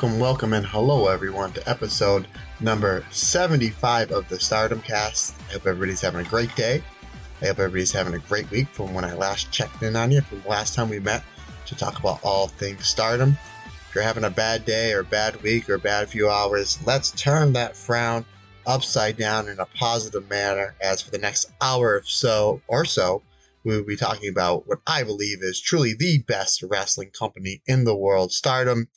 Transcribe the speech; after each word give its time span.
Welcome, 0.00 0.18
welcome, 0.18 0.52
and 0.54 0.64
hello 0.64 1.08
everyone 1.08 1.52
to 1.52 1.68
episode 1.68 2.26
number 2.58 3.04
75 3.10 4.12
of 4.12 4.26
the 4.30 4.40
Stardom 4.40 4.80
Cast. 4.80 5.34
I 5.50 5.52
hope 5.52 5.66
everybody's 5.66 6.00
having 6.00 6.24
a 6.24 6.28
great 6.30 6.56
day. 6.56 6.82
I 7.42 7.48
hope 7.48 7.58
everybody's 7.58 7.92
having 7.92 8.14
a 8.14 8.18
great 8.20 8.50
week 8.50 8.68
from 8.68 8.94
when 8.94 9.04
I 9.04 9.12
last 9.12 9.52
checked 9.52 9.82
in 9.82 9.96
on 9.96 10.10
you, 10.10 10.22
from 10.22 10.40
the 10.40 10.48
last 10.48 10.74
time 10.74 10.88
we 10.88 11.00
met 11.00 11.22
to 11.66 11.74
talk 11.76 11.98
about 11.98 12.20
all 12.22 12.48
things 12.48 12.86
Stardom. 12.86 13.36
If 13.66 13.94
you're 13.94 14.02
having 14.02 14.24
a 14.24 14.30
bad 14.30 14.64
day 14.64 14.94
or 14.94 15.00
a 15.00 15.04
bad 15.04 15.42
week 15.42 15.68
or 15.68 15.74
a 15.74 15.78
bad 15.78 16.08
few 16.08 16.30
hours, 16.30 16.78
let's 16.86 17.10
turn 17.10 17.52
that 17.52 17.76
frown 17.76 18.24
upside 18.66 19.18
down 19.18 19.48
in 19.48 19.60
a 19.60 19.66
positive 19.66 20.30
manner. 20.30 20.76
As 20.80 21.02
for 21.02 21.10
the 21.10 21.18
next 21.18 21.52
hour 21.60 21.96
or 21.96 22.02
so, 22.06 22.62
or 22.68 22.86
so, 22.86 23.20
we 23.64 23.76
will 23.76 23.84
be 23.84 23.96
talking 23.96 24.30
about 24.30 24.66
what 24.66 24.80
I 24.86 25.02
believe 25.02 25.42
is 25.42 25.60
truly 25.60 25.92
the 25.92 26.24
best 26.26 26.62
wrestling 26.62 27.10
company 27.10 27.60
in 27.66 27.84
the 27.84 27.94
world, 27.94 28.32
Stardom. 28.32 28.88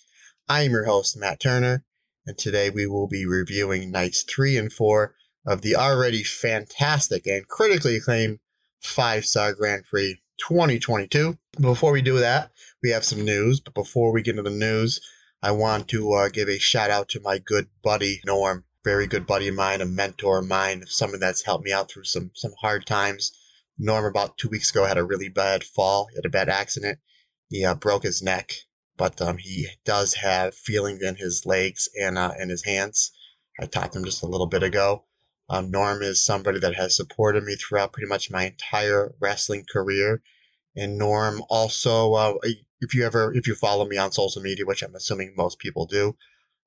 I 0.49 0.63
am 0.63 0.71
your 0.71 0.83
host, 0.83 1.15
Matt 1.15 1.39
Turner, 1.39 1.85
and 2.25 2.37
today 2.37 2.69
we 2.69 2.85
will 2.85 3.07
be 3.07 3.25
reviewing 3.25 3.91
nights 3.91 4.23
three 4.23 4.57
and 4.57 4.71
four 4.71 5.15
of 5.45 5.61
the 5.61 5.77
already 5.77 6.21
fantastic 6.21 7.25
and 7.25 7.47
critically 7.47 7.95
acclaimed 7.95 8.39
five 8.81 9.25
star 9.25 9.53
Grand 9.53 9.85
Prix 9.85 10.21
2022. 10.39 11.37
Before 11.61 11.93
we 11.93 12.01
do 12.01 12.17
that, 12.17 12.51
we 12.83 12.89
have 12.89 13.05
some 13.05 13.23
news, 13.23 13.61
but 13.61 13.73
before 13.73 14.11
we 14.11 14.21
get 14.21 14.37
into 14.37 14.49
the 14.49 14.55
news, 14.55 14.99
I 15.41 15.51
want 15.51 15.87
to 15.89 16.11
uh, 16.11 16.27
give 16.27 16.49
a 16.49 16.59
shout 16.59 16.89
out 16.89 17.07
to 17.09 17.21
my 17.21 17.37
good 17.37 17.69
buddy, 17.81 18.19
Norm. 18.25 18.65
Very 18.83 19.07
good 19.07 19.25
buddy 19.25 19.47
of 19.47 19.55
mine, 19.55 19.79
a 19.79 19.85
mentor 19.85 20.39
of 20.39 20.47
mine, 20.47 20.83
someone 20.87 21.21
that's 21.21 21.45
helped 21.45 21.63
me 21.63 21.71
out 21.71 21.89
through 21.89 22.03
some 22.03 22.31
some 22.35 22.51
hard 22.59 22.85
times. 22.85 23.31
Norm, 23.77 24.03
about 24.03 24.37
two 24.37 24.49
weeks 24.49 24.71
ago, 24.71 24.83
had 24.83 24.97
a 24.97 25.05
really 25.05 25.29
bad 25.29 25.63
fall. 25.63 26.07
He 26.09 26.17
had 26.17 26.25
a 26.25 26.29
bad 26.29 26.49
accident. 26.49 26.99
He 27.47 27.63
uh, 27.63 27.75
broke 27.75 28.03
his 28.03 28.21
neck 28.21 28.55
but 29.03 29.21
um, 29.21 29.37
he 29.37 29.67
does 29.83 30.13
have 30.13 30.55
feeling 30.55 30.97
in 31.01 31.17
his 31.17 31.45
legs 31.45 31.89
and 32.01 32.17
uh, 32.17 32.31
in 32.39 32.47
his 32.47 32.63
hands. 32.63 33.11
I 33.59 33.65
talked 33.65 33.91
to 33.91 33.99
him 33.99 34.05
just 34.05 34.23
a 34.23 34.27
little 34.27 34.47
bit 34.47 34.63
ago. 34.63 35.03
Um, 35.49 35.69
Norm 35.71 36.01
is 36.01 36.23
somebody 36.23 36.57
that 36.59 36.75
has 36.75 36.95
supported 36.95 37.43
me 37.43 37.55
throughout 37.55 37.91
pretty 37.91 38.07
much 38.07 38.31
my 38.31 38.45
entire 38.45 39.13
wrestling 39.19 39.65
career. 39.69 40.21
And 40.73 40.97
Norm 40.97 41.43
also, 41.49 42.13
uh, 42.13 42.35
if 42.79 42.95
you 42.95 43.05
ever, 43.05 43.33
if 43.35 43.45
you 43.45 43.55
follow 43.55 43.85
me 43.85 43.97
on 43.97 44.13
social 44.13 44.41
media, 44.41 44.65
which 44.65 44.81
I'm 44.81 44.95
assuming 44.95 45.33
most 45.35 45.59
people 45.59 45.85
do, 45.85 46.15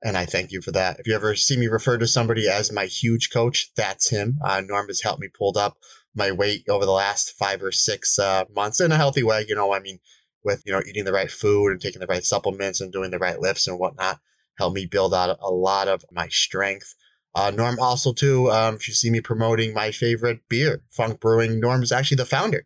and 0.05 0.19
I 0.19 0.27
thank 0.27 0.53
you 0.53 0.61
for 0.61 0.73
that. 0.73 1.01
If 1.01 1.07
you 1.07 1.15
ever 1.15 1.37
see 1.37 1.57
me 1.57 1.69
refer 1.69 1.97
to 1.97 2.07
somebody 2.07 2.51
as 2.51 2.71
my 2.71 2.85
huge 2.85 3.31
coach, 3.31 3.71
that's 3.77 4.11
him. 4.11 4.37
Uh, 4.45 4.61
Norm 4.61 4.89
has 4.89 5.01
helped 5.01 5.23
me 5.23 5.29
pulled 5.29 5.57
up 5.57 5.79
my 6.15 6.33
weight 6.33 6.67
over 6.69 6.85
the 6.85 6.93
last 6.93 7.33
five 7.39 7.63
or 7.63 7.73
six 7.73 8.19
uh, 8.19 8.45
months 8.55 8.79
in 8.79 8.93
a 8.93 8.99
healthy 8.99 9.23
way. 9.23 9.47
You 9.49 9.55
know, 9.55 9.73
I 9.73 9.81
mean, 9.81 10.01
with 10.47 10.63
you 10.65 10.73
know 10.73 10.81
eating 10.89 11.05
the 11.05 11.13
right 11.13 11.31
food 11.31 11.73
and 11.73 11.81
taking 11.81 12.01
the 12.01 12.07
right 12.07 12.25
supplements 12.25 12.81
and 12.81 12.93
doing 12.93 13.11
the 13.11 13.19
right 13.19 13.41
lifts 13.41 13.69
and 13.69 13.79
whatnot 13.79 14.21
helped 14.57 14.77
me 14.77 14.87
build 14.87 15.13
out 15.13 15.37
a 15.43 15.51
lot 15.51 15.89
of 15.89 16.05
my 16.11 16.29
strength. 16.29 16.95
Uh, 17.35 17.51
Norm 17.51 17.79
also 17.79 18.15
too, 18.15 18.51
um, 18.51 18.77
if 18.77 18.89
you 18.89 18.95
see 18.95 19.11
me 19.11 19.21
promoting 19.21 19.75
my 19.75 19.91
favorite 19.91 20.41
beer, 20.49 20.81
Funk 20.91 21.21
Brewing, 21.21 21.61
Norm 21.61 21.83
is 21.83 21.93
actually 21.93 22.17
the 22.17 22.25
founder 22.25 22.65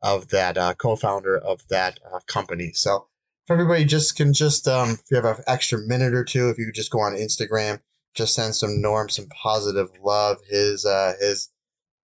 of 0.00 0.28
that, 0.28 0.56
uh, 0.56 0.74
co-founder 0.74 1.36
of 1.36 1.66
that 1.68 1.98
uh, 2.12 2.20
company. 2.28 2.70
So 2.74 3.08
if 3.44 3.50
everybody 3.50 3.84
just 3.84 4.16
can 4.16 4.32
just, 4.32 4.68
um, 4.68 4.90
if 4.90 5.00
you 5.10 5.16
have 5.16 5.24
an 5.24 5.42
extra 5.48 5.80
minute 5.80 6.14
or 6.14 6.22
two, 6.22 6.50
if 6.50 6.58
you 6.58 6.70
just 6.70 6.92
go 6.92 7.00
on 7.00 7.14
Instagram, 7.14 7.80
just 8.14 8.34
send 8.34 8.54
some 8.54 8.80
Norm 8.80 9.08
some 9.08 9.26
positive 9.42 9.88
love. 10.02 10.38
His 10.48 10.84
uh, 10.84 11.14
his 11.18 11.48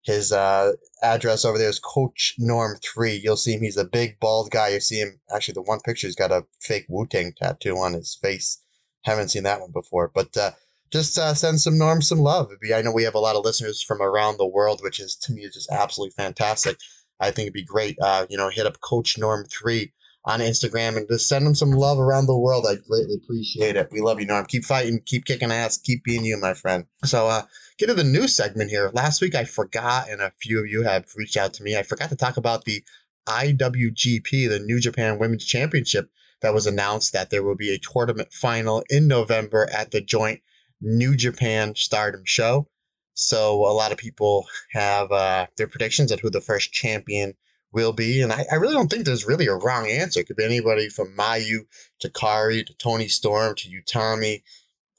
his 0.04 0.32
uh, 0.32 0.74
address 1.04 1.46
over 1.46 1.58
there 1.58 1.70
is 1.70 1.80
Coach 1.80 2.36
Norm 2.38 2.78
Three. 2.84 3.20
You'll 3.24 3.38
see 3.38 3.54
him. 3.54 3.62
He's 3.62 3.78
a 3.78 3.86
big 3.86 4.20
bald 4.20 4.50
guy. 4.50 4.70
You 4.70 4.80
see 4.80 5.00
him. 5.00 5.20
Actually, 5.34 5.54
the 5.54 5.62
one 5.62 5.80
picture 5.80 6.08
he's 6.08 6.16
got 6.16 6.32
a 6.32 6.46
fake 6.60 6.86
Wu 6.90 7.06
Tang 7.06 7.34
tattoo 7.38 7.78
on 7.78 7.94
his 7.94 8.18
face. 8.22 8.62
Haven't 9.04 9.30
seen 9.30 9.44
that 9.44 9.62
one 9.62 9.72
before, 9.72 10.12
but 10.14 10.36
uh, 10.36 10.52
just 10.92 11.18
uh, 11.18 11.34
send 11.34 11.62
some 11.62 11.78
Norm 11.78 12.02
some 12.02 12.20
love. 12.20 12.50
I 12.74 12.82
know 12.82 12.92
we 12.92 13.04
have 13.04 13.16
a 13.16 13.20
lot 13.20 13.36
of 13.36 13.46
listeners 13.46 13.82
from 13.82 14.02
around 14.02 14.38
the 14.38 14.48
world, 14.48 14.82
which 14.84 15.00
is 15.00 15.16
to 15.18 15.34
me 15.34 15.44
is 15.44 15.54
just 15.54 15.72
absolutely 15.72 16.12
fantastic. 16.12 16.78
I 17.20 17.32
think 17.32 17.46
it'd 17.46 17.54
be 17.54 17.64
great. 17.64 17.98
Uh, 18.02 18.26
you 18.30 18.38
know, 18.38 18.50
hit 18.50 18.66
up 18.66 18.82
Coach 18.82 19.18
Norm 19.18 19.46
Three 19.46 19.94
on 20.26 20.40
Instagram 20.40 20.98
and 20.98 21.08
just 21.08 21.28
send 21.28 21.46
them 21.46 21.56
some 21.56 21.72
love 21.72 22.00
around 22.00 22.28
the 22.28 22.38
world. 22.38 22.66
I'd 22.70 22.84
greatly 22.84 23.16
appreciate 23.16 23.76
it. 23.76 23.90
We 23.92 24.02
love 24.02 24.20
you, 24.20 24.28
Norm. 24.28 24.46
Keep 24.46 24.66
fighting, 24.66 25.02
keep 25.06 25.26
kicking 25.26 25.52
ass, 25.52 25.78
keep 25.78 26.04
being 26.04 26.24
you, 26.24 26.38
my 26.38 26.54
friend. 26.54 26.86
So, 27.04 27.28
uh, 27.28 27.44
get 27.78 27.88
to 27.88 27.94
the 27.94 28.04
new 28.04 28.28
segment 28.28 28.70
here. 28.70 28.92
Last 28.94 29.22
week 29.22 29.34
I 29.34 29.46
forgot, 29.46 30.10
and 30.10 30.22
a 30.22 30.32
few 30.42 30.60
of 30.60 30.68
you 30.68 30.84
have 30.84 31.06
reached 31.16 31.38
out 31.38 31.54
to 31.56 31.64
me. 31.64 31.76
I 31.76 31.84
forgot 31.84 32.10
to 32.10 32.16
talk 32.16 32.38
about 32.38 32.66
the 32.66 32.84
IWGP, 33.28 34.50
the 34.50 34.60
New 34.60 34.80
Japan 34.80 35.18
Women's 35.18 35.46
Championship, 35.46 36.10
that 36.42 36.54
was 36.54 36.68
announced 36.68 37.14
that 37.14 37.30
there 37.30 37.44
will 37.44 37.56
be 37.56 37.74
a 37.74 37.80
tournament 37.80 38.34
final 38.34 38.84
in 38.90 39.08
November 39.08 39.70
at 39.72 39.92
the 39.92 40.02
joint 40.02 40.42
New 40.82 41.16
Japan 41.16 41.74
Stardom 41.76 42.24
show. 42.26 42.68
So 43.14 43.58
a 43.66 43.74
lot 43.74 43.92
of 43.92 43.98
people 43.98 44.48
have 44.72 45.12
uh, 45.12 45.48
their 45.58 45.68
predictions 45.68 46.12
at 46.12 46.20
who 46.20 46.30
the 46.30 46.42
first 46.42 46.72
champion 46.72 47.34
will 47.72 47.94
be. 47.94 48.22
And 48.22 48.32
I, 48.32 48.46
I, 48.52 48.56
really 48.56 48.74
don't 48.74 48.90
think 48.90 49.06
there's 49.06 49.28
really 49.28 49.48
a 49.48 49.56
wrong 49.56 49.88
answer. 49.88 50.20
It 50.20 50.28
could 50.28 50.36
be 50.36 50.46
anybody 50.46 50.90
from 50.90 51.16
Mayu 51.16 51.66
to 52.00 52.10
Kairi 52.10 52.66
to 52.66 52.74
Toni 52.76 53.08
Storm 53.08 53.56
to 53.56 53.70
Utami. 53.70 54.42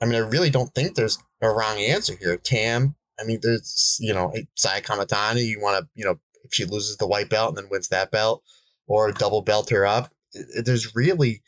I 0.00 0.06
mean, 0.06 0.14
I 0.14 0.26
really 0.26 0.50
don't 0.50 0.74
think 0.74 0.94
there's 0.94 1.18
a 1.40 1.50
wrong 1.50 1.78
answer 1.78 2.14
here. 2.16 2.36
Tam, 2.36 2.94
I 3.20 3.24
mean, 3.24 3.40
there's, 3.42 3.98
you 4.00 4.14
know, 4.14 4.32
Saya 4.54 4.80
Kamatani, 4.80 5.44
you 5.44 5.60
want 5.60 5.82
to, 5.82 5.88
you 5.94 6.04
know, 6.04 6.18
if 6.44 6.54
she 6.54 6.64
loses 6.64 6.96
the 6.96 7.06
white 7.06 7.28
belt 7.28 7.50
and 7.50 7.58
then 7.58 7.70
wins 7.70 7.88
that 7.88 8.10
belt 8.10 8.42
or 8.86 9.12
double 9.12 9.42
belt 9.42 9.70
her 9.70 9.86
up, 9.86 10.12
there's 10.64 10.96
really 10.96 11.42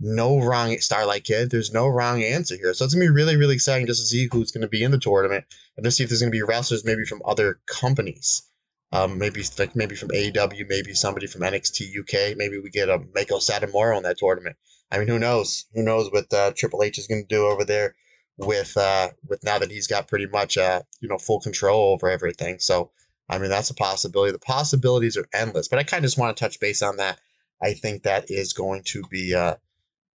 no 0.00 0.38
wrong 0.38 0.76
Starlight 0.78 1.24
Kid. 1.24 1.50
There's 1.50 1.72
no 1.72 1.88
wrong 1.88 2.22
answer 2.22 2.56
here. 2.56 2.72
So 2.72 2.84
it's 2.84 2.94
to 2.94 3.00
be 3.00 3.08
really, 3.08 3.36
really 3.36 3.54
exciting 3.54 3.86
just 3.86 4.00
to 4.00 4.06
see 4.06 4.28
who's 4.30 4.52
to 4.52 4.68
be 4.68 4.82
in 4.82 4.92
the 4.92 4.98
tournament 4.98 5.44
and 5.76 5.84
to 5.84 5.90
see 5.90 6.04
if 6.04 6.10
there's 6.10 6.20
to 6.20 6.30
be 6.30 6.42
wrestlers 6.42 6.84
maybe 6.84 7.04
from 7.04 7.22
other 7.24 7.60
companies. 7.66 8.47
Um, 8.90 9.18
maybe 9.18 9.42
like 9.58 9.76
maybe 9.76 9.94
from 9.94 10.08
AEW, 10.08 10.66
maybe 10.68 10.94
somebody 10.94 11.26
from 11.26 11.42
NXT 11.42 11.98
UK. 12.00 12.36
Maybe 12.36 12.58
we 12.58 12.70
get 12.70 12.88
a 12.88 12.98
Meiko 12.98 13.38
Satomura 13.38 13.96
in 13.96 14.02
that 14.04 14.18
tournament. 14.18 14.56
I 14.90 14.98
mean, 14.98 15.08
who 15.08 15.18
knows? 15.18 15.66
Who 15.74 15.82
knows 15.82 16.10
what 16.10 16.32
uh, 16.32 16.52
Triple 16.56 16.82
H 16.82 16.98
is 16.98 17.06
going 17.06 17.22
to 17.22 17.34
do 17.34 17.46
over 17.46 17.64
there 17.64 17.94
with 18.38 18.76
uh, 18.76 19.08
with 19.28 19.44
now 19.44 19.58
that 19.58 19.70
he's 19.70 19.86
got 19.86 20.08
pretty 20.08 20.26
much 20.26 20.56
uh, 20.56 20.82
you 21.00 21.08
know 21.08 21.18
full 21.18 21.40
control 21.40 21.92
over 21.92 22.08
everything. 22.08 22.58
So 22.60 22.90
I 23.28 23.38
mean, 23.38 23.50
that's 23.50 23.70
a 23.70 23.74
possibility. 23.74 24.32
The 24.32 24.38
possibilities 24.38 25.16
are 25.16 25.28
endless. 25.34 25.68
But 25.68 25.78
I 25.78 25.82
kind 25.82 26.04
of 26.04 26.08
just 26.08 26.18
want 26.18 26.36
to 26.36 26.40
touch 26.40 26.60
base 26.60 26.82
on 26.82 26.96
that. 26.96 27.20
I 27.62 27.74
think 27.74 28.02
that 28.02 28.30
is 28.30 28.52
going 28.52 28.84
to 28.86 29.02
be 29.10 29.34
uh, 29.34 29.56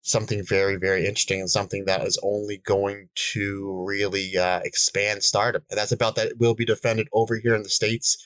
something 0.01 0.43
very, 0.43 0.77
very 0.77 1.05
interesting 1.05 1.41
and 1.41 1.49
something 1.49 1.85
that 1.85 2.05
is 2.07 2.17
only 2.23 2.57
going 2.57 3.09
to 3.33 3.83
really 3.85 4.37
uh, 4.37 4.61
expand 4.63 5.23
stardom. 5.23 5.63
And 5.69 5.77
that's 5.77 5.91
about 5.91 6.15
that. 6.15 6.37
Will 6.39 6.55
be 6.55 6.65
defended 6.65 7.07
over 7.13 7.35
here 7.35 7.53
in 7.53 7.63
the 7.63 7.69
States 7.69 8.17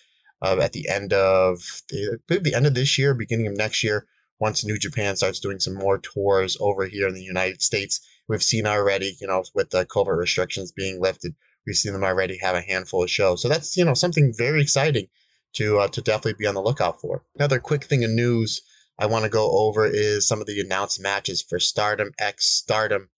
uh, 0.41 0.57
at 0.61 0.73
the 0.73 0.87
end 0.89 1.13
of 1.13 1.59
the, 1.89 2.19
the 2.27 2.53
end 2.53 2.65
of 2.65 2.73
this 2.73 2.97
year, 2.97 3.13
beginning 3.13 3.47
of 3.47 3.57
next 3.57 3.83
year, 3.83 4.05
once 4.39 4.63
New 4.63 4.77
Japan 4.77 5.15
starts 5.15 5.39
doing 5.39 5.59
some 5.59 5.73
more 5.73 5.97
tours 5.97 6.57
over 6.59 6.85
here 6.85 7.07
in 7.07 7.15
the 7.15 7.23
United 7.23 7.61
States. 7.61 7.99
We've 8.27 8.43
seen 8.43 8.67
already, 8.67 9.17
you 9.19 9.27
know, 9.27 9.43
with 9.55 9.71
the 9.71 9.85
COVID 9.85 10.17
restrictions 10.17 10.71
being 10.71 11.01
lifted, 11.01 11.33
we've 11.65 11.75
seen 11.75 11.93
them 11.93 12.03
already 12.03 12.37
have 12.37 12.55
a 12.55 12.61
handful 12.61 13.03
of 13.03 13.09
shows. 13.09 13.41
So 13.41 13.49
that's, 13.49 13.75
you 13.77 13.85
know, 13.85 13.93
something 13.93 14.33
very 14.35 14.61
exciting 14.61 15.07
to 15.53 15.79
uh, 15.79 15.87
to 15.87 16.01
definitely 16.01 16.35
be 16.37 16.47
on 16.47 16.55
the 16.55 16.61
lookout 16.61 17.01
for. 17.01 17.23
Another 17.35 17.59
quick 17.59 17.85
thing 17.85 18.03
of 18.03 18.11
news 18.11 18.61
I 18.99 19.05
want 19.05 19.23
to 19.23 19.29
go 19.29 19.49
over 19.51 19.85
is 19.85 20.27
some 20.27 20.41
of 20.41 20.47
the 20.47 20.59
announced 20.59 21.01
matches 21.01 21.41
for 21.41 21.59
Stardom 21.59 22.11
X 22.19 22.45
Stardom 22.47 23.09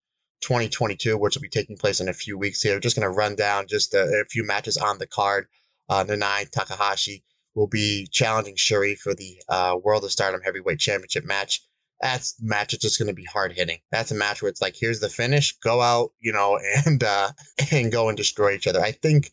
2022, 0.41 1.17
which 1.17 1.35
will 1.35 1.41
be 1.41 1.49
taking 1.49 1.77
place 1.77 1.99
in 1.99 2.07
a 2.07 2.13
few 2.13 2.37
weeks 2.37 2.61
here. 2.61 2.79
Just 2.79 2.95
going 2.95 3.09
to 3.09 3.15
run 3.15 3.35
down 3.35 3.67
just 3.67 3.93
a, 3.93 4.03
a, 4.03 4.25
few 4.29 4.45
matches 4.45 4.77
on 4.77 4.97
the 4.97 5.07
card. 5.07 5.47
Uh, 5.89 6.03
Nanae 6.03 6.49
Takahashi 6.49 7.23
will 7.55 7.67
be 7.67 8.07
challenging 8.11 8.55
Syuri 8.55 8.97
for 8.97 9.13
the 9.13 9.41
uh, 9.49 9.77
World 9.83 10.03
of 10.03 10.11
Stardom 10.11 10.41
Heavyweight 10.41 10.79
Championship 10.79 11.25
match. 11.25 11.61
That's 11.99 12.35
match 12.41 12.73
is 12.73 12.79
just 12.79 12.97
going 12.97 13.09
to 13.09 13.13
be 13.13 13.25
hard 13.25 13.51
hitting. 13.51 13.79
That's 13.91 14.11
a 14.11 14.15
match 14.15 14.41
where 14.41 14.49
it's 14.49 14.61
like, 14.61 14.75
here's 14.79 15.01
the 15.01 15.09
finish, 15.09 15.57
go 15.59 15.81
out, 15.81 16.11
you 16.19 16.31
know, 16.31 16.59
and 16.85 17.03
uh, 17.03 17.31
and 17.71 17.91
go 17.91 18.07
and 18.07 18.17
destroy 18.17 18.53
each 18.53 18.67
other. 18.67 18.81
I 18.81 18.91
think, 18.91 19.31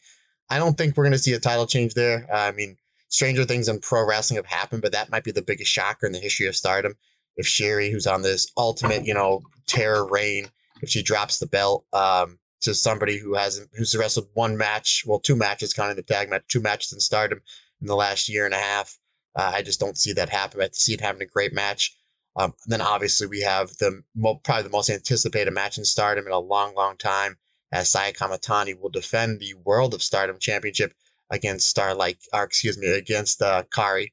I 0.50 0.58
don't 0.58 0.76
think 0.76 0.96
we're 0.96 1.04
going 1.04 1.12
to 1.12 1.18
see 1.18 1.34
a 1.34 1.40
title 1.40 1.66
change 1.66 1.94
there. 1.94 2.26
I 2.32 2.52
mean, 2.52 2.76
stranger 3.08 3.44
things 3.44 3.68
in 3.68 3.80
pro 3.80 4.06
wrestling 4.06 4.36
have 4.36 4.46
happened, 4.46 4.82
but 4.82 4.92
that 4.92 5.10
might 5.10 5.24
be 5.24 5.32
the 5.32 5.42
biggest 5.42 5.70
shocker 5.70 6.06
in 6.06 6.12
the 6.12 6.18
history 6.18 6.46
of 6.46 6.56
stardom. 6.56 6.94
If 7.36 7.46
Syuri, 7.46 7.92
who's 7.92 8.06
on 8.06 8.22
this 8.22 8.50
ultimate, 8.56 9.04
you 9.04 9.14
know, 9.14 9.42
terror 9.66 10.08
reign, 10.08 10.48
if 10.82 10.88
she 10.88 11.02
drops 11.02 11.38
the 11.38 11.46
belt 11.46 11.84
um, 11.92 12.38
to 12.62 12.74
somebody 12.74 13.18
who 13.18 13.34
hasn't, 13.34 13.70
who's 13.74 13.96
wrestled 13.96 14.28
one 14.34 14.56
match, 14.56 15.04
well, 15.06 15.20
two 15.20 15.36
matches, 15.36 15.72
counting 15.72 15.96
the 15.96 16.02
tag 16.02 16.30
match, 16.30 16.44
two 16.48 16.60
matches 16.60 16.92
in 16.92 17.00
stardom 17.00 17.40
in 17.80 17.86
the 17.86 17.96
last 17.96 18.28
year 18.28 18.44
and 18.44 18.54
a 18.54 18.58
half, 18.58 18.98
uh, 19.36 19.52
I 19.54 19.62
just 19.62 19.80
don't 19.80 19.98
see 19.98 20.14
that 20.14 20.30
happen. 20.30 20.60
I 20.62 20.68
see 20.72 20.94
it 20.94 21.00
having 21.00 21.22
a 21.22 21.26
great 21.26 21.52
match. 21.52 21.96
Um, 22.36 22.54
then 22.66 22.80
obviously 22.80 23.26
we 23.26 23.40
have 23.40 23.70
the 23.78 24.02
mo- 24.14 24.40
probably 24.42 24.64
the 24.64 24.70
most 24.70 24.90
anticipated 24.90 25.52
match 25.52 25.78
in 25.78 25.84
Stardom 25.84 26.26
in 26.26 26.32
a 26.32 26.38
long, 26.38 26.74
long 26.74 26.96
time, 26.96 27.36
as 27.72 27.90
Saya 27.90 28.12
Kamatani 28.12 28.78
will 28.78 28.90
defend 28.90 29.40
the 29.40 29.54
World 29.64 29.94
of 29.94 30.02
Stardom 30.02 30.38
Championship 30.38 30.94
against 31.30 31.68
Starlight, 31.68 32.18
or 32.32 32.44
excuse 32.44 32.78
me, 32.78 32.88
against 32.88 33.42
uh, 33.42 33.64
Kairi. 33.74 34.12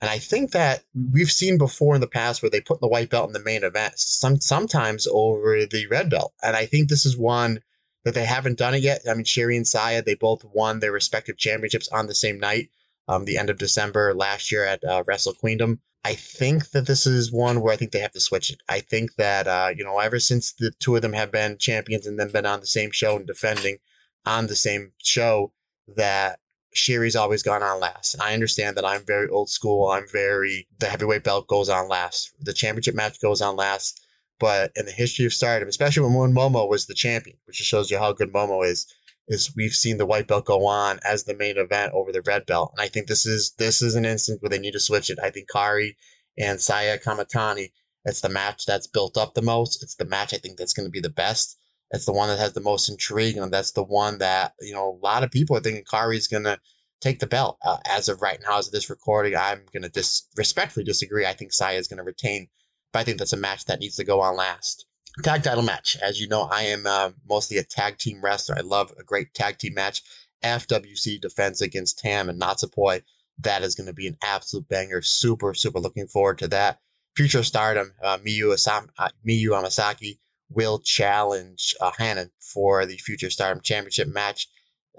And 0.00 0.10
I 0.10 0.18
think 0.18 0.52
that 0.52 0.84
we've 1.12 1.30
seen 1.30 1.56
before 1.56 1.94
in 1.94 2.00
the 2.00 2.06
past 2.06 2.42
where 2.42 2.50
they 2.50 2.60
put 2.60 2.80
the 2.80 2.88
white 2.88 3.10
belt 3.10 3.28
in 3.28 3.32
the 3.32 3.40
main 3.40 3.64
event, 3.64 3.94
some 3.96 4.40
sometimes 4.40 5.06
over 5.10 5.64
the 5.64 5.86
red 5.86 6.10
belt. 6.10 6.34
And 6.42 6.54
I 6.54 6.66
think 6.66 6.88
this 6.88 7.06
is 7.06 7.16
one 7.16 7.60
that 8.04 8.14
they 8.14 8.24
haven't 8.24 8.58
done 8.58 8.74
it 8.74 8.82
yet. 8.82 9.02
I 9.08 9.14
mean, 9.14 9.24
Syuri 9.24 9.56
and 9.56 9.66
Saya, 9.66 10.02
they 10.02 10.14
both 10.14 10.44
won 10.44 10.80
their 10.80 10.92
respective 10.92 11.36
championships 11.36 11.88
on 11.88 12.06
the 12.06 12.14
same 12.14 12.38
night, 12.38 12.70
um, 13.08 13.24
the 13.24 13.38
end 13.38 13.50
of 13.50 13.58
December 13.58 14.14
last 14.14 14.52
year 14.52 14.64
at 14.64 14.84
uh, 14.84 15.02
Wrestle 15.06 15.34
Queendom. 15.34 15.80
I 16.04 16.14
think 16.14 16.70
that 16.70 16.86
this 16.86 17.06
is 17.06 17.32
one 17.32 17.62
where 17.62 17.72
I 17.72 17.76
think 17.76 17.92
they 17.92 18.00
have 18.00 18.12
to 18.12 18.20
switch 18.20 18.50
it. 18.50 18.60
I 18.68 18.80
think 18.80 19.14
that 19.16 19.48
uh, 19.48 19.70
you 19.74 19.84
know, 19.84 19.98
ever 19.98 20.20
since 20.20 20.52
the 20.52 20.70
two 20.78 20.96
of 20.96 21.02
them 21.02 21.14
have 21.14 21.32
been 21.32 21.56
champions 21.58 22.06
and 22.06 22.20
then 22.20 22.30
been 22.30 22.46
on 22.46 22.60
the 22.60 22.66
same 22.66 22.90
show 22.90 23.16
and 23.16 23.26
defending 23.26 23.78
on 24.26 24.46
the 24.46 24.56
same 24.56 24.92
show, 25.02 25.52
that 25.96 26.40
Syuri's 26.74 27.16
always 27.16 27.42
gone 27.42 27.62
on 27.62 27.80
last. 27.80 28.14
And 28.14 28.22
I 28.22 28.34
understand 28.34 28.76
that 28.76 28.84
I'm 28.84 29.04
very 29.04 29.28
old 29.28 29.48
school. 29.48 29.90
I'm 29.90 30.06
very, 30.08 30.66
the 30.78 30.86
heavyweight 30.86 31.24
belt 31.24 31.46
goes 31.46 31.68
on 31.68 31.88
last. 31.88 32.32
The 32.40 32.52
championship 32.52 32.94
match 32.94 33.20
goes 33.20 33.40
on 33.40 33.56
last. 33.56 34.03
But 34.40 34.72
in 34.76 34.86
the 34.86 34.92
history 34.92 35.26
of 35.26 35.34
Stardom, 35.34 35.68
especially 35.68 36.02
when, 36.02 36.34
Momo 36.34 36.68
was 36.68 36.86
the 36.86 36.94
champion, 36.94 37.36
which 37.46 37.58
just 37.58 37.70
shows 37.70 37.90
you 37.90 37.98
how 37.98 38.12
good 38.12 38.32
Momo 38.32 38.66
is, 38.66 38.86
is 39.28 39.54
we've 39.56 39.72
seen 39.72 39.96
the 39.96 40.06
white 40.06 40.26
belt 40.26 40.44
go 40.44 40.66
on 40.66 40.98
as 41.04 41.24
the 41.24 41.36
main 41.36 41.56
event 41.56 41.92
over 41.94 42.12
the 42.12 42.22
red 42.22 42.44
belt. 42.44 42.72
And 42.76 42.84
I 42.84 42.88
think 42.88 43.06
this 43.06 43.24
is 43.24 43.54
this 43.58 43.80
is 43.80 43.94
an 43.94 44.04
instance 44.04 44.38
where 44.40 44.50
they 44.50 44.58
need 44.58 44.72
to 44.72 44.80
switch 44.80 45.08
it. 45.08 45.18
I 45.22 45.30
think 45.30 45.48
Kairi 45.54 45.94
and 46.36 46.60
Saya 46.60 46.98
Kamatani, 46.98 47.72
it's 48.04 48.20
the 48.20 48.28
match 48.28 48.66
that's 48.66 48.86
built 48.86 49.16
up 49.16 49.34
the 49.34 49.42
most. 49.42 49.82
It's 49.82 49.94
the 49.94 50.04
match 50.04 50.34
I 50.34 50.38
think 50.38 50.58
that's 50.58 50.74
going 50.74 50.86
to 50.86 50.92
be 50.92 51.00
the 51.00 51.08
best. 51.08 51.56
It's 51.90 52.06
the 52.06 52.12
one 52.12 52.28
that 52.28 52.38
has 52.38 52.54
the 52.54 52.60
most 52.60 52.88
intrigue, 52.88 53.36
and 53.36 53.52
that's 53.52 53.72
the 53.72 53.84
one 53.84 54.18
that 54.18 54.54
you 54.60 54.72
know 54.72 54.98
a 55.00 55.04
lot 55.04 55.22
of 55.22 55.30
people 55.30 55.56
are 55.56 55.60
thinking 55.60 55.84
Kairi's 55.84 56.26
gonna 56.26 56.58
take 57.00 57.20
the 57.20 57.26
belt. 57.26 57.56
Uh, 57.62 57.78
as 57.86 58.08
of 58.08 58.20
right 58.20 58.40
now, 58.42 58.58
as 58.58 58.66
of 58.66 58.72
this 58.72 58.90
recording, 58.90 59.36
I'm 59.36 59.64
gonna 59.72 59.88
dis- 59.90 60.26
respectfully 60.36 60.84
disagree. 60.84 61.24
I 61.24 61.34
think 61.34 61.52
Saya 61.52 61.78
is 61.78 61.86
gonna 61.86 62.02
retain, 62.02 62.48
but 62.94 63.00
I 63.00 63.04
think 63.04 63.18
that's 63.18 63.32
a 63.32 63.36
match 63.36 63.64
that 63.64 63.80
needs 63.80 63.96
to 63.96 64.04
go 64.04 64.20
on 64.20 64.36
last. 64.36 64.86
Tag 65.24 65.42
title 65.42 65.64
match. 65.64 65.96
As 66.00 66.20
you 66.20 66.28
know, 66.28 66.42
I 66.42 66.62
am 66.62 66.86
uh, 66.86 67.10
mostly 67.28 67.58
a 67.58 67.64
tag 67.64 67.98
team 67.98 68.20
wrestler. 68.22 68.56
I 68.56 68.60
love 68.60 68.92
a 68.96 69.02
great 69.02 69.34
tag 69.34 69.58
team 69.58 69.74
match. 69.74 70.00
FWC 70.44 71.20
defense 71.20 71.60
against 71.60 71.98
Tam 71.98 72.28
and 72.28 72.40
Natsupoi. 72.40 73.02
That 73.40 73.64
is 73.64 73.74
going 73.74 73.88
to 73.88 73.92
be 73.92 74.06
an 74.06 74.16
absolute 74.22 74.68
banger. 74.68 75.02
Super, 75.02 75.54
super 75.54 75.80
looking 75.80 76.06
forward 76.06 76.38
to 76.38 76.48
that. 76.48 76.78
Future 77.16 77.42
Stardom, 77.42 77.94
uh, 78.00 78.18
Miyu, 78.18 78.54
Asam- 78.54 78.90
uh, 78.96 79.08
Miyu 79.26 79.48
Amasaki 79.48 80.18
will 80.48 80.78
challenge 80.78 81.74
uh, 81.80 81.90
for 82.38 82.86
the 82.86 82.96
Future 82.98 83.30
Stardom 83.30 83.60
Championship 83.60 84.06
match. 84.06 84.46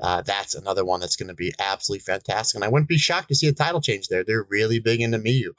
Uh, 0.03 0.21
that's 0.21 0.53
another 0.53 0.83
one 0.83 0.99
that's 0.99 1.15
going 1.15 1.29
to 1.29 1.33
be 1.33 1.53
absolutely 1.59 2.03
fantastic. 2.03 2.55
And 2.55 2.65
I 2.65 2.67
wouldn't 2.67 2.89
be 2.89 2.97
shocked 2.97 3.29
to 3.29 3.35
see 3.35 3.47
a 3.47 3.53
title 3.53 3.79
change 3.79 4.09
there. 4.09 4.25
They're 4.25 4.45
really 4.49 4.79
big 4.79 4.99
into 4.99 5.17
Miyu. 5.17 5.51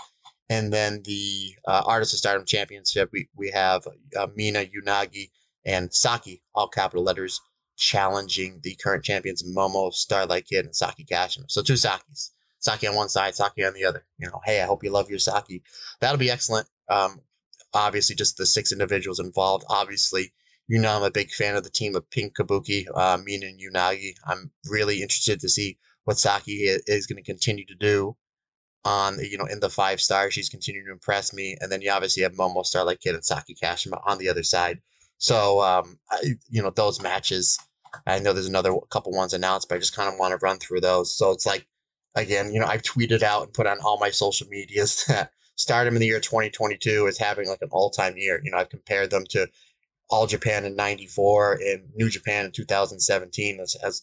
And 0.48 0.72
then 0.72 1.02
the 1.04 1.56
uh, 1.66 1.82
Artist 1.86 2.12
of 2.12 2.18
Stardom 2.18 2.46
Championship, 2.46 3.10
we, 3.12 3.28
we 3.34 3.50
have 3.50 3.86
uh, 4.16 4.28
Mina, 4.34 4.64
Unagi, 4.64 5.30
and 5.64 5.92
Saki, 5.92 6.42
all 6.54 6.68
capital 6.68 7.02
letters, 7.02 7.40
challenging 7.76 8.60
the 8.62 8.76
current 8.76 9.04
champions 9.04 9.42
Momo, 9.42 9.92
Starlight 9.92 10.46
Kid, 10.46 10.64
and 10.64 10.76
Saki 10.76 11.04
Kashima. 11.04 11.44
So 11.48 11.62
two 11.62 11.76
Sakis. 11.76 12.30
Saki 12.60 12.86
on 12.86 12.94
one 12.94 13.08
side, 13.08 13.34
Saki 13.34 13.64
on 13.64 13.74
the 13.74 13.84
other. 13.84 14.04
You 14.18 14.28
know, 14.28 14.40
hey, 14.44 14.62
I 14.62 14.66
hope 14.66 14.82
you 14.82 14.90
love 14.90 15.10
your 15.10 15.18
Saki. 15.18 15.62
That'll 16.00 16.16
be 16.16 16.30
excellent. 16.30 16.68
Um, 16.88 17.20
obviously 17.74 18.16
just 18.16 18.36
the 18.36 18.46
six 18.46 18.72
individuals 18.72 19.20
involved. 19.20 19.64
Obviously, 19.68 20.32
you 20.68 20.78
know 20.78 20.96
I'm 20.96 21.02
a 21.02 21.10
big 21.10 21.30
fan 21.30 21.56
of 21.56 21.64
the 21.64 21.70
team 21.70 21.94
of 21.94 22.10
Pink 22.10 22.36
Kabuki, 22.36 22.86
uh, 22.94 23.18
Mina 23.22 23.46
and 23.46 23.60
Unagi. 23.60 24.14
I'm 24.24 24.50
really 24.68 25.02
interested 25.02 25.40
to 25.40 25.48
see 25.48 25.78
what 26.04 26.18
Saki 26.18 26.68
is 26.86 27.06
going 27.06 27.22
to 27.22 27.30
continue 27.30 27.66
to 27.66 27.74
do 27.74 28.16
on 28.86 29.18
you 29.18 29.36
know 29.36 29.46
in 29.46 29.60
the 29.60 29.68
five 29.68 30.00
stars. 30.00 30.32
She's 30.32 30.48
continuing 30.48 30.86
to 30.86 30.92
impress 30.92 31.32
me, 31.32 31.56
and 31.60 31.70
then 31.70 31.82
you 31.82 31.90
obviously 31.90 32.22
have 32.22 32.34
Momo 32.34 32.64
Starlight 32.64 33.00
Kid 33.00 33.14
and 33.14 33.24
Saki 33.24 33.54
Kashima 33.54 34.00
on 34.06 34.18
the 34.18 34.28
other 34.28 34.44
side. 34.44 34.80
So 35.18 35.60
um, 35.60 35.98
I, 36.10 36.36
you 36.48 36.62
know 36.62 36.70
those 36.70 37.02
matches. 37.02 37.58
I 38.06 38.18
know 38.18 38.32
there's 38.32 38.46
another 38.46 38.74
couple 38.90 39.12
ones 39.12 39.32
announced, 39.34 39.68
but 39.68 39.76
I 39.76 39.78
just 39.78 39.96
kind 39.96 40.12
of 40.12 40.18
want 40.18 40.32
to 40.32 40.44
run 40.44 40.58
through 40.58 40.80
those. 40.80 41.16
So 41.16 41.32
it's 41.32 41.46
like 41.46 41.66
again, 42.14 42.52
you 42.52 42.60
know, 42.60 42.66
I've 42.66 42.82
tweeted 42.82 43.22
out 43.22 43.42
and 43.42 43.52
put 43.52 43.66
on 43.66 43.78
all 43.80 43.98
my 43.98 44.10
social 44.10 44.46
medias 44.48 45.04
that 45.08 45.30
Stardom 45.56 45.94
in 45.94 46.00
the 46.00 46.06
year 46.06 46.20
2022 46.20 47.06
is 47.06 47.18
having 47.18 47.48
like 47.48 47.62
an 47.62 47.70
all-time 47.72 48.16
year. 48.16 48.40
You 48.44 48.50
know, 48.50 48.58
I've 48.58 48.68
compared 48.68 49.10
them 49.10 49.24
to 49.30 49.48
All 50.10 50.26
Japan 50.26 50.64
in 50.64 50.76
'94 50.76 51.60
and 51.64 51.82
New 51.94 52.08
Japan 52.08 52.44
in 52.44 52.52
2017 52.52 53.58
as, 53.60 53.74
as 53.82 54.02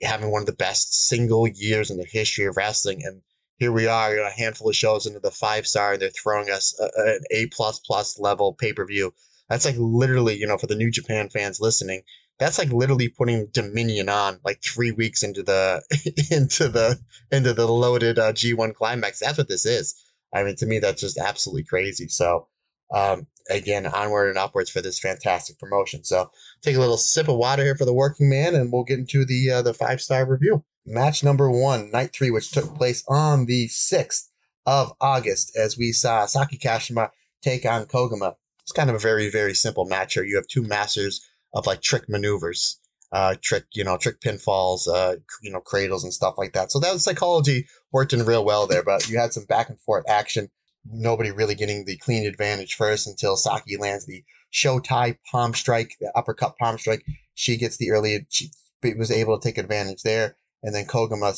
having 0.00 0.30
one 0.30 0.42
of 0.42 0.46
the 0.46 0.52
best 0.52 1.08
single 1.08 1.46
years 1.46 1.90
in 1.90 1.98
the 1.98 2.06
history 2.10 2.46
of 2.46 2.56
wrestling. 2.56 3.02
And 3.04 3.20
here 3.58 3.72
we 3.72 3.86
are, 3.86 4.10
you 4.10 4.16
know, 4.16 4.26
a 4.26 4.30
handful 4.30 4.68
of 4.68 4.76
shows 4.76 5.06
into 5.06 5.20
the 5.20 5.30
five 5.30 5.66
star, 5.66 5.92
and 5.92 6.02
they're 6.02 6.10
throwing 6.10 6.50
us 6.50 6.78
a, 6.80 6.84
an 6.96 7.20
A 7.30 7.46
plus 7.46 7.78
plus 7.80 8.18
level 8.18 8.54
pay 8.54 8.72
per 8.72 8.86
view. 8.86 9.14
That's 9.48 9.64
like 9.64 9.76
literally, 9.78 10.36
you 10.36 10.46
know, 10.46 10.58
for 10.58 10.66
the 10.66 10.74
New 10.74 10.90
Japan 10.90 11.28
fans 11.28 11.60
listening, 11.60 12.02
that's 12.38 12.58
like 12.58 12.72
literally 12.72 13.08
putting 13.08 13.46
Dominion 13.52 14.08
on 14.08 14.40
like 14.44 14.62
three 14.62 14.90
weeks 14.90 15.22
into 15.22 15.42
the 15.42 15.82
into 16.30 16.68
the 16.68 16.98
into 17.30 17.52
the 17.52 17.66
loaded 17.66 18.18
uh, 18.18 18.32
G1 18.32 18.74
climax. 18.74 19.20
That's 19.20 19.38
what 19.38 19.48
this 19.48 19.66
is. 19.66 19.94
I 20.34 20.42
mean, 20.42 20.56
to 20.56 20.66
me, 20.66 20.78
that's 20.78 21.00
just 21.00 21.18
absolutely 21.18 21.64
crazy. 21.64 22.08
So, 22.08 22.48
um, 22.92 23.26
again, 23.50 23.86
onward 23.86 24.30
and 24.30 24.38
upwards 24.38 24.70
for 24.70 24.80
this 24.80 24.98
fantastic 24.98 25.58
promotion. 25.58 26.04
So, 26.04 26.30
take 26.62 26.76
a 26.76 26.80
little 26.80 26.96
sip 26.96 27.28
of 27.28 27.36
water 27.36 27.62
here 27.62 27.76
for 27.76 27.84
the 27.84 27.92
working 27.92 28.30
man, 28.30 28.54
and 28.54 28.72
we'll 28.72 28.84
get 28.84 28.98
into 28.98 29.24
the 29.24 29.50
uh, 29.50 29.62
the 29.62 29.74
five 29.74 30.00
star 30.00 30.28
review. 30.28 30.64
Match 30.84 31.22
number 31.22 31.50
one, 31.50 31.90
night 31.90 32.12
three, 32.12 32.30
which 32.30 32.50
took 32.50 32.74
place 32.74 33.04
on 33.08 33.46
the 33.46 33.68
sixth 33.68 34.30
of 34.66 34.92
August, 35.00 35.56
as 35.56 35.78
we 35.78 35.92
saw 35.92 36.26
Saki 36.26 36.58
Kashima 36.58 37.10
take 37.42 37.64
on 37.64 37.86
Koguma. 37.86 38.34
It's 38.62 38.72
kind 38.72 38.90
of 38.90 38.96
a 38.96 39.00
very 39.00 39.30
very 39.30 39.54
simple 39.54 39.84
match 39.84 40.14
here. 40.14 40.24
You 40.24 40.36
have 40.36 40.46
two 40.46 40.62
masters 40.62 41.26
of 41.54 41.66
like 41.66 41.82
trick 41.82 42.08
maneuvers 42.08 42.80
uh, 43.12 43.34
trick, 43.42 43.64
you 43.74 43.84
know, 43.84 43.98
trick 43.98 44.20
pinfalls, 44.20 44.88
uh, 44.88 45.16
you 45.42 45.52
know, 45.52 45.60
cradles 45.60 46.02
and 46.02 46.12
stuff 46.12 46.38
like 46.38 46.54
that. 46.54 46.72
So 46.72 46.80
that 46.80 46.98
psychology 47.00 47.66
worked 47.92 48.12
in 48.12 48.24
real 48.24 48.44
well 48.44 48.66
there, 48.66 48.82
but 48.82 49.08
you 49.08 49.18
had 49.18 49.34
some 49.34 49.44
back 49.44 49.68
and 49.68 49.78
forth 49.78 50.08
action. 50.08 50.48
Nobody 50.90 51.30
really 51.30 51.54
getting 51.54 51.84
the 51.84 51.98
clean 51.98 52.26
advantage 52.26 52.74
first 52.74 53.06
until 53.06 53.36
Saki 53.36 53.76
lands 53.76 54.06
the 54.06 54.24
Shotei 54.52 55.18
palm 55.30 55.54
strike, 55.54 55.92
the 56.00 56.10
uppercut 56.16 56.56
palm 56.58 56.78
strike. 56.78 57.04
She 57.34 57.56
gets 57.56 57.76
the 57.76 57.90
early, 57.90 58.26
she 58.30 58.50
was 58.96 59.10
able 59.10 59.38
to 59.38 59.46
take 59.46 59.58
advantage 59.58 60.02
there. 60.02 60.36
And 60.62 60.74
then 60.74 60.86
Koguma 60.86 61.34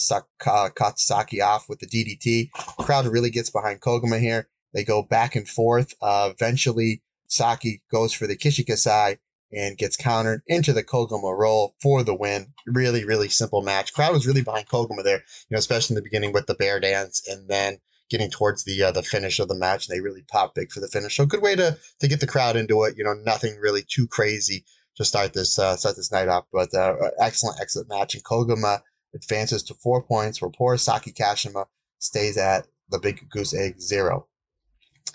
uh, 0.47 0.69
caught 0.71 0.99
Saki 0.99 1.41
off 1.41 1.69
with 1.69 1.81
the 1.81 1.87
DDT. 1.87 2.51
Crowd 2.53 3.07
really 3.07 3.31
gets 3.31 3.51
behind 3.51 3.81
Koguma 3.81 4.21
here. 4.21 4.49
They 4.75 4.85
go 4.85 5.03
back 5.03 5.35
and 5.35 5.49
forth. 5.49 5.95
Uh, 6.03 6.31
eventually, 6.33 7.03
Saki 7.27 7.83
goes 7.91 8.13
for 8.13 8.27
the 8.27 8.37
Kishikasai 8.37 9.19
and 9.53 9.79
gets 9.79 9.97
countered 9.97 10.43
into 10.47 10.73
the 10.73 10.83
Koguma 10.83 11.37
roll 11.37 11.75
for 11.81 12.03
the 12.03 12.15
win. 12.15 12.53
Really, 12.67 13.05
really 13.05 13.29
simple 13.29 13.63
match. 13.63 13.95
Crowd 13.95 14.13
was 14.13 14.27
really 14.27 14.43
behind 14.43 14.69
Koguma 14.69 15.05
there, 15.05 15.19
you 15.19 15.55
know, 15.55 15.59
especially 15.59 15.95
in 15.95 15.97
the 15.97 16.03
beginning 16.03 16.33
with 16.33 16.47
the 16.47 16.55
bear 16.55 16.81
dance 16.81 17.23
and 17.29 17.49
then 17.49 17.79
getting 18.11 18.31
towards 18.31 18.65
the 18.65 18.83
uh, 18.83 18.93
the 18.93 19.03
finish 19.03 19.39
of 19.39 19.49
the 19.49 19.55
match. 19.55 19.89
And 19.89 19.97
They 19.97 20.01
really 20.01 20.23
popped 20.23 20.57
big 20.57 20.73
for 20.73 20.81
the 20.81 20.89
finish. 20.89 21.17
So 21.17 21.25
good 21.25 21.43
way 21.43 21.55
to 21.57 21.79
to 22.01 22.09
get 22.09 22.21
the 22.21 22.27
crowd 22.27 22.57
into 22.57 22.83
it. 22.85 22.97
You 22.99 23.05
know, 23.05 23.15
nothing 23.15 23.57
really 23.61 23.83
too 23.83 24.07
crazy 24.07 24.65
to 24.97 25.05
start 25.05 25.33
this 25.33 25.59
uh, 25.59 25.77
start 25.77 25.97
this 25.97 26.13
night 26.13 26.29
off, 26.29 26.47
but 26.53 26.75
uh, 26.75 26.97
excellent, 27.21 27.61
excellent 27.61 27.89
match. 27.89 28.15
And 28.15 28.25
Koguma 28.25 28.81
advances 29.15 29.63
to 29.65 29.75
four 29.75 30.03
points, 30.03 30.41
where 30.41 30.51
poor 30.51 30.77
Saki 30.77 31.13
Kashima 31.13 31.67
stays 31.99 32.37
at 32.37 32.67
the 32.89 32.99
Big 32.99 33.29
Goose 33.31 33.55
Egg 33.55 33.81
zero. 33.81 34.27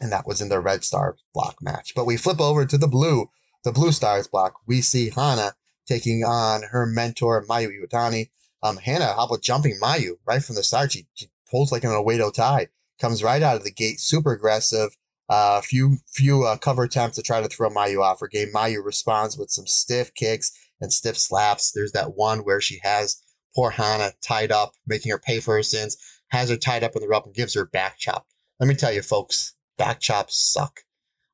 And 0.01 0.11
that 0.11 0.25
was 0.25 0.41
in 0.41 0.49
the 0.49 0.59
Red 0.59 0.83
Star 0.83 1.17
block 1.33 1.57
match. 1.61 1.93
But 1.95 2.05
we 2.05 2.17
flip 2.17 2.39
over 2.39 2.65
to 2.65 2.77
the 2.77 2.87
blue, 2.87 3.29
the 3.63 3.71
Blue 3.71 3.91
Stars 3.91 4.27
block. 4.27 4.55
We 4.65 4.81
see 4.81 5.09
Hana 5.09 5.53
taking 5.87 6.23
on 6.23 6.63
her 6.71 6.85
mentor, 6.85 7.45
Mayu 7.45 7.69
Iwatani. 7.69 8.29
Um, 8.63 8.77
Hana, 8.77 9.13
how 9.15 9.25
about 9.25 9.41
jumping 9.41 9.79
Mayu 9.81 10.13
right 10.25 10.43
from 10.43 10.55
the 10.55 10.63
start? 10.63 10.91
She, 10.91 11.07
she 11.15 11.27
pulls 11.49 11.71
like 11.71 11.83
an 11.83 11.89
Oedo 11.89 12.33
Tai, 12.33 12.67
comes 12.99 13.23
right 13.23 13.41
out 13.41 13.55
of 13.55 13.63
the 13.63 13.71
gate, 13.71 13.99
super 13.99 14.31
aggressive. 14.31 14.95
A 15.29 15.33
uh, 15.33 15.61
few 15.61 15.97
few 16.07 16.43
uh, 16.43 16.57
cover 16.57 16.83
attempts 16.83 17.15
to 17.17 17.21
try 17.21 17.39
to 17.39 17.47
throw 17.47 17.69
Mayu 17.69 18.01
off 18.01 18.19
her 18.19 18.27
game. 18.27 18.51
Mayu 18.53 18.83
responds 18.83 19.37
with 19.37 19.51
some 19.51 19.67
stiff 19.67 20.13
kicks 20.15 20.51
and 20.81 20.91
stiff 20.91 21.17
slaps. 21.17 21.71
There's 21.71 21.91
that 21.91 22.15
one 22.15 22.39
where 22.39 22.59
she 22.59 22.79
has 22.81 23.21
poor 23.55 23.71
Hana 23.71 24.13
tied 24.21 24.51
up, 24.51 24.73
making 24.87 25.11
her 25.11 25.19
pay 25.19 25.39
for 25.39 25.55
her 25.55 25.63
sins, 25.63 25.97
has 26.29 26.49
her 26.49 26.57
tied 26.57 26.83
up 26.83 26.95
in 26.95 27.01
the 27.01 27.07
rope 27.07 27.25
and 27.25 27.35
gives 27.35 27.53
her 27.53 27.65
back 27.65 27.97
chop. 27.97 28.27
Let 28.59 28.67
me 28.67 28.75
tell 28.75 28.91
you, 28.91 29.01
folks, 29.01 29.53
back 29.77 29.99
chops 29.99 30.37
suck. 30.37 30.81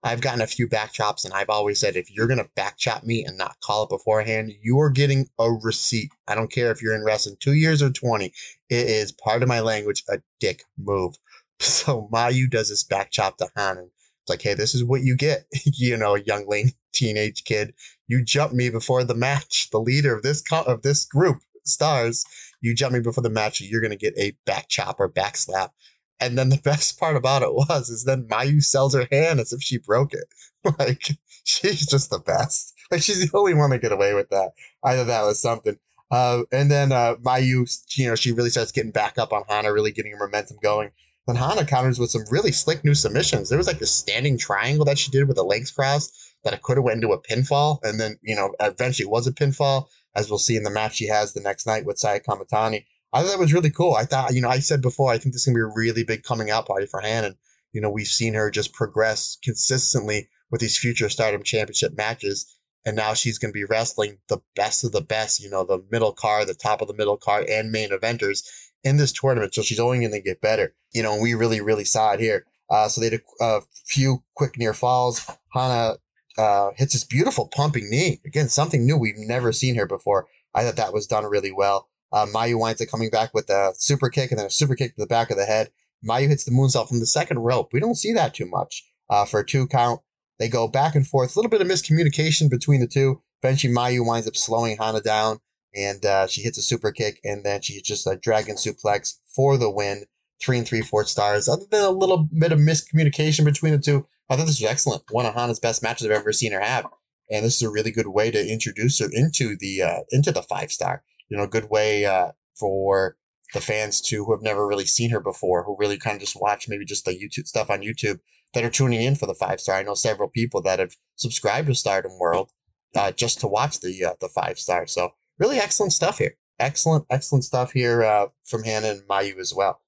I've 0.03 0.21
gotten 0.21 0.41
a 0.41 0.47
few 0.47 0.67
back 0.67 0.91
chops, 0.93 1.25
and 1.25 1.33
I've 1.33 1.49
always 1.49 1.79
said 1.79 1.95
if 1.95 2.11
you're 2.11 2.27
gonna 2.27 2.47
back 2.55 2.77
chop 2.77 3.03
me 3.03 3.25
and 3.25 3.39
not 3.39 3.59
call 3.61 3.83
it 3.83 3.89
beforehand, 3.89 4.51
you 4.61 4.79
are 4.79 4.91
getting 4.91 5.27
a 5.39 5.51
receipt. 5.51 6.11
I 6.27 6.35
don't 6.35 6.51
care 6.51 6.69
if 6.69 6.79
you're 6.79 6.93
in 6.93 7.03
wrestling 7.03 7.37
two 7.39 7.53
years 7.53 7.81
or 7.81 7.89
twenty. 7.89 8.31
It 8.69 8.87
is 8.87 9.11
part 9.11 9.41
of 9.41 9.49
my 9.49 9.61
language, 9.61 10.03
a 10.09 10.19
dick 10.39 10.63
move. 10.77 11.15
So 11.59 12.09
Mayu 12.11 12.49
does 12.49 12.67
this 12.67 12.83
back 12.83 13.11
chop 13.11 13.37
to 13.37 13.47
Hanan. 13.55 13.85
It's 13.85 14.29
like, 14.29 14.41
hey, 14.41 14.55
this 14.55 14.75
is 14.75 14.83
what 14.83 15.03
you 15.03 15.15
get. 15.15 15.45
you 15.65 15.95
know, 15.95 16.15
youngling, 16.15 16.73
teenage 16.93 17.45
kid. 17.45 17.73
You 18.07 18.23
jump 18.23 18.51
me 18.51 18.69
before 18.69 19.05
the 19.05 19.15
match. 19.15 19.69
The 19.71 19.79
leader 19.79 20.13
of 20.13 20.21
this 20.21 20.41
co- 20.41 20.63
of 20.63 20.81
this 20.81 21.05
group 21.05 21.37
stars. 21.67 22.25
You 22.61 22.73
jump 22.75 22.93
me 22.93 22.99
before 22.99 23.23
the 23.23 23.29
match, 23.29 23.61
you're 23.61 23.81
gonna 23.81 23.95
get 23.95 24.17
a 24.17 24.33
back 24.45 24.69
chop 24.69 24.99
or 24.99 25.07
back 25.07 25.37
slap. 25.37 25.71
And 26.19 26.37
then 26.37 26.49
the 26.49 26.57
best 26.63 26.99
part 26.99 27.15
about 27.15 27.41
it 27.41 27.53
was 27.53 27.89
is 27.89 28.03
then 28.03 28.27
Mayu 28.27 28.63
sells 28.63 28.93
her 28.93 29.07
hand 29.11 29.39
as 29.39 29.53
if 29.53 29.61
she 29.61 29.77
broke 29.77 30.13
it. 30.13 30.25
like 30.79 31.17
she's 31.43 31.85
just 31.85 32.09
the 32.09 32.19
best. 32.19 32.73
Like 32.91 33.01
she's 33.01 33.19
the 33.19 33.37
only 33.37 33.53
one 33.53 33.71
that 33.71 33.81
get 33.81 33.91
away 33.91 34.13
with 34.13 34.29
that. 34.29 34.51
I 34.83 34.95
thought 34.95 35.07
that 35.07 35.23
was 35.23 35.41
something. 35.41 35.77
Uh, 36.11 36.43
and 36.51 36.69
then 36.69 36.91
uh, 36.91 37.15
Mayu, 37.15 37.67
you 37.97 38.07
know, 38.07 38.15
she 38.15 38.31
really 38.31 38.49
starts 38.51 38.71
getting 38.71 38.91
back 38.91 39.17
up 39.17 39.33
on 39.33 39.43
Hana, 39.47 39.73
really 39.73 39.91
getting 39.91 40.11
her 40.11 40.25
momentum 40.25 40.57
going. 40.61 40.91
Then 41.27 41.35
Hana 41.35 41.65
counters 41.65 41.99
with 41.99 42.11
some 42.11 42.23
really 42.29 42.51
slick 42.51 42.85
new 42.85 42.93
submissions. 42.93 43.49
There 43.49 43.57
was 43.57 43.67
like 43.67 43.79
this 43.79 43.91
standing 43.91 44.37
triangle 44.37 44.85
that 44.85 44.99
she 44.99 45.09
did 45.09 45.27
with 45.27 45.37
the 45.37 45.43
legs 45.43 45.71
crossed 45.71 46.15
that 46.43 46.53
it 46.53 46.61
could 46.61 46.77
have 46.77 46.83
went 46.83 47.03
into 47.03 47.13
a 47.13 47.21
pinfall, 47.21 47.79
and 47.83 47.99
then 47.99 48.19
you 48.21 48.35
know 48.35 48.53
eventually 48.59 49.07
it 49.07 49.11
was 49.11 49.25
a 49.25 49.33
pinfall, 49.33 49.87
as 50.15 50.29
we'll 50.29 50.39
see 50.39 50.55
in 50.55 50.63
the 50.63 50.69
match 50.69 50.95
she 50.95 51.07
has 51.07 51.33
the 51.33 51.41
next 51.41 51.65
night 51.65 51.85
with 51.85 51.99
Saya 51.99 52.19
Kamatani. 52.19 52.85
I 53.13 53.21
thought 53.21 53.29
that 53.29 53.39
was 53.39 53.53
really 53.53 53.69
cool. 53.69 53.95
I 53.95 54.05
thought, 54.05 54.33
you 54.33 54.41
know, 54.41 54.49
I 54.49 54.59
said 54.59 54.81
before, 54.81 55.11
I 55.11 55.17
think 55.17 55.33
this 55.33 55.41
is 55.41 55.45
gonna 55.47 55.57
be 55.57 55.71
a 55.71 55.75
really 55.75 56.03
big 56.03 56.23
coming 56.23 56.49
out 56.49 56.67
party 56.67 56.85
for 56.85 57.01
Hanan. 57.01 57.37
You 57.71 57.81
know, 57.81 57.89
we've 57.89 58.07
seen 58.07 58.33
her 58.33 58.49
just 58.51 58.73
progress 58.73 59.37
consistently 59.43 60.29
with 60.51 60.61
these 60.61 60.77
future 60.77 61.09
Stardom 61.09 61.43
Championship 61.43 61.95
matches, 61.95 62.45
and 62.85 62.95
now 62.95 63.13
she's 63.13 63.37
gonna 63.37 63.53
be 63.53 63.65
wrestling 63.65 64.17
the 64.27 64.39
best 64.55 64.83
of 64.83 64.91
the 64.91 65.01
best. 65.01 65.41
You 65.41 65.49
know, 65.49 65.63
the 65.63 65.83
middle 65.91 66.13
card, 66.13 66.47
the 66.47 66.53
top 66.53 66.81
of 66.81 66.87
the 66.87 66.93
middle 66.93 67.17
card, 67.17 67.45
and 67.49 67.71
main 67.71 67.89
eventers 67.89 68.43
in 68.83 68.97
this 68.97 69.11
tournament. 69.11 69.53
So 69.53 69.61
she's 69.61 69.79
only 69.79 70.01
gonna 70.01 70.21
get 70.21 70.41
better. 70.41 70.73
You 70.93 71.03
know, 71.03 71.17
we 71.17 71.33
really, 71.33 71.61
really 71.61 71.85
saw 71.85 72.11
it 72.11 72.19
here. 72.19 72.45
Uh, 72.69 72.87
so 72.87 72.99
they 72.99 73.09
did 73.09 73.21
a 73.39 73.61
few 73.85 74.23
quick 74.33 74.57
near 74.57 74.73
falls. 74.73 75.29
Hana 75.53 75.97
uh, 76.37 76.71
hits 76.75 76.93
this 76.93 77.03
beautiful 77.03 77.47
pumping 77.47 77.89
knee. 77.89 78.21
Again, 78.25 78.49
something 78.49 78.85
new 78.85 78.97
we've 78.97 79.17
never 79.17 79.51
seen 79.51 79.73
here 79.73 79.87
before. 79.87 80.27
I 80.53 80.63
thought 80.63 80.77
that 80.77 80.93
was 80.93 81.07
done 81.07 81.25
really 81.25 81.51
well. 81.51 81.89
Uh, 82.11 82.25
Mayu 82.27 82.59
winds 82.59 82.81
up 82.81 82.87
coming 82.87 83.09
back 83.09 83.33
with 83.33 83.49
a 83.49 83.73
super 83.75 84.09
kick 84.09 84.31
and 84.31 84.39
then 84.39 84.47
a 84.47 84.51
super 84.51 84.75
kick 84.75 84.95
to 84.95 85.01
the 85.01 85.07
back 85.07 85.31
of 85.31 85.37
the 85.37 85.45
head. 85.45 85.69
Mayu 86.07 86.27
hits 86.27 86.45
the 86.45 86.51
moonsault 86.51 86.87
from 86.87 86.99
the 86.99 87.05
second 87.05 87.39
rope. 87.39 87.73
We 87.73 87.79
don't 87.79 87.95
see 87.95 88.13
that 88.13 88.33
too 88.33 88.45
much 88.45 88.85
uh, 89.09 89.25
for 89.25 89.39
a 89.39 89.45
two 89.45 89.67
count. 89.67 90.01
They 90.39 90.49
go 90.49 90.67
back 90.67 90.95
and 90.95 91.07
forth. 91.07 91.35
A 91.35 91.39
little 91.39 91.49
bit 91.49 91.61
of 91.61 91.67
miscommunication 91.67 92.49
between 92.49 92.81
the 92.81 92.87
two. 92.87 93.21
Eventually, 93.41 93.73
Mayu 93.73 94.05
winds 94.05 94.27
up 94.27 94.35
slowing 94.35 94.77
Hana 94.77 95.01
down 95.01 95.39
and 95.75 96.05
uh, 96.05 96.27
she 96.27 96.41
hits 96.41 96.57
a 96.57 96.61
super 96.61 96.91
kick 96.91 97.19
and 97.23 97.43
then 97.43 97.61
she 97.61 97.81
just 97.81 98.07
a 98.07 98.15
dragon 98.15 98.55
suplex 98.55 99.15
for 99.35 99.57
the 99.57 99.69
win. 99.69 100.05
Three 100.41 100.57
and 100.57 100.67
three 100.67 100.81
fourth 100.81 101.07
stars. 101.07 101.47
Other 101.47 101.65
than 101.71 101.85
a 101.85 101.89
little 101.89 102.17
bit 102.17 102.51
of 102.51 102.59
miscommunication 102.59 103.45
between 103.45 103.71
the 103.71 103.79
two, 103.79 104.05
I 104.29 104.35
thought 104.35 104.47
this 104.47 104.61
was 104.61 104.69
excellent. 104.69 105.03
One 105.11 105.25
of 105.25 105.35
Hana's 105.35 105.59
best 105.59 105.83
matches 105.83 106.05
I've 106.05 106.13
ever 106.13 106.33
seen 106.33 106.51
her 106.51 106.59
have, 106.59 106.85
and 107.29 107.45
this 107.45 107.55
is 107.55 107.61
a 107.61 107.69
really 107.69 107.91
good 107.91 108.07
way 108.07 108.31
to 108.31 108.51
introduce 108.51 108.99
her 108.99 109.09
into 109.11 109.55
the 109.59 109.81
uh, 109.81 109.99
into 110.11 110.31
the 110.31 110.41
five 110.41 110.71
star. 110.71 111.03
You 111.29 111.37
know, 111.37 111.47
good 111.47 111.69
way 111.69 112.05
uh, 112.05 112.31
for 112.59 113.17
the 113.53 113.61
fans 113.61 114.01
too 114.01 114.25
who 114.25 114.33
have 114.33 114.41
never 114.41 114.67
really 114.67 114.85
seen 114.85 115.11
her 115.11 115.19
before, 115.19 115.63
who 115.63 115.77
really 115.79 115.97
kind 115.97 116.15
of 116.15 116.21
just 116.21 116.39
watch 116.39 116.67
maybe 116.67 116.85
just 116.85 117.05
the 117.05 117.11
YouTube 117.11 117.47
stuff 117.47 117.69
on 117.69 117.81
YouTube 117.81 118.19
that 118.53 118.63
are 118.63 118.69
tuning 118.69 119.01
in 119.01 119.15
for 119.15 119.27
the 119.27 119.35
five 119.35 119.59
star. 119.59 119.75
I 119.75 119.83
know 119.83 119.93
several 119.93 120.29
people 120.29 120.61
that 120.63 120.79
have 120.79 120.95
subscribed 121.15 121.67
to 121.67 121.75
Stardom 121.75 122.17
World 122.19 122.51
uh, 122.95 123.11
just 123.11 123.39
to 123.41 123.47
watch 123.47 123.79
the 123.79 124.05
uh, 124.05 124.13
the 124.19 124.29
five 124.29 124.57
star. 124.57 124.87
So 124.87 125.11
really 125.37 125.57
excellent 125.57 125.93
stuff 125.93 126.17
here. 126.17 126.35
Excellent, 126.57 127.05
excellent 127.09 127.43
stuff 127.43 127.73
here 127.73 128.03
uh, 128.03 128.27
from 128.45 128.63
Hana 128.63 128.87
and 128.87 129.01
Mayu 129.07 129.37
as 129.39 129.53
well. 129.53 129.81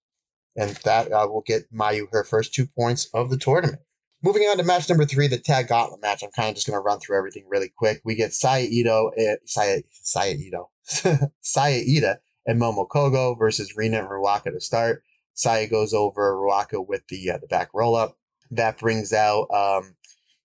And 0.55 0.71
that 0.83 1.11
uh, 1.11 1.27
will 1.29 1.43
get 1.45 1.71
Mayu 1.71 2.07
her 2.11 2.23
first 2.23 2.53
two 2.53 2.67
points 2.67 3.09
of 3.13 3.29
the 3.29 3.37
tournament. 3.37 3.81
Moving 4.23 4.43
on 4.43 4.57
to 4.57 4.63
match 4.63 4.89
number 4.89 5.05
three, 5.05 5.27
the 5.27 5.37
tag 5.37 5.67
gauntlet 5.67 6.01
match. 6.01 6.23
I'm 6.23 6.31
kind 6.31 6.49
of 6.49 6.55
just 6.55 6.65
going 6.65 6.75
to 6.75 6.81
run 6.81 6.99
through 6.99 7.17
everything 7.17 7.45
really 7.47 7.71
quick. 7.75 8.01
We 8.03 8.15
get 8.15 8.33
Saya 8.33 8.65
Ito, 8.67 9.11
uh, 9.11 9.35
Saya, 9.45 9.81
Saya 9.91 10.33
Ito, 10.33 10.69
Iida 11.45 12.17
and 12.47 12.59
Momo 12.59 12.87
Kohgo 12.87 13.37
versus 13.37 13.75
Rina 13.77 13.99
and 13.99 14.07
Ruaka 14.07 14.51
to 14.51 14.59
start. 14.59 15.03
Saya 15.33 15.67
goes 15.67 15.93
over 15.93 16.33
Ruaka 16.33 16.85
with 16.85 17.07
the 17.09 17.29
uh, 17.29 17.37
the 17.37 17.47
back 17.47 17.69
roll 17.75 17.95
up. 17.95 18.17
That 18.49 18.79
brings 18.79 19.13
out 19.13 19.51
um, 19.51 19.95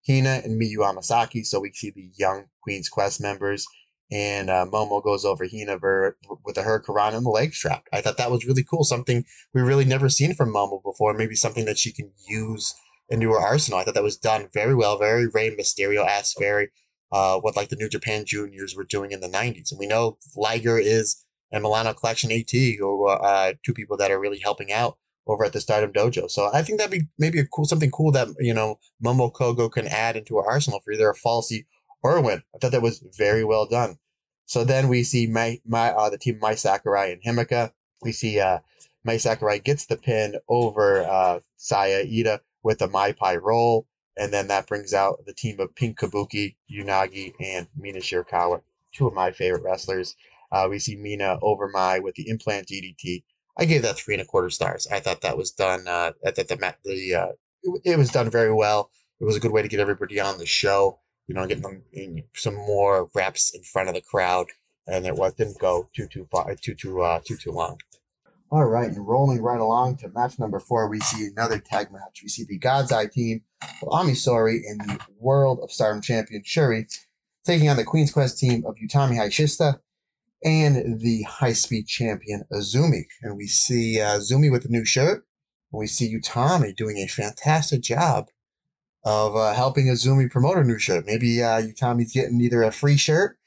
Hina 0.06 0.42
and 0.44 0.60
Miyu 0.60 0.78
Amasaki. 0.78 1.46
So 1.46 1.60
we 1.60 1.72
see 1.72 1.90
the 1.90 2.10
young 2.16 2.46
Queen's 2.62 2.90
Quest 2.90 3.22
members. 3.22 3.66
And 4.10 4.50
uh, 4.50 4.66
Momo 4.70 5.02
goes 5.02 5.24
over 5.24 5.46
Hina 5.46 5.78
ver- 5.78 6.18
with 6.44 6.56
the 6.56 6.62
Hurricane 6.62 7.14
and 7.14 7.24
the 7.24 7.30
leg 7.30 7.54
strap. 7.54 7.84
I 7.94 8.02
thought 8.02 8.18
that 8.18 8.30
was 8.30 8.44
really 8.44 8.64
cool. 8.64 8.84
Something 8.84 9.24
we 9.54 9.62
really 9.62 9.86
never 9.86 10.10
seen 10.10 10.34
from 10.34 10.52
Momo 10.52 10.82
before. 10.82 11.14
Maybe 11.14 11.34
something 11.34 11.64
that 11.64 11.78
she 11.78 11.92
can 11.92 12.10
use 12.28 12.74
into 13.12 13.30
her 13.30 13.38
arsenal. 13.38 13.78
I 13.78 13.84
thought 13.84 13.94
that 13.94 14.02
was 14.02 14.16
done 14.16 14.48
very 14.52 14.74
well, 14.74 14.98
very 14.98 15.28
Rey 15.28 15.54
Mysterio 15.54 16.06
esque, 16.06 16.38
very 16.38 16.70
uh, 17.12 17.38
what 17.38 17.56
like 17.56 17.68
the 17.68 17.76
New 17.76 17.88
Japan 17.88 18.24
Juniors 18.26 18.74
were 18.74 18.84
doing 18.84 19.12
in 19.12 19.20
the 19.20 19.28
'90s. 19.28 19.70
And 19.70 19.78
we 19.78 19.86
know 19.86 20.18
Liger 20.34 20.78
is 20.78 21.24
and 21.52 21.62
Milano 21.62 21.92
Collection 21.92 22.32
AT, 22.32 22.50
who 22.50 23.06
are 23.06 23.22
uh, 23.22 23.52
two 23.64 23.74
people 23.74 23.98
that 23.98 24.10
are 24.10 24.18
really 24.18 24.38
helping 24.38 24.72
out 24.72 24.96
over 25.26 25.44
at 25.44 25.52
the 25.52 25.60
Stardom 25.60 25.92
Dojo. 25.92 26.30
So 26.30 26.48
I 26.52 26.62
think 26.62 26.78
that'd 26.78 26.98
be 26.98 27.06
maybe 27.18 27.38
a 27.38 27.46
cool 27.46 27.66
something 27.66 27.90
cool 27.90 28.10
that 28.12 28.28
you 28.40 28.54
know 28.54 28.78
Momo 29.04 29.30
Kohgo 29.30 29.70
can 29.70 29.86
add 29.86 30.16
into 30.16 30.38
our 30.38 30.50
arsenal 30.50 30.80
for 30.80 30.92
either 30.92 31.10
a 31.10 31.14
falsy 31.14 31.66
or 32.02 32.16
a 32.16 32.22
win. 32.22 32.42
I 32.54 32.58
thought 32.58 32.72
that 32.72 32.82
was 32.82 33.04
very 33.16 33.44
well 33.44 33.66
done. 33.66 33.98
So 34.46 34.64
then 34.64 34.88
we 34.88 35.04
see 35.04 35.26
my 35.26 35.60
my 35.66 35.90
uh, 35.90 36.08
the 36.08 36.18
team 36.18 36.38
Mai 36.40 36.54
Sakurai 36.54 37.12
and 37.12 37.22
Himeka. 37.22 37.72
We 38.00 38.12
see 38.12 38.40
uh, 38.40 38.60
Mai 39.04 39.18
Sakurai 39.18 39.58
gets 39.58 39.84
the 39.84 39.96
pin 39.96 40.36
over 40.48 41.04
uh, 41.04 41.40
Saya 41.56 42.04
Iida 42.04 42.40
with 42.62 42.82
a 42.82 42.88
Mai 42.88 43.12
Pai 43.12 43.36
roll. 43.36 43.86
And 44.16 44.32
then 44.32 44.48
that 44.48 44.66
brings 44.66 44.92
out 44.92 45.24
the 45.24 45.32
team 45.32 45.58
of 45.58 45.74
Pink 45.74 45.98
Kabuki, 45.98 46.56
Unagi, 46.70 47.32
and 47.40 47.68
Mina 47.76 48.00
Shirakawa, 48.00 48.62
two 48.92 49.06
of 49.06 49.14
my 49.14 49.30
favorite 49.30 49.62
wrestlers. 49.62 50.16
Uh, 50.50 50.66
we 50.68 50.78
see 50.78 50.96
Mina 50.96 51.38
over 51.40 51.68
Mai 51.68 51.98
with 51.98 52.14
the 52.14 52.28
implant 52.28 52.68
DDT. 52.68 53.24
I 53.56 53.64
gave 53.64 53.82
that 53.82 53.96
three 53.96 54.14
and 54.14 54.22
a 54.22 54.26
quarter 54.26 54.50
stars. 54.50 54.86
I 54.90 55.00
thought 55.00 55.22
that 55.22 55.36
was 55.36 55.50
done. 55.50 55.88
Uh, 55.88 56.12
that 56.22 56.36
the 56.36 56.44
the, 56.44 56.74
the 56.84 57.14
uh, 57.14 57.28
it, 57.62 57.80
it, 57.84 57.98
was 57.98 58.10
done 58.10 58.30
very 58.30 58.52
well. 58.52 58.90
It 59.20 59.24
was 59.24 59.36
a 59.36 59.40
good 59.40 59.52
way 59.52 59.62
to 59.62 59.68
get 59.68 59.80
everybody 59.80 60.20
on 60.20 60.38
the 60.38 60.46
show. 60.46 61.00
You 61.26 61.34
know, 61.34 61.46
getting 61.46 61.62
them 61.62 61.82
in 61.92 62.24
some 62.34 62.54
more 62.54 63.08
reps 63.14 63.54
in 63.54 63.62
front 63.62 63.88
of 63.88 63.94
the 63.94 64.00
crowd, 64.02 64.46
and 64.86 65.06
it 65.06 65.14
was 65.14 65.34
didn't 65.34 65.58
go 65.58 65.88
too 65.94 66.06
too 66.06 66.26
far, 66.30 66.54
too 66.56 66.74
too 66.74 67.00
uh, 67.00 67.20
too 67.24 67.36
too 67.36 67.52
long. 67.52 67.78
All 68.52 68.66
right, 68.66 68.90
and 68.90 69.08
rolling 69.08 69.40
right 69.40 69.58
along 69.58 69.96
to 69.96 70.10
match 70.10 70.38
number 70.38 70.60
four, 70.60 70.86
we 70.86 71.00
see 71.00 71.24
another 71.24 71.58
tag 71.58 71.90
match. 71.90 72.20
We 72.22 72.28
see 72.28 72.44
the 72.44 72.58
God's 72.58 72.92
Eye 72.92 73.06
team 73.06 73.40
of 73.80 73.88
Ami 73.88 74.12
Sourei 74.12 74.58
and 74.68 74.78
the 74.78 75.00
World 75.18 75.60
of 75.62 75.72
Stardom 75.72 76.02
champion 76.02 76.42
Syuri 76.42 76.84
taking 77.46 77.70
on 77.70 77.78
the 77.78 77.84
Queen's 77.84 78.12
Quest 78.12 78.38
team 78.38 78.62
of 78.66 78.74
Utami 78.74 79.16
Hayashishita 79.16 79.80
and 80.44 81.00
the 81.00 81.22
High 81.22 81.54
Speed 81.54 81.86
champion 81.86 82.44
Azumi. 82.52 83.04
And 83.22 83.38
we 83.38 83.46
see 83.46 83.98
uh, 84.02 84.18
Azumi 84.18 84.52
with 84.52 84.66
a 84.66 84.70
new 84.70 84.84
shirt, 84.84 85.24
and 85.72 85.78
we 85.78 85.86
see 85.86 86.14
Utami 86.14 86.76
doing 86.76 86.98
a 86.98 87.06
fantastic 87.06 87.80
job 87.80 88.28
of 89.02 89.34
uh, 89.34 89.54
helping 89.54 89.86
Azumi 89.86 90.30
promote 90.30 90.58
her 90.58 90.64
new 90.64 90.78
shirt. 90.78 91.06
Maybe 91.06 91.42
uh, 91.42 91.62
Utami's 91.62 92.12
getting 92.12 92.38
either 92.42 92.62
a 92.62 92.70
free 92.70 92.98
shirt 92.98 93.38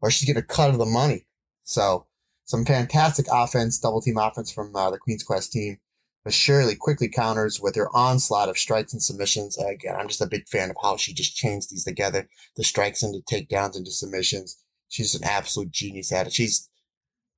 or 0.00 0.10
she's 0.10 0.26
getting 0.26 0.42
a 0.42 0.46
cut 0.46 0.70
of 0.70 0.78
the 0.78 0.86
money. 0.86 1.26
So 1.64 2.06
some 2.44 2.64
fantastic 2.64 3.26
offense, 3.32 3.78
double 3.78 4.00
team 4.00 4.18
offense 4.18 4.52
from 4.52 4.74
uh, 4.76 4.90
the 4.90 4.98
Queen's 4.98 5.22
Quest 5.22 5.52
team. 5.52 5.78
But 6.24 6.32
Syuri 6.32 6.78
quickly 6.78 7.08
counters 7.08 7.60
with 7.60 7.76
her 7.76 7.94
onslaught 7.94 8.48
of 8.48 8.56
strikes 8.56 8.94
and 8.94 9.02
submissions. 9.02 9.58
Again, 9.58 9.94
I'm 9.94 10.08
just 10.08 10.22
a 10.22 10.26
big 10.26 10.48
fan 10.48 10.70
of 10.70 10.76
how 10.82 10.96
she 10.96 11.12
just 11.12 11.36
chains 11.36 11.68
these 11.68 11.84
together, 11.84 12.28
the 12.56 12.64
strikes 12.64 13.02
into 13.02 13.20
takedowns 13.20 13.76
into 13.76 13.90
submissions. 13.90 14.56
She's 14.88 15.14
an 15.14 15.24
absolute 15.24 15.70
genius 15.70 16.12
at 16.12 16.26
it. 16.26 16.32
She's 16.32 16.70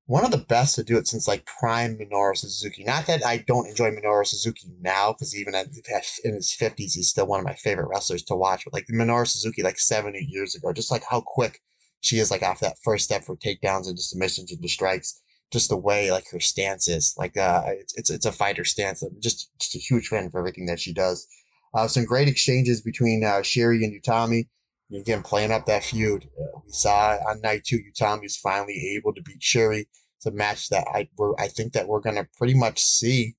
one 0.04 0.24
of 0.24 0.30
the 0.30 0.38
best 0.38 0.76
to 0.76 0.84
do 0.84 0.98
it 0.98 1.08
since 1.08 1.26
like 1.26 1.48
prime 1.58 1.98
Minoru 1.98 2.36
Suzuki. 2.36 2.84
Not 2.84 3.06
that 3.06 3.26
I 3.26 3.38
don't 3.38 3.66
enjoy 3.66 3.90
Minoru 3.90 4.24
Suzuki 4.24 4.68
now, 4.80 5.12
because 5.12 5.36
even 5.36 5.54
in 5.54 6.34
his 6.34 6.52
fifties, 6.52 6.94
he's 6.94 7.08
still 7.08 7.26
one 7.26 7.40
of 7.40 7.46
my 7.46 7.54
favorite 7.54 7.88
wrestlers 7.88 8.22
to 8.24 8.36
watch. 8.36 8.64
But 8.64 8.74
like 8.74 8.86
Minoru 8.86 9.26
Suzuki, 9.26 9.64
like 9.64 9.80
seven, 9.80 10.14
eight 10.14 10.28
years 10.28 10.54
ago, 10.54 10.72
just 10.72 10.92
like 10.92 11.02
how 11.10 11.22
quick 11.22 11.60
she 12.00 12.18
is, 12.18 12.30
like 12.30 12.42
off 12.42 12.60
that 12.60 12.76
first 12.84 13.04
step 13.04 13.24
for 13.24 13.36
takedowns 13.36 13.88
and 13.88 13.98
submissions 13.98 14.52
into 14.52 14.68
strikes. 14.68 15.20
Just 15.52 15.68
the 15.68 15.76
way 15.76 16.10
like 16.10 16.26
her 16.32 16.40
stance 16.40 16.88
is, 16.88 17.14
like 17.16 17.36
uh, 17.36 17.62
it's 17.66 17.96
it's, 17.96 18.10
it's 18.10 18.26
a 18.26 18.32
fighter 18.32 18.64
stance. 18.64 19.02
I'm 19.02 19.16
just 19.20 19.50
just 19.60 19.76
a 19.76 19.78
huge 19.78 20.08
fan 20.08 20.30
for 20.30 20.40
everything 20.40 20.66
that 20.66 20.80
she 20.80 20.92
does. 20.92 21.26
Uh, 21.72 21.86
some 21.86 22.04
great 22.04 22.28
exchanges 22.28 22.80
between 22.80 23.22
uh, 23.24 23.42
Syuri 23.42 23.84
and 23.84 23.92
Utami. 24.00 24.48
Again, 24.92 25.22
playing 25.22 25.52
up 25.52 25.66
that 25.66 25.84
feud. 25.84 26.28
Uh, 26.38 26.60
we 26.64 26.72
saw 26.72 27.16
on 27.28 27.40
night 27.40 27.64
two, 27.64 27.78
Utami 27.78 28.22
was 28.22 28.36
finally 28.36 28.96
able 28.96 29.12
to 29.14 29.22
beat 29.22 29.40
Syuri. 29.40 29.86
It's 30.16 30.26
a 30.26 30.30
match 30.32 30.68
that 30.70 30.86
I 30.92 31.08
I 31.38 31.48
think 31.48 31.72
that 31.74 31.86
we're 31.86 32.00
gonna 32.00 32.26
pretty 32.36 32.54
much 32.54 32.82
see 32.82 33.36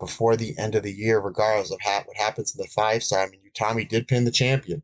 before 0.00 0.36
the 0.36 0.54
end 0.58 0.74
of 0.74 0.82
the 0.82 0.92
year, 0.92 1.20
regardless 1.20 1.70
of 1.70 1.78
ha- 1.82 2.02
what 2.04 2.16
happens 2.16 2.54
in 2.54 2.62
the 2.62 2.68
five 2.68 3.02
star. 3.02 3.24
I 3.24 3.30
mean, 3.30 3.40
Utami 3.54 3.88
did 3.88 4.08
pin 4.08 4.24
the 4.24 4.30
champion. 4.30 4.82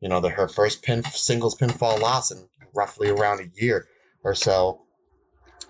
You 0.00 0.08
know, 0.08 0.20
the, 0.20 0.30
her 0.30 0.48
first 0.48 0.82
pin 0.82 1.02
singles 1.04 1.56
pinfall 1.56 2.00
loss 2.00 2.30
in 2.30 2.48
roughly 2.74 3.08
around 3.08 3.40
a 3.40 3.62
year 3.62 3.86
or 4.24 4.34
so. 4.34 4.82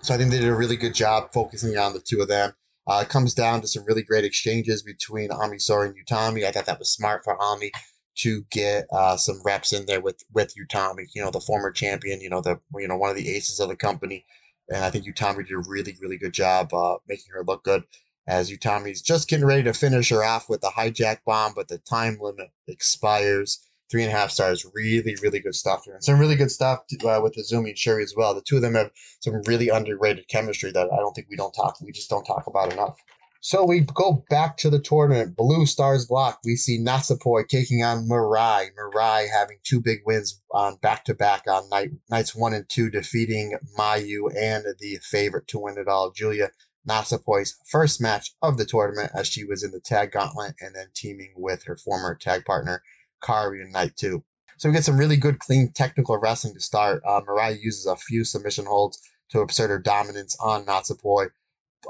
So 0.01 0.13
I 0.13 0.17
think 0.17 0.31
they 0.31 0.39
did 0.39 0.49
a 0.49 0.55
really 0.55 0.77
good 0.77 0.95
job 0.95 1.31
focusing 1.31 1.77
on 1.77 1.93
the 1.93 1.99
two 1.99 2.21
of 2.21 2.27
them. 2.27 2.53
Uh, 2.87 3.01
it 3.03 3.09
comes 3.09 3.33
down 3.33 3.61
to 3.61 3.67
some 3.67 3.85
really 3.85 4.01
great 4.01 4.25
exchanges 4.25 4.81
between 4.81 5.31
Ami 5.31 5.57
Sourei 5.57 5.87
and 5.87 5.95
Utami. 5.95 6.45
I 6.45 6.51
thought 6.51 6.65
that 6.65 6.79
was 6.79 6.91
smart 6.91 7.23
for 7.23 7.39
Ami 7.41 7.71
to 8.17 8.43
get 8.51 8.87
uh, 8.91 9.15
some 9.17 9.41
reps 9.45 9.71
in 9.73 9.85
there 9.85 10.01
with 10.01 10.23
with 10.33 10.53
Utami, 10.55 11.05
you 11.13 11.21
know, 11.21 11.31
the 11.31 11.39
former 11.39 11.71
champion, 11.71 12.21
you 12.21 12.29
know, 12.29 12.41
the 12.41 12.59
you 12.75 12.87
know 12.87 12.97
one 12.97 13.09
of 13.09 13.15
the 13.15 13.29
aces 13.29 13.59
of 13.59 13.69
the 13.69 13.75
company, 13.75 14.25
and 14.69 14.83
I 14.83 14.89
think 14.89 15.05
Utami 15.05 15.47
did 15.47 15.53
a 15.53 15.69
really 15.69 15.95
really 16.01 16.17
good 16.17 16.33
job 16.33 16.73
uh, 16.73 16.97
making 17.07 17.31
her 17.33 17.43
look 17.43 17.63
good. 17.63 17.83
As 18.27 18.51
Utami's 18.51 19.01
just 19.01 19.27
getting 19.27 19.45
ready 19.45 19.63
to 19.63 19.73
finish 19.73 20.09
her 20.09 20.23
off 20.23 20.49
with 20.49 20.61
the 20.61 20.69
hijack 20.69 21.19
bomb, 21.25 21.53
but 21.55 21.67
the 21.67 21.79
time 21.79 22.17
limit 22.19 22.49
expires. 22.67 23.59
Three 23.91 24.03
and 24.03 24.11
a 24.11 24.15
half 24.15 24.31
stars, 24.31 24.65
really 24.73 25.15
really 25.21 25.39
good 25.39 25.55
stuff 25.55 25.83
here, 25.85 25.95
and 25.95 26.03
some 26.03 26.17
really 26.17 26.35
good 26.35 26.51
stuff 26.51 26.87
to, 26.87 27.07
uh, 27.07 27.21
with 27.21 27.35
Azumi 27.35 27.69
and 27.69 27.75
Syuri 27.75 28.03
as 28.03 28.15
well. 28.15 28.33
The 28.33 28.41
two 28.41 28.55
of 28.55 28.61
them 28.61 28.75
have 28.75 28.91
some 29.19 29.41
really 29.45 29.67
underrated 29.69 30.27
chemistry 30.29 30.71
that 30.71 30.91
I 30.91 30.95
don't 30.97 31.13
think 31.13 31.27
we 31.29 31.35
don't 31.35 31.53
talk 31.53 31.75
we 31.81 31.91
just 31.91 32.09
don't 32.09 32.23
talk 32.23 32.47
about 32.47 32.71
enough. 32.71 32.97
So 33.43 33.65
we 33.65 33.81
go 33.81 34.23
back 34.29 34.55
to 34.57 34.69
the 34.69 34.79
tournament. 34.79 35.35
Blue 35.35 35.65
Stars 35.65 36.05
block. 36.05 36.39
We 36.45 36.55
see 36.55 36.77
Natsupoi 36.79 37.47
taking 37.47 37.83
on 37.83 38.07
Mirai. 38.07 38.67
Mirai 38.77 39.27
having 39.33 39.57
two 39.63 39.81
big 39.81 40.01
wins 40.05 40.39
on 40.51 40.75
back 40.75 41.05
to 41.05 41.15
back 41.15 41.45
on 41.47 41.67
night 41.69 41.89
nights 42.09 42.35
one 42.35 42.53
and 42.53 42.69
two, 42.69 42.91
defeating 42.91 43.57
Mayu 43.77 44.31
and 44.37 44.65
the 44.79 44.99
favorite 45.01 45.47
to 45.47 45.59
win 45.59 45.79
it 45.79 45.87
all, 45.87 46.11
Julia 46.11 46.51
Natsupoi's 46.87 47.57
first 47.67 48.01
match 48.01 48.33
of 48.41 48.57
the 48.57 48.65
tournament 48.65 49.11
as 49.13 49.27
she 49.27 49.43
was 49.43 49.63
in 49.63 49.71
the 49.71 49.79
tag 49.79 50.11
gauntlet 50.11 50.55
and 50.59 50.75
then 50.75 50.87
teaming 50.93 51.33
with 51.35 51.63
her 51.63 51.77
former 51.77 52.15
tag 52.15 52.45
partner 52.45 52.83
Kairi 53.21 53.61
in 53.61 53.71
night 53.71 53.95
two. 53.95 54.23
So 54.57 54.69
we 54.69 54.73
get 54.73 54.83
some 54.83 54.97
really 54.97 55.17
good, 55.17 55.39
clean 55.39 55.71
technical 55.71 56.17
wrestling 56.17 56.53
to 56.53 56.59
start. 56.59 57.01
Uh, 57.07 57.21
Mirai 57.21 57.59
uses 57.59 57.85
a 57.85 57.95
few 57.95 58.23
submission 58.23 58.65
holds 58.65 58.99
to 59.29 59.41
assert 59.43 59.69
her 59.69 59.79
dominance 59.79 60.37
on 60.39 60.65
Natsupoi. 60.65 61.29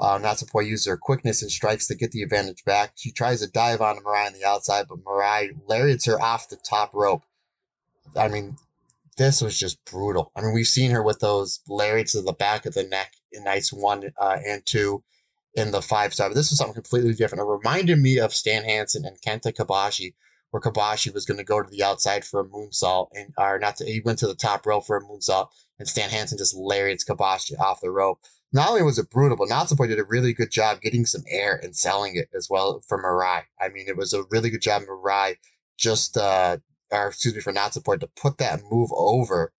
Uh, 0.00 0.18
Natsupoi 0.18 0.66
uses 0.66 0.86
her 0.86 0.96
quickness 0.96 1.42
and 1.42 1.50
strikes 1.50 1.86
to 1.88 1.94
get 1.94 2.12
the 2.12 2.22
advantage 2.22 2.64
back. 2.64 2.92
She 2.96 3.12
tries 3.12 3.40
to 3.40 3.50
dive 3.50 3.82
on 3.82 3.98
Mirai 3.98 4.28
on 4.28 4.32
the 4.32 4.44
outside, 4.46 4.86
but 4.88 5.04
Mirai 5.04 5.50
lariats 5.68 6.06
her 6.06 6.20
off 6.20 6.48
the 6.48 6.56
top 6.56 6.94
rope. 6.94 7.24
I 8.16 8.28
mean, 8.28 8.56
this 9.18 9.42
was 9.42 9.58
just 9.58 9.84
brutal. 9.84 10.32
I 10.34 10.40
mean, 10.40 10.54
we've 10.54 10.66
seen 10.66 10.92
her 10.92 11.02
with 11.02 11.20
those 11.20 11.60
lariats 11.68 12.12
to 12.12 12.22
the 12.22 12.32
back 12.32 12.64
of 12.64 12.74
the 12.74 12.84
neck 12.84 13.12
in 13.30 13.44
nights 13.44 13.72
one 13.72 14.12
uh, 14.18 14.38
and 14.46 14.64
two 14.64 15.02
in 15.54 15.70
the 15.70 15.82
five 15.82 16.14
star. 16.14 16.30
But 16.30 16.36
this 16.36 16.50
was 16.50 16.58
something 16.58 16.74
completely 16.74 17.12
different. 17.12 17.42
It 17.42 17.46
reminded 17.46 17.98
me 17.98 18.18
of 18.18 18.32
Stan 18.32 18.64
Hansen 18.64 19.04
and 19.04 19.20
Kenta 19.20 19.52
Kobashi, 19.52 20.14
where 20.52 20.60
Kobashi 20.60 21.12
was 21.12 21.26
going 21.26 21.38
to 21.38 21.44
go 21.44 21.60
to 21.60 21.68
the 21.68 21.82
outside 21.82 22.24
for 22.24 22.40
a 22.40 22.44
moonsault, 22.44 23.08
and 23.12 23.34
or 23.36 23.58
not 23.58 23.76
to, 23.76 23.84
he 23.84 24.00
went 24.04 24.20
to 24.20 24.28
the 24.28 24.34
top 24.34 24.64
rope 24.64 24.86
for 24.86 24.96
a 24.96 25.02
moonsault, 25.02 25.48
and 25.80 25.88
Stan 25.88 26.10
Hansen 26.10 26.38
just 26.38 26.56
lariats 26.56 27.04
Kobashi 27.04 27.58
off 27.58 27.80
the 27.80 27.90
rope 27.90 28.20
not 28.52 28.68
only 28.68 28.82
was 28.82 28.98
it 28.98 29.10
brutal, 29.10 29.36
but 29.36 29.48
Natsupoi 29.48 29.88
did 29.88 29.98
a 29.98 30.04
really 30.04 30.32
good 30.32 30.50
job 30.50 30.80
getting 30.80 31.06
some 31.06 31.22
air 31.28 31.58
and 31.62 31.74
selling 31.74 32.16
it 32.16 32.28
as 32.34 32.48
well 32.50 32.82
for 32.86 33.02
Mirai. 33.02 33.44
I 33.60 33.68
mean, 33.70 33.86
it 33.88 33.96
was 33.96 34.12
a 34.12 34.24
really 34.30 34.50
good 34.50 34.60
job, 34.60 34.82
Mirai, 34.82 35.36
just, 35.78 36.16
uh, 36.16 36.58
or 36.90 37.08
excuse 37.08 37.34
me, 37.34 37.40
for 37.40 37.52
Natsupoi 37.52 37.98
to 38.00 38.06
put 38.08 38.38
that 38.38 38.60
move 38.70 38.90
over 38.92 39.52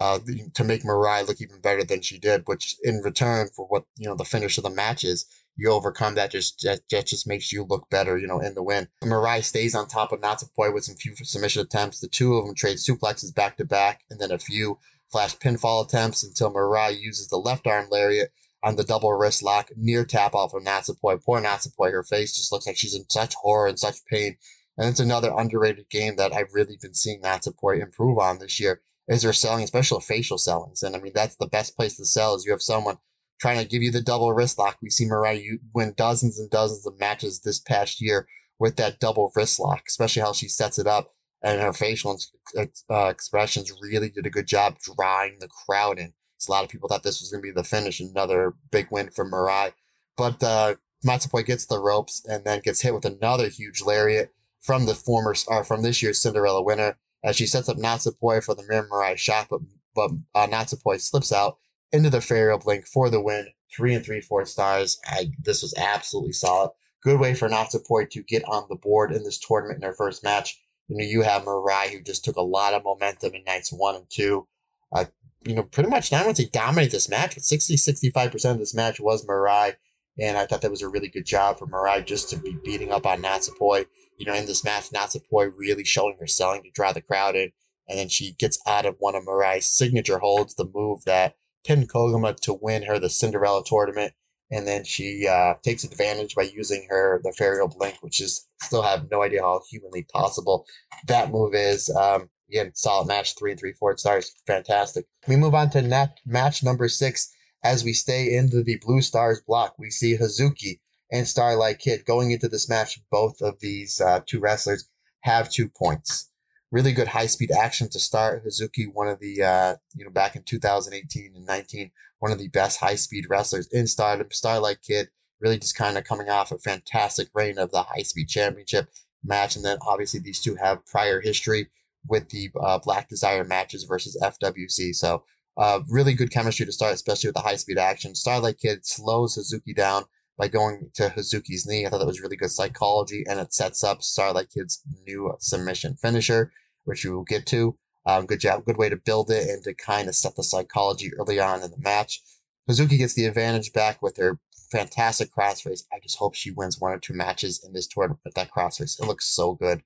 uh, 0.00 0.18
to 0.54 0.64
make 0.64 0.82
Mirai 0.82 1.26
look 1.26 1.40
even 1.40 1.60
better 1.60 1.84
than 1.84 2.00
she 2.00 2.18
did, 2.18 2.42
which 2.46 2.76
in 2.82 3.02
return 3.02 3.48
for 3.54 3.66
what, 3.66 3.84
you 3.96 4.08
know, 4.08 4.16
the 4.16 4.24
finish 4.24 4.56
of 4.56 4.64
the 4.64 4.70
match 4.70 5.04
is, 5.04 5.26
you 5.56 5.70
overcome 5.70 6.14
that 6.14 6.30
just 6.30 6.62
that, 6.62 6.80
that 6.90 7.06
just 7.06 7.26
makes 7.26 7.52
you 7.52 7.64
look 7.64 7.88
better, 7.90 8.18
you 8.18 8.26
know, 8.26 8.40
in 8.40 8.54
the 8.54 8.62
win. 8.62 8.88
Mirai 9.02 9.42
stays 9.42 9.74
on 9.74 9.86
top 9.86 10.12
of 10.12 10.20
Natsupoi 10.20 10.72
with 10.72 10.84
some 10.84 10.96
few 10.96 11.14
submission 11.16 11.62
attempts. 11.62 12.00
The 12.00 12.08
two 12.08 12.34
of 12.34 12.44
them 12.44 12.54
trade 12.54 12.78
suplexes 12.78 13.34
back 13.34 13.56
to 13.58 13.64
back, 13.64 14.02
and 14.10 14.20
then 14.20 14.30
a 14.30 14.38
few 14.38 14.78
flash 15.10 15.36
pinfall 15.36 15.86
attempts 15.86 16.24
until 16.24 16.52
Mirai 16.52 17.00
uses 17.00 17.28
the 17.28 17.36
left 17.36 17.66
arm 17.66 17.88
lariat 17.90 18.32
on 18.64 18.76
the 18.76 18.84
double 18.84 19.12
wrist 19.12 19.42
lock 19.42 19.70
near 19.76 20.04
tap 20.04 20.34
off 20.34 20.54
of 20.54 20.62
Natsupoi. 20.62 21.22
Poor 21.22 21.40
Natsupoi, 21.40 21.92
her 21.92 22.02
face 22.02 22.34
just 22.34 22.50
looks 22.50 22.66
like 22.66 22.76
she's 22.76 22.94
in 22.94 23.08
such 23.08 23.34
horror 23.34 23.68
and 23.68 23.78
such 23.78 24.04
pain. 24.06 24.36
And 24.76 24.88
it's 24.88 25.00
another 25.00 25.32
underrated 25.36 25.88
game 25.88 26.16
that 26.16 26.32
I've 26.34 26.52
really 26.52 26.76
been 26.80 26.94
seeing 26.94 27.22
Natsupoi 27.22 27.80
improve 27.80 28.18
on 28.18 28.38
this 28.38 28.58
year 28.58 28.80
is 29.06 29.22
her 29.22 29.32
selling, 29.32 29.64
especially 29.64 30.00
facial 30.00 30.38
sellings. 30.38 30.82
And 30.82 30.96
I 30.96 30.98
mean, 30.98 31.12
that's 31.14 31.36
the 31.36 31.46
best 31.46 31.76
place 31.76 31.96
to 31.98 32.04
sell 32.04 32.34
is 32.34 32.44
you 32.44 32.52
have 32.52 32.62
someone 32.62 32.96
trying 33.40 33.58
to 33.58 33.68
give 33.68 33.82
you 33.82 33.90
the 33.90 34.00
double 34.00 34.32
wrist 34.32 34.58
lock. 34.58 34.78
We 34.82 34.90
see 34.90 35.06
Mirai 35.06 35.58
win 35.74 35.94
dozens 35.96 36.38
and 36.38 36.50
dozens 36.50 36.86
of 36.86 36.98
matches 36.98 37.40
this 37.40 37.60
past 37.60 38.00
year 38.00 38.26
with 38.58 38.76
that 38.76 39.00
double 39.00 39.32
wrist 39.34 39.58
lock, 39.60 39.82
especially 39.88 40.22
how 40.22 40.32
she 40.32 40.48
sets 40.48 40.78
it 40.78 40.86
up 40.86 41.14
and 41.44 41.60
her 41.60 41.74
facial 41.74 42.18
uh, 42.56 43.06
expressions 43.06 43.70
really 43.82 44.08
did 44.08 44.24
a 44.24 44.30
good 44.30 44.46
job 44.46 44.76
drawing 44.80 45.36
the 45.38 45.48
crowd 45.48 45.98
in. 45.98 46.14
So 46.38 46.50
a 46.50 46.52
lot 46.52 46.64
of 46.64 46.70
people 46.70 46.88
thought 46.88 47.02
this 47.02 47.20
was 47.20 47.30
going 47.30 47.42
to 47.42 47.46
be 47.46 47.52
the 47.52 47.62
finish, 47.62 48.00
another 48.00 48.54
big 48.70 48.88
win 48.90 49.10
for 49.10 49.30
Mirai. 49.30 49.74
But 50.16 50.42
uh, 50.42 50.76
Natsupoi 51.04 51.44
gets 51.44 51.66
the 51.66 51.78
ropes 51.78 52.24
and 52.26 52.44
then 52.44 52.60
gets 52.60 52.80
hit 52.80 52.94
with 52.94 53.04
another 53.04 53.48
huge 53.48 53.82
lariat 53.82 54.32
from 54.62 54.86
the 54.86 54.94
former, 54.94 55.34
or 55.48 55.64
from 55.64 55.82
this 55.82 56.02
year's 56.02 56.20
Cinderella 56.20 56.62
winner, 56.62 56.96
as 57.22 57.36
she 57.36 57.46
sets 57.46 57.68
up 57.68 57.76
Natsupoi 57.76 58.42
for 58.42 58.54
the 58.54 58.64
Mir 58.66 58.88
Mirai 58.88 59.16
shot, 59.18 59.48
but 59.50 59.60
but 59.94 60.10
uh, 60.34 60.46
Natsupoi 60.46 61.00
slips 61.00 61.30
out 61.30 61.58
into 61.94 62.10
the 62.10 62.20
Fatal 62.20 62.60
Link 62.66 62.86
for 62.86 63.08
the 63.08 63.20
win. 63.20 63.48
Three 63.74 63.94
and 63.94 64.04
three 64.04 64.20
fourth 64.20 64.48
stars. 64.48 64.98
I, 65.06 65.32
this 65.42 65.62
was 65.62 65.74
absolutely 65.76 66.32
solid. 66.32 66.70
Good 67.02 67.18
way 67.20 67.34
for 67.34 67.48
Natsupoi 67.48 68.10
to 68.10 68.22
get 68.22 68.44
on 68.44 68.66
the 68.68 68.76
board 68.76 69.12
in 69.12 69.24
this 69.24 69.38
tournament 69.38 69.82
in 69.82 69.88
her 69.88 69.94
first 69.94 70.22
match. 70.22 70.60
You 70.88 70.96
know, 70.96 71.04
you 71.04 71.22
have 71.22 71.42
Mirai 71.42 71.90
who 71.90 72.02
just 72.02 72.24
took 72.24 72.36
a 72.36 72.42
lot 72.42 72.74
of 72.74 72.84
momentum 72.84 73.34
in 73.34 73.44
nights 73.44 73.72
one 73.72 73.94
and 73.96 74.06
two. 74.10 74.46
Uh, 74.92 75.06
you 75.44 75.54
know, 75.54 75.62
pretty 75.62 75.90
much 75.90 76.12
I 76.12 76.26
would 76.26 76.36
this 76.36 77.08
match, 77.08 77.34
but 77.34 77.44
60, 77.44 77.76
65% 77.76 78.50
of 78.50 78.58
this 78.58 78.74
match 78.74 79.00
was 79.00 79.26
Mirai. 79.26 79.74
And 80.18 80.38
I 80.38 80.46
thought 80.46 80.62
that 80.62 80.70
was 80.70 80.82
a 80.82 80.88
really 80.88 81.08
good 81.08 81.26
job 81.26 81.58
for 81.58 81.66
Mirai 81.66 82.04
just 82.04 82.30
to 82.30 82.36
be 82.36 82.56
beating 82.64 82.92
up 82.92 83.06
on 83.06 83.22
Natsupoi. 83.22 83.86
You 84.18 84.26
know, 84.26 84.34
in 84.34 84.46
this 84.46 84.64
match, 84.64 84.90
Natsupoi 84.90 85.52
really 85.56 85.84
showing 85.84 86.16
her 86.20 86.26
selling 86.26 86.62
to 86.62 86.70
draw 86.70 86.92
the 86.92 87.00
crowd 87.00 87.34
in. 87.34 87.50
And 87.88 87.98
then 87.98 88.08
she 88.08 88.32
gets 88.38 88.58
out 88.66 88.86
of 88.86 88.96
one 88.98 89.14
of 89.14 89.24
Mirai's 89.24 89.68
signature 89.68 90.18
holds, 90.18 90.54
the 90.54 90.70
move 90.72 91.04
that 91.04 91.34
pinned 91.64 91.88
Koguma 91.88 92.36
to 92.40 92.54
win 92.54 92.84
her 92.84 92.98
the 92.98 93.10
Cinderella 93.10 93.62
tournament 93.64 94.14
and 94.50 94.66
then 94.66 94.84
she 94.84 95.26
uh, 95.26 95.54
takes 95.62 95.84
advantage 95.84 96.34
by 96.34 96.42
using 96.42 96.86
her 96.90 97.20
the 97.24 97.32
Fatal 97.32 97.68
Blink, 97.68 97.96
which 98.02 98.20
is 98.20 98.46
still 98.62 98.82
have 98.82 99.10
no 99.10 99.22
idea 99.22 99.42
how 99.42 99.62
humanly 99.68 100.04
possible 100.04 100.66
that 101.06 101.30
move 101.30 101.54
is. 101.54 101.90
Um, 101.90 102.28
again, 102.48 102.72
solid 102.74 103.08
match, 103.08 103.36
three 103.36 103.52
and 103.52 103.60
three 103.60 103.72
fourth 103.72 104.00
stars, 104.00 104.32
fantastic. 104.46 105.06
We 105.26 105.36
move 105.36 105.54
on 105.54 105.70
to 105.70 105.82
nat- 105.82 106.20
match 106.26 106.62
number 106.62 106.88
six. 106.88 107.30
As 107.62 107.82
we 107.82 107.94
stay 107.94 108.34
into 108.36 108.62
the 108.62 108.76
Blue 108.76 109.00
Stars 109.00 109.40
block, 109.40 109.74
we 109.78 109.90
see 109.90 110.18
Hazuki 110.18 110.80
and 111.10 111.26
Starlight 111.26 111.78
Kid 111.78 112.04
going 112.04 112.30
into 112.30 112.46
this 112.46 112.68
match. 112.68 113.00
Both 113.10 113.40
of 113.40 113.58
these 113.60 114.00
uh, 114.02 114.20
two 114.26 114.38
wrestlers 114.38 114.88
have 115.20 115.50
two 115.50 115.70
points. 115.70 116.30
Really 116.74 116.92
good 116.92 117.06
high 117.06 117.26
speed 117.26 117.52
action 117.52 117.88
to 117.90 118.00
start. 118.00 118.44
Hazuki, 118.44 118.92
one 118.92 119.06
of 119.06 119.20
the 119.20 119.40
uh, 119.40 119.76
you 119.94 120.04
know 120.04 120.10
back 120.10 120.34
in 120.34 120.42
2018 120.42 121.36
and 121.36 121.46
19, 121.46 121.92
one 122.18 122.32
of 122.32 122.38
the 122.38 122.48
best 122.48 122.80
high 122.80 122.96
speed 122.96 123.26
wrestlers 123.30 123.68
in 123.68 123.86
Stardom. 123.86 124.26
Starlight 124.32 124.78
Kid 124.82 125.08
really 125.40 125.56
just 125.56 125.76
kind 125.76 125.96
of 125.96 126.02
coming 126.02 126.28
off 126.28 126.50
a 126.50 126.58
fantastic 126.58 127.28
reign 127.32 127.58
of 127.58 127.70
the 127.70 127.84
high 127.84 128.02
speed 128.02 128.28
championship. 128.28 128.88
match. 129.22 129.54
And 129.54 129.64
then 129.64 129.78
obviously 129.86 130.18
these 130.18 130.40
two 130.40 130.56
have 130.56 130.84
prior 130.86 131.20
history 131.20 131.68
with 132.08 132.28
the 132.30 132.50
uh, 132.60 132.80
Black 132.80 133.08
Desire 133.08 133.44
matches 133.44 133.84
versus 133.84 134.18
FWC. 134.20 134.96
So 134.96 135.22
uh, 135.56 135.78
really 135.88 136.14
good 136.14 136.32
chemistry 136.32 136.66
to 136.66 136.72
start, 136.72 136.94
especially 136.94 137.28
with 137.28 137.36
the 137.36 137.42
high 137.42 137.54
speed 137.54 137.78
action. 137.78 138.16
Starlight 138.16 138.58
Kid 138.58 138.84
slows 138.84 139.38
Hazuki 139.38 139.76
down 139.76 140.04
by 140.36 140.48
going 140.48 140.90
to 140.94 141.08
Hazuki's 141.08 141.66
knee. 141.66 141.86
I 141.86 141.90
thought 141.90 141.98
that 141.98 142.06
was 142.06 142.20
really 142.20 142.36
good 142.36 142.50
psychology, 142.50 143.24
and 143.28 143.38
it 143.38 143.54
sets 143.54 143.84
up 143.84 144.02
Starlight 144.02 144.50
Kid's 144.50 144.82
new 145.06 145.32
submission 145.38 145.94
finisher, 145.94 146.52
which 146.84 147.04
we 147.04 147.10
will 147.10 147.24
get 147.24 147.46
to. 147.46 147.76
Um, 148.06 148.26
good 148.26 148.40
job, 148.40 148.64
good 148.64 148.76
way 148.76 148.88
to 148.88 148.96
build 148.96 149.30
it 149.30 149.48
and 149.48 149.62
to 149.64 149.74
kind 149.74 150.08
of 150.08 150.14
set 150.14 150.36
the 150.36 150.42
psychology 150.42 151.10
early 151.18 151.40
on 151.40 151.62
in 151.62 151.70
the 151.70 151.78
match. 151.78 152.20
Hazuki 152.68 152.98
gets 152.98 153.14
the 153.14 153.26
advantage 153.26 153.72
back 153.72 154.02
with 154.02 154.16
her 154.18 154.38
fantastic 154.70 155.30
crossface. 155.34 155.84
I 155.92 156.00
just 156.02 156.18
hope 156.18 156.34
she 156.34 156.50
wins 156.50 156.80
one 156.80 156.92
or 156.92 156.98
two 156.98 157.14
matches 157.14 157.62
in 157.64 157.72
this 157.72 157.86
tournament 157.86 158.20
with 158.24 158.34
that 158.34 158.50
crossface. 158.50 159.00
It 159.00 159.06
looks 159.06 159.34
so 159.34 159.54
good. 159.54 159.82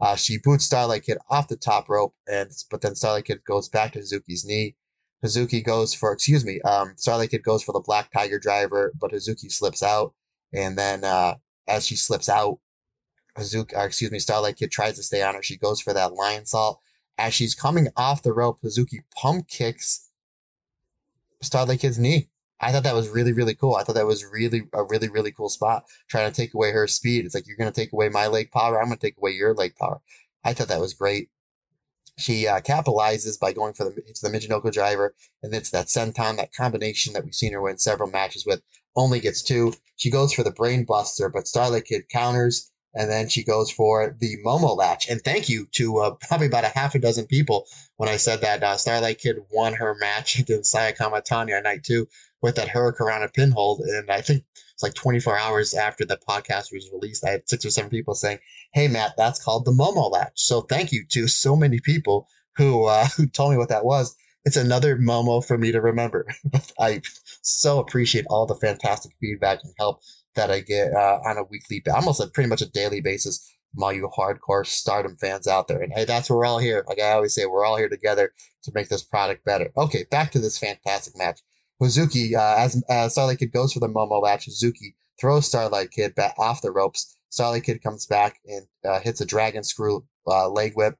Uh, 0.00 0.16
she 0.16 0.38
boots 0.38 0.64
Starlight 0.64 1.04
Kid 1.04 1.18
off 1.28 1.48
the 1.48 1.56
top 1.56 1.88
rope, 1.88 2.14
and 2.26 2.50
but 2.70 2.80
then 2.80 2.94
Starlight 2.94 3.26
Kid 3.26 3.44
goes 3.44 3.68
back 3.68 3.92
to 3.92 3.98
Hazuki's 3.98 4.44
knee. 4.44 4.76
Hazuki 5.22 5.62
goes 5.62 5.92
for, 5.92 6.12
excuse 6.12 6.44
me, 6.44 6.60
um, 6.62 6.94
Starlight 6.96 7.30
Kid 7.30 7.42
goes 7.42 7.62
for 7.62 7.72
the 7.72 7.82
Black 7.84 8.10
Tiger 8.10 8.38
driver, 8.38 8.92
but 8.98 9.12
Hazuki 9.12 9.52
slips 9.52 9.82
out. 9.82 10.14
And 10.54 10.78
then 10.78 11.04
uh, 11.04 11.34
as 11.68 11.86
she 11.86 11.96
slips 11.96 12.30
out, 12.30 12.58
Hazuki, 13.36 13.76
or 13.76 13.84
excuse 13.86 14.10
me, 14.10 14.18
Starlight 14.18 14.56
Kid 14.56 14.70
tries 14.70 14.96
to 14.96 15.02
stay 15.02 15.22
on 15.22 15.34
her. 15.34 15.42
She 15.42 15.56
goes 15.56 15.80
for 15.80 15.92
that 15.92 16.12
lionsault. 16.12 16.76
As 17.18 17.34
she's 17.34 17.54
coming 17.54 17.88
off 17.96 18.22
the 18.22 18.32
rope, 18.32 18.60
Hazuki 18.62 19.00
pump 19.14 19.48
kicks 19.48 20.10
Starlight 21.42 21.80
Kid's 21.80 21.98
knee. 21.98 22.28
I 22.60 22.72
thought 22.72 22.82
that 22.82 22.94
was 22.94 23.08
really, 23.08 23.32
really 23.32 23.54
cool. 23.54 23.74
I 23.74 23.82
thought 23.82 23.94
that 23.94 24.06
was 24.06 24.24
really 24.24 24.62
a 24.74 24.84
really, 24.84 25.08
really 25.08 25.32
cool 25.32 25.48
spot. 25.48 25.84
Trying 26.08 26.30
to 26.30 26.36
take 26.36 26.52
away 26.52 26.72
her 26.72 26.86
speed. 26.86 27.24
It's 27.24 27.34
like 27.34 27.46
you're 27.46 27.56
gonna 27.56 27.72
take 27.72 27.92
away 27.92 28.10
my 28.10 28.26
leg 28.26 28.50
power. 28.50 28.78
I'm 28.78 28.88
gonna 28.88 28.98
take 28.98 29.16
away 29.16 29.30
your 29.32 29.54
leg 29.54 29.76
power. 29.76 30.00
I 30.44 30.52
thought 30.52 30.68
that 30.68 30.80
was 30.80 30.94
great. 30.94 31.30
She 32.18 32.46
uh, 32.46 32.60
capitalizes 32.60 33.40
by 33.40 33.54
going 33.54 33.72
for 33.72 33.84
the 33.84 34.02
it's 34.06 34.20
the 34.20 34.28
Michinoku 34.28 34.70
driver, 34.70 35.14
and 35.42 35.54
it's 35.54 35.70
that 35.70 35.86
senton, 35.86 36.36
that 36.36 36.52
combination 36.52 37.14
that 37.14 37.24
we've 37.24 37.34
seen 37.34 37.52
her 37.54 37.62
win 37.62 37.78
several 37.78 38.10
matches 38.10 38.44
with. 38.44 38.60
Only 38.94 39.20
gets 39.20 39.42
two. 39.42 39.72
She 39.96 40.10
goes 40.10 40.32
for 40.34 40.42
the 40.42 40.50
brain 40.50 40.84
buster, 40.84 41.30
but 41.30 41.48
Starlight 41.48 41.86
Kid 41.86 42.08
counters, 42.10 42.69
and 42.94 43.10
then 43.10 43.28
she 43.28 43.44
goes 43.44 43.70
for 43.70 44.16
the 44.18 44.36
Momo 44.44 44.76
latch. 44.76 45.08
And 45.08 45.22
thank 45.22 45.48
you 45.48 45.66
to 45.72 45.98
uh, 45.98 46.10
probably 46.28 46.46
about 46.46 46.64
a 46.64 46.68
half 46.68 46.94
a 46.94 46.98
dozen 46.98 47.26
people 47.26 47.66
when 47.96 48.08
I 48.08 48.16
said 48.16 48.40
that 48.40 48.62
uh, 48.62 48.76
Starlight 48.76 49.18
Kid 49.18 49.36
won 49.52 49.74
her 49.74 49.94
match 50.00 50.38
against 50.40 50.70
Saya 50.70 50.92
Kamatani 50.92 51.56
on 51.56 51.64
night 51.64 51.84
two 51.84 52.08
with 52.42 52.56
that 52.56 52.68
Hurricanrana 52.68 53.32
pinhold. 53.32 53.80
And 53.80 54.10
I 54.10 54.20
think 54.20 54.44
it's 54.72 54.82
like 54.82 54.94
24 54.94 55.38
hours 55.38 55.74
after 55.74 56.04
the 56.04 56.18
podcast 56.28 56.72
was 56.72 56.88
released, 56.92 57.24
I 57.24 57.30
had 57.30 57.48
six 57.48 57.64
or 57.64 57.70
seven 57.70 57.90
people 57.90 58.14
saying, 58.14 58.38
Hey, 58.72 58.88
Matt, 58.88 59.12
that's 59.16 59.42
called 59.42 59.64
the 59.64 59.72
Momo 59.72 60.10
latch. 60.10 60.32
So 60.36 60.62
thank 60.62 60.92
you 60.92 61.04
to 61.10 61.28
so 61.28 61.54
many 61.54 61.80
people 61.80 62.28
who, 62.56 62.86
uh, 62.86 63.06
who 63.16 63.26
told 63.26 63.52
me 63.52 63.58
what 63.58 63.68
that 63.68 63.84
was. 63.84 64.16
It's 64.46 64.56
another 64.56 64.96
Momo 64.96 65.44
for 65.44 65.58
me 65.58 65.70
to 65.70 65.82
remember. 65.82 66.26
I 66.80 67.02
so 67.42 67.78
appreciate 67.78 68.24
all 68.30 68.46
the 68.46 68.54
fantastic 68.54 69.12
feedback 69.20 69.60
and 69.62 69.74
help 69.78 70.00
that 70.34 70.50
I 70.50 70.60
get 70.60 70.92
uh, 70.92 71.20
on 71.24 71.38
a 71.38 71.44
weekly, 71.44 71.82
almost 71.92 72.20
a 72.20 72.28
pretty 72.28 72.48
much 72.48 72.62
a 72.62 72.70
daily 72.70 73.00
basis 73.00 73.54
all 73.78 73.92
you 73.92 74.08
hardcore 74.16 74.66
stardom 74.66 75.16
fans 75.16 75.46
out 75.46 75.68
there. 75.68 75.82
And 75.82 75.92
hey, 75.92 76.04
that's 76.04 76.28
where 76.28 76.38
we're 76.38 76.46
all 76.46 76.58
here. 76.58 76.84
Like 76.88 77.00
I 77.00 77.12
always 77.12 77.34
say, 77.34 77.46
we're 77.46 77.64
all 77.64 77.76
here 77.76 77.88
together 77.88 78.32
to 78.64 78.72
make 78.74 78.88
this 78.88 79.02
product 79.02 79.44
better. 79.44 79.70
Okay, 79.76 80.04
back 80.10 80.32
to 80.32 80.38
this 80.38 80.58
fantastic 80.58 81.16
match. 81.16 81.40
Hazuki, 81.80 82.34
uh, 82.34 82.56
as, 82.58 82.82
as 82.90 83.12
Starlight 83.12 83.38
Kid 83.38 83.52
goes 83.52 83.72
for 83.72 83.80
the 83.80 83.88
Momo 83.88 84.20
latch, 84.20 84.46
Hazuki 84.46 84.94
throws 85.20 85.46
Starlight 85.46 85.90
Kid 85.92 86.14
back 86.14 86.34
off 86.38 86.62
the 86.62 86.72
ropes. 86.72 87.16
Starlight 87.30 87.64
Kid 87.64 87.82
comes 87.82 88.06
back 88.06 88.40
and 88.46 88.66
uh, 88.84 89.00
hits 89.00 89.20
a 89.20 89.26
dragon 89.26 89.62
screw 89.62 90.04
uh, 90.26 90.48
leg 90.48 90.72
whip 90.74 90.96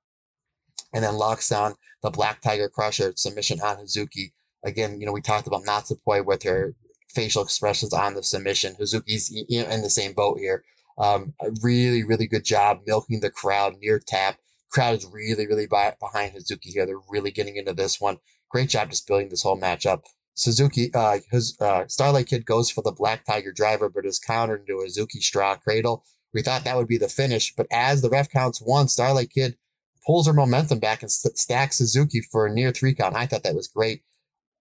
and 0.94 1.04
then 1.04 1.16
locks 1.16 1.48
down 1.48 1.74
the 2.02 2.10
Black 2.10 2.40
Tiger 2.40 2.68
Crusher 2.68 3.12
submission 3.16 3.60
on 3.60 3.76
Hazuki. 3.76 4.32
Again, 4.64 5.00
you 5.00 5.06
know, 5.06 5.12
we 5.12 5.20
talked 5.20 5.46
about 5.46 5.64
Natsupoi 5.64 6.24
with 6.24 6.42
her 6.44 6.74
facial 7.14 7.42
expressions 7.42 7.92
on 7.92 8.14
the 8.14 8.22
submission. 8.22 8.74
Hazuki's 8.74 9.30
in 9.48 9.82
the 9.82 9.90
same 9.90 10.12
boat 10.12 10.38
here. 10.38 10.64
Um, 10.98 11.34
really, 11.62 12.04
really 12.04 12.26
good 12.26 12.44
job 12.44 12.80
milking 12.86 13.20
the 13.20 13.30
crowd 13.30 13.74
near 13.80 13.98
tap. 13.98 14.38
Crowd 14.70 14.98
is 14.98 15.06
really, 15.06 15.46
really 15.46 15.66
by, 15.66 15.94
behind 15.98 16.34
Hazuki 16.34 16.66
here. 16.66 16.86
They're 16.86 16.96
really 17.08 17.30
getting 17.30 17.56
into 17.56 17.72
this 17.72 18.00
one. 18.00 18.18
Great 18.50 18.68
job 18.68 18.90
just 18.90 19.06
building 19.06 19.28
this 19.28 19.42
whole 19.42 19.58
matchup. 19.58 20.02
Hazuki, 20.36 20.94
uh, 20.94 21.18
his, 21.30 21.56
uh, 21.60 21.84
Starlight 21.88 22.26
Kid 22.26 22.44
goes 22.46 22.70
for 22.70 22.82
the 22.82 22.92
Black 22.92 23.24
Tiger 23.24 23.52
driver, 23.52 23.88
but 23.88 24.06
is 24.06 24.18
countered 24.18 24.60
into 24.60 24.80
a 24.80 24.86
Hazuki 24.86 25.22
straw 25.22 25.56
cradle. 25.56 26.04
We 26.32 26.42
thought 26.42 26.64
that 26.64 26.76
would 26.76 26.86
be 26.86 26.98
the 26.98 27.08
finish, 27.08 27.54
but 27.54 27.66
as 27.72 28.02
the 28.02 28.10
ref 28.10 28.30
counts 28.30 28.60
one, 28.60 28.88
Starlight 28.88 29.30
Kid 29.30 29.56
pulls 30.06 30.26
her 30.26 30.32
momentum 30.32 30.78
back 30.78 31.02
and 31.02 31.10
st- 31.10 31.36
stacks 31.36 31.80
Hazuki 31.80 32.22
for 32.30 32.46
a 32.46 32.52
near 32.52 32.72
three 32.72 32.94
count. 32.94 33.16
I 33.16 33.26
thought 33.26 33.42
that 33.42 33.54
was 33.54 33.68
great. 33.68 34.02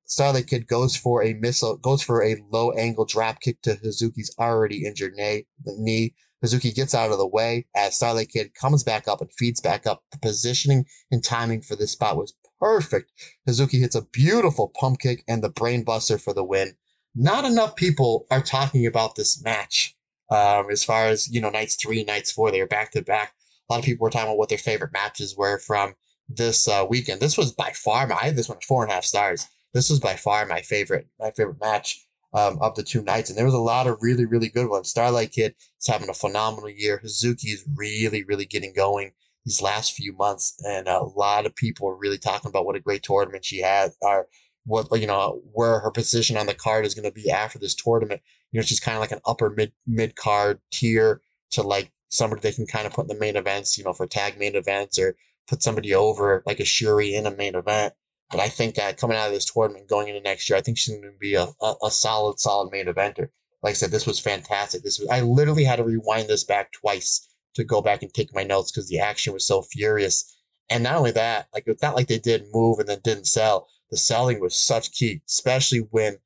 Starlight 0.09 0.47
Kid 0.47 0.65
goes 0.65 0.95
for 0.95 1.23
a 1.23 1.35
missile, 1.35 1.77
goes 1.77 2.01
for 2.01 2.23
a 2.23 2.41
low 2.49 2.71
angle 2.71 3.05
drop 3.05 3.41
kick 3.41 3.61
to 3.61 3.75
Hazuki's 3.75 4.33
already 4.39 4.83
injured 4.83 5.13
knee. 5.13 6.15
Hazuki 6.43 6.73
gets 6.73 6.95
out 6.95 7.11
of 7.11 7.19
the 7.19 7.27
way 7.27 7.67
as 7.75 7.95
Starlight 7.95 8.29
Kid 8.29 8.55
comes 8.55 8.83
back 8.83 9.07
up 9.07 9.21
and 9.21 9.31
feeds 9.31 9.61
back 9.61 9.85
up. 9.85 10.03
The 10.11 10.17
positioning 10.17 10.85
and 11.11 11.23
timing 11.23 11.61
for 11.61 11.75
this 11.75 11.91
spot 11.91 12.17
was 12.17 12.33
perfect. 12.59 13.11
Hazuki 13.47 13.79
hits 13.79 13.93
a 13.93 14.01
beautiful 14.01 14.69
pump 14.69 14.99
kick 14.99 15.23
and 15.27 15.43
the 15.43 15.49
brain 15.49 15.83
buster 15.83 16.17
for 16.17 16.33
the 16.33 16.43
win. 16.43 16.73
Not 17.13 17.45
enough 17.45 17.75
people 17.75 18.25
are 18.31 18.41
talking 18.41 18.87
about 18.87 19.13
this 19.13 19.43
match. 19.43 19.95
Um, 20.31 20.71
as 20.71 20.83
far 20.83 21.05
as, 21.05 21.31
you 21.31 21.39
know, 21.39 21.51
nights 21.51 21.75
three, 21.75 22.03
nights 22.03 22.31
four, 22.31 22.49
they 22.49 22.61
were 22.61 22.67
back 22.67 22.91
to 22.93 23.03
back. 23.03 23.35
A 23.69 23.73
lot 23.73 23.79
of 23.79 23.85
people 23.85 24.05
were 24.05 24.09
talking 24.09 24.29
about 24.29 24.39
what 24.39 24.49
their 24.49 24.57
favorite 24.57 24.91
matches 24.91 25.37
were 25.37 25.59
from 25.59 25.93
this 26.27 26.67
uh, 26.67 26.83
weekend. 26.89 27.21
This 27.21 27.37
was 27.37 27.51
by 27.51 27.73
far 27.75 28.07
my, 28.07 28.31
this 28.31 28.49
one 28.49 28.57
four 28.67 28.81
and 28.81 28.91
a 28.91 28.95
half 28.95 29.05
stars 29.05 29.45
this 29.73 29.89
was 29.89 29.99
by 29.99 30.15
far 30.15 30.45
my 30.45 30.61
favorite, 30.61 31.07
my 31.19 31.31
favorite 31.31 31.59
match 31.59 32.05
um, 32.33 32.57
of 32.61 32.75
the 32.75 32.83
two 32.83 33.01
nights. 33.01 33.29
And 33.29 33.37
there 33.37 33.45
was 33.45 33.53
a 33.53 33.59
lot 33.59 33.87
of 33.87 33.97
really, 34.01 34.25
really 34.25 34.49
good 34.49 34.69
ones. 34.69 34.89
Starlight 34.89 35.31
Kid 35.31 35.55
is 35.79 35.87
having 35.87 36.09
a 36.09 36.13
phenomenal 36.13 36.69
year. 36.69 37.01
Hazuki 37.03 37.53
is 37.53 37.65
really, 37.75 38.23
really 38.23 38.45
getting 38.45 38.73
going 38.73 39.11
these 39.45 39.61
last 39.61 39.93
few 39.93 40.13
months. 40.13 40.55
And 40.65 40.87
a 40.87 41.03
lot 41.03 41.45
of 41.45 41.55
people 41.55 41.87
are 41.89 41.97
really 41.97 42.17
talking 42.17 42.49
about 42.49 42.65
what 42.65 42.75
a 42.75 42.81
great 42.81 43.03
tournament 43.03 43.45
she 43.45 43.59
had, 43.59 43.91
or 44.01 44.27
what, 44.65 44.87
you 44.99 45.07
know, 45.07 45.41
where 45.53 45.79
her 45.79 45.91
position 45.91 46.37
on 46.37 46.45
the 46.45 46.53
card 46.53 46.85
is 46.85 46.93
going 46.93 47.09
to 47.09 47.11
be 47.11 47.31
after 47.31 47.57
this 47.57 47.75
tournament. 47.75 48.21
You 48.51 48.59
know, 48.59 48.65
she's 48.65 48.79
kind 48.79 48.95
of 48.95 49.01
like 49.01 49.11
an 49.11 49.21
upper 49.25 49.49
mid, 49.49 49.71
mid 49.87 50.15
card 50.15 50.59
tier 50.71 51.21
to 51.51 51.63
like 51.63 51.91
somebody 52.09 52.41
they 52.41 52.51
can 52.51 52.67
kind 52.67 52.85
of 52.85 52.93
put 52.93 53.09
in 53.09 53.15
the 53.15 53.19
main 53.19 53.35
events, 53.35 53.77
you 53.77 53.83
know, 53.83 53.93
for 53.93 54.07
tag 54.07 54.37
main 54.37 54.55
events 54.55 54.99
or 54.99 55.15
put 55.47 55.63
somebody 55.63 55.93
over 55.93 56.43
like 56.45 56.59
a 56.59 56.63
Syuri 56.63 57.13
in 57.13 57.25
a 57.25 57.35
main 57.35 57.55
event. 57.55 57.93
But 58.31 58.41
I 58.41 58.49
think 58.49 58.75
coming 58.97 59.17
out 59.17 59.27
of 59.27 59.33
this 59.33 59.51
tournament, 59.51 59.87
going 59.87 60.07
into 60.07 60.21
next 60.21 60.49
year, 60.49 60.57
I 60.57 60.61
think 60.61 60.77
she's 60.77 60.93
going 60.93 61.11
to 61.11 61.17
be 61.17 61.33
a, 61.33 61.47
a, 61.61 61.75
a, 61.85 61.89
solid, 61.89 62.39
solid 62.39 62.71
main 62.71 62.85
eventer. 62.85 63.29
Like 63.63 63.71
I 63.71 63.73
said, 63.73 63.89
this 63.89 64.05
was 64.05 64.19
fantastic. 64.19 64.83
This 64.83 64.99
was 64.99 65.09
I 65.09 65.21
literally 65.21 65.63
had 65.63 65.77
to 65.77 65.83
rewind 65.83 66.29
this 66.29 66.43
back 66.43 66.71
twice 66.71 67.27
to 67.55 67.63
go 67.63 67.81
back 67.81 68.03
and 68.03 68.13
take 68.13 68.33
my 68.33 68.43
notes 68.43 68.71
because 68.71 68.87
the 68.87 68.99
action 68.99 69.33
was 69.33 69.47
so 69.47 69.63
furious. 69.63 70.37
And 70.69 70.83
not 70.83 70.95
only 70.95 71.11
that, 71.11 71.47
like 71.53 71.63
it's 71.65 71.81
not 71.81 71.95
like 71.95 72.07
they 72.07 72.19
did 72.19 72.45
move 72.51 72.77
and 72.77 72.87
then 72.87 72.99
didn't 73.03 73.25
sell. 73.25 73.67
The 73.89 73.97
selling 73.97 74.39
was 74.39 74.55
such 74.55 74.91
key, 74.91 75.23
especially 75.27 75.79
when 75.79 76.19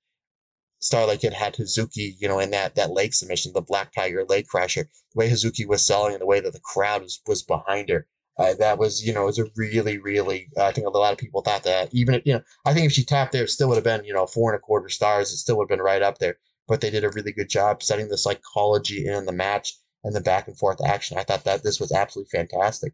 Starlight 0.79 1.21
Kid 1.21 1.31
had 1.31 1.55
Hazuki, 1.55 2.15
you 2.19 2.27
know, 2.27 2.39
in 2.39 2.51
that 2.51 2.75
that 2.75 2.91
leg 2.91 3.13
submission, 3.13 3.53
the 3.53 3.61
Black 3.61 3.93
Tiger 3.93 4.25
leg 4.25 4.47
crusher. 4.47 4.89
The 5.13 5.19
way 5.19 5.29
Hazuki 5.29 5.65
was 5.65 5.85
selling 5.85 6.11
and 6.11 6.21
the 6.21 6.25
way 6.25 6.41
that 6.41 6.51
the 6.51 6.59
crowd 6.59 7.03
was, 7.03 7.21
was 7.25 7.43
behind 7.43 7.87
her 7.87 8.07
uh, 8.37 8.53
that 8.55 8.79
was, 8.79 9.05
you 9.05 9.13
know, 9.13 9.23
it 9.23 9.27
was 9.27 9.39
a 9.39 9.49
really, 9.55 9.99
really. 9.99 10.49
I 10.59 10.71
think 10.71 10.87
a 10.87 10.89
lot 10.89 11.13
of 11.13 11.19
people 11.19 11.41
thought 11.41 11.63
that 11.63 11.93
even, 11.93 12.15
if, 12.15 12.25
you 12.25 12.33
know, 12.33 12.41
I 12.65 12.73
think 12.73 12.87
if 12.87 12.91
she 12.91 13.03
tapped 13.03 13.31
there, 13.31 13.43
it 13.43 13.49
still 13.49 13.67
would 13.69 13.75
have 13.75 13.83
been, 13.83 14.05
you 14.05 14.13
know, 14.13 14.25
four 14.25 14.51
and 14.51 14.57
a 14.57 14.61
quarter 14.61 14.89
stars. 14.89 15.31
It 15.31 15.37
still 15.37 15.57
would 15.57 15.69
have 15.69 15.77
been 15.77 15.85
right 15.85 16.01
up 16.01 16.17
there. 16.17 16.37
But 16.67 16.81
they 16.81 16.89
did 16.89 17.03
a 17.03 17.09
really 17.09 17.31
good 17.31 17.49
job 17.49 17.83
setting 17.83 18.07
the 18.07 18.17
psychology 18.17 19.07
in 19.07 19.25
the 19.25 19.33
match 19.33 19.73
and 20.03 20.15
the 20.15 20.21
back 20.21 20.47
and 20.47 20.57
forth 20.57 20.79
action. 20.83 21.17
I 21.17 21.23
thought 21.23 21.43
that 21.43 21.63
this 21.63 21.79
was 21.79 21.91
absolutely 21.91 22.29
fantastic. 22.29 22.93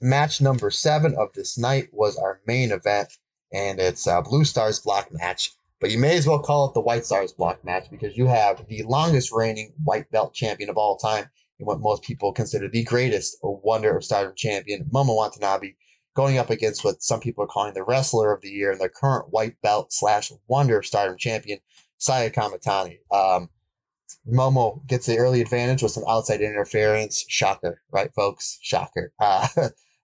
Match 0.00 0.40
number 0.40 0.70
seven 0.70 1.16
of 1.16 1.32
this 1.32 1.58
night 1.58 1.88
was 1.92 2.16
our 2.16 2.40
main 2.46 2.70
event, 2.70 3.12
and 3.52 3.80
it's 3.80 4.06
a 4.06 4.22
Blue 4.22 4.44
Stars 4.44 4.78
block 4.78 5.08
match. 5.10 5.52
But 5.80 5.90
you 5.90 5.98
may 5.98 6.16
as 6.16 6.26
well 6.26 6.38
call 6.38 6.68
it 6.68 6.74
the 6.74 6.80
White 6.80 7.04
Stars 7.04 7.32
block 7.32 7.64
match 7.64 7.90
because 7.90 8.16
you 8.16 8.26
have 8.26 8.66
the 8.68 8.84
longest 8.84 9.32
reigning 9.32 9.72
white 9.82 10.10
belt 10.12 10.34
champion 10.34 10.70
of 10.70 10.76
all 10.76 10.96
time 10.96 11.30
what 11.58 11.80
most 11.80 12.02
people 12.02 12.32
consider 12.32 12.68
the 12.68 12.84
greatest 12.84 13.36
wonder 13.42 13.96
of 13.96 14.04
stardom 14.04 14.34
champion, 14.36 14.88
Momo 14.92 15.16
Watanabe, 15.16 15.74
going 16.14 16.38
up 16.38 16.50
against 16.50 16.84
what 16.84 17.02
some 17.02 17.20
people 17.20 17.44
are 17.44 17.48
calling 17.48 17.74
the 17.74 17.84
wrestler 17.84 18.32
of 18.32 18.40
the 18.42 18.50
year 18.50 18.72
and 18.72 18.80
the 18.80 18.88
current 18.88 19.26
white 19.30 19.60
belt 19.62 19.92
slash 19.92 20.32
wonder 20.46 20.78
of 20.78 20.86
stardom 20.86 21.16
champion, 21.18 21.58
Saya 21.98 22.30
Kamatani. 22.30 22.98
Um, 23.10 23.50
Momo 24.26 24.86
gets 24.86 25.06
the 25.06 25.18
early 25.18 25.40
advantage 25.40 25.82
with 25.82 25.92
some 25.92 26.04
outside 26.08 26.40
interference. 26.40 27.24
Shocker, 27.28 27.82
right, 27.90 28.12
folks? 28.14 28.58
Shocker. 28.62 29.12
Uh, 29.20 29.46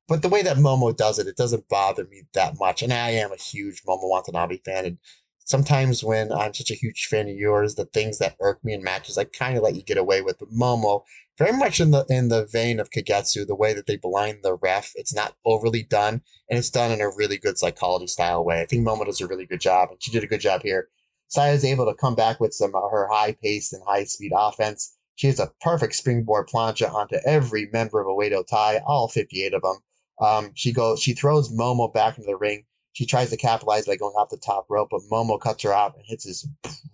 but 0.06 0.20
the 0.20 0.28
way 0.28 0.42
that 0.42 0.58
Momo 0.58 0.94
does 0.94 1.18
it, 1.18 1.26
it 1.26 1.36
doesn't 1.36 1.68
bother 1.68 2.04
me 2.04 2.24
that 2.34 2.58
much. 2.58 2.82
And 2.82 2.92
I 2.92 3.10
am 3.10 3.32
a 3.32 3.36
huge 3.36 3.82
Momo 3.84 4.10
Watanabe 4.10 4.58
fan. 4.58 4.84
And 4.84 4.98
sometimes 5.44 6.02
when 6.02 6.32
I'm 6.32 6.54
such 6.54 6.70
a 6.70 6.74
huge 6.74 7.06
fan 7.06 7.28
of 7.28 7.36
yours, 7.36 7.74
the 7.74 7.84
things 7.84 8.18
that 8.18 8.36
irk 8.40 8.64
me 8.64 8.72
in 8.72 8.82
matches, 8.82 9.18
I 9.18 9.24
kind 9.24 9.56
of 9.56 9.62
let 9.62 9.76
you 9.76 9.82
get 9.82 9.98
away 9.98 10.22
with. 10.22 10.38
But 10.38 10.50
Momo, 10.50 11.04
very 11.38 11.52
much 11.52 11.80
in 11.80 11.90
the 11.90 12.04
in 12.08 12.28
the 12.28 12.46
vein 12.46 12.80
of 12.80 12.90
Kagetsu, 12.90 13.46
the 13.46 13.54
way 13.54 13.74
that 13.74 13.86
they 13.86 13.96
blind 13.96 14.38
the 14.42 14.54
ref, 14.54 14.92
it's 14.94 15.14
not 15.14 15.36
overly 15.44 15.82
done, 15.82 16.22
and 16.48 16.58
it's 16.58 16.70
done 16.70 16.90
in 16.90 17.00
a 17.00 17.14
really 17.16 17.38
good 17.38 17.58
psychology 17.58 18.06
style 18.06 18.44
way. 18.44 18.60
I 18.60 18.66
think 18.66 18.86
Momo 18.86 19.04
does 19.04 19.20
a 19.20 19.26
really 19.26 19.46
good 19.46 19.60
job, 19.60 19.90
and 19.90 20.02
she 20.02 20.10
did 20.10 20.24
a 20.24 20.28
good 20.28 20.40
job 20.40 20.62
here. 20.62 20.88
Saya 21.28 21.52
is 21.52 21.64
able 21.64 21.86
to 21.86 21.94
come 21.94 22.14
back 22.14 22.40
with 22.40 22.54
some 22.54 22.74
uh, 22.74 22.88
her 22.88 23.08
high 23.08 23.36
pace 23.42 23.72
and 23.72 23.82
high 23.86 24.04
speed 24.04 24.32
offense. 24.36 24.96
She 25.16 25.26
has 25.28 25.38
a 25.38 25.52
perfect 25.60 25.94
springboard 25.94 26.48
plancha 26.48 26.92
onto 26.92 27.16
every 27.24 27.68
member 27.72 28.00
of 28.00 28.06
Oedo 28.06 28.46
Tai, 28.46 28.80
all 28.86 29.08
58 29.08 29.54
of 29.54 29.62
them. 29.62 29.76
Um, 30.20 30.50
she 30.54 30.72
goes, 30.72 31.00
she 31.00 31.12
throws 31.12 31.52
Momo 31.52 31.92
back 31.92 32.18
into 32.18 32.26
the 32.26 32.36
ring. 32.36 32.64
She 32.94 33.06
tries 33.06 33.30
to 33.30 33.36
capitalize 33.36 33.86
by 33.86 33.96
going 33.96 34.14
off 34.14 34.30
the 34.30 34.36
top 34.36 34.66
rope, 34.70 34.88
but 34.90 35.02
Momo 35.10 35.40
cuts 35.40 35.62
her 35.64 35.74
off 35.74 35.94
and 35.96 36.04
hits 36.06 36.24
this 36.24 36.46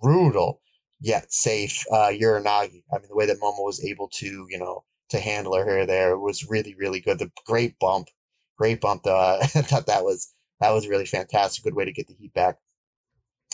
brutal 0.03 0.61
yet 1.01 1.33
safe 1.33 1.85
uh, 1.93 2.09
Uranage. 2.09 2.83
I 2.93 2.99
mean, 2.99 3.09
the 3.09 3.15
way 3.15 3.27
that 3.27 3.41
Momo 3.41 3.65
was 3.65 3.85
able 3.85 4.09
to, 4.15 4.47
you 4.49 4.59
know, 4.59 4.85
to 5.11 5.21
handle 5.21 5.55
her 5.57 5.65
here 5.65 5.87
there 5.87 6.19
was 6.19 6.49
really, 6.49 6.75
really 6.75 7.01
good. 7.01 7.19
The 7.19 7.31
great 7.47 7.79
bump, 7.79 8.09
great 8.57 8.81
bump. 8.81 9.03
Though 9.03 9.39
I 9.43 9.47
thought 9.47 9.87
that 9.87 10.05
was 10.05 10.33
that 10.61 10.71
was 10.71 10.89
really 10.89 11.07
fantastic. 11.07 11.65
Good 11.65 11.75
way 11.75 11.85
to 11.85 11.93
get 11.93 12.09
the 12.09 12.15
heat 12.15 12.33
back. 12.33 12.57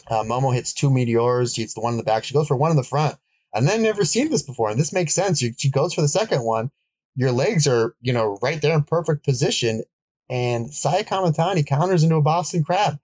Uh, 0.08 0.22
Momo 0.22 0.54
hits 0.54 0.72
two 0.72 0.90
meteors. 0.90 1.54
She 1.54 1.62
hits 1.62 1.74
the 1.74 1.80
one 1.80 1.94
in 1.94 1.98
the 1.98 2.04
back. 2.04 2.24
She 2.24 2.34
goes 2.34 2.46
for 2.46 2.56
one 2.56 2.70
in 2.70 2.76
the 2.76 2.84
front. 2.84 3.16
And 3.52 3.68
I've 3.68 3.80
never 3.80 4.04
seen 4.04 4.30
this 4.30 4.42
before, 4.42 4.70
and 4.70 4.78
this 4.78 4.92
makes 4.92 5.14
sense. 5.14 5.38
She 5.38 5.70
goes 5.70 5.94
for 5.94 6.02
the 6.02 6.08
second 6.08 6.42
one. 6.42 6.70
Your 7.14 7.32
legs 7.32 7.66
are, 7.66 7.96
you 8.02 8.12
know, 8.12 8.38
right 8.42 8.60
there 8.60 8.74
in 8.74 8.82
perfect 8.82 9.24
position, 9.24 9.82
and 10.28 10.72
Saya 10.72 11.04
Kamatani 11.04 11.66
counters 11.66 12.02
into 12.02 12.16
a 12.16 12.22
Boston 12.22 12.64
Crab. 12.64 12.98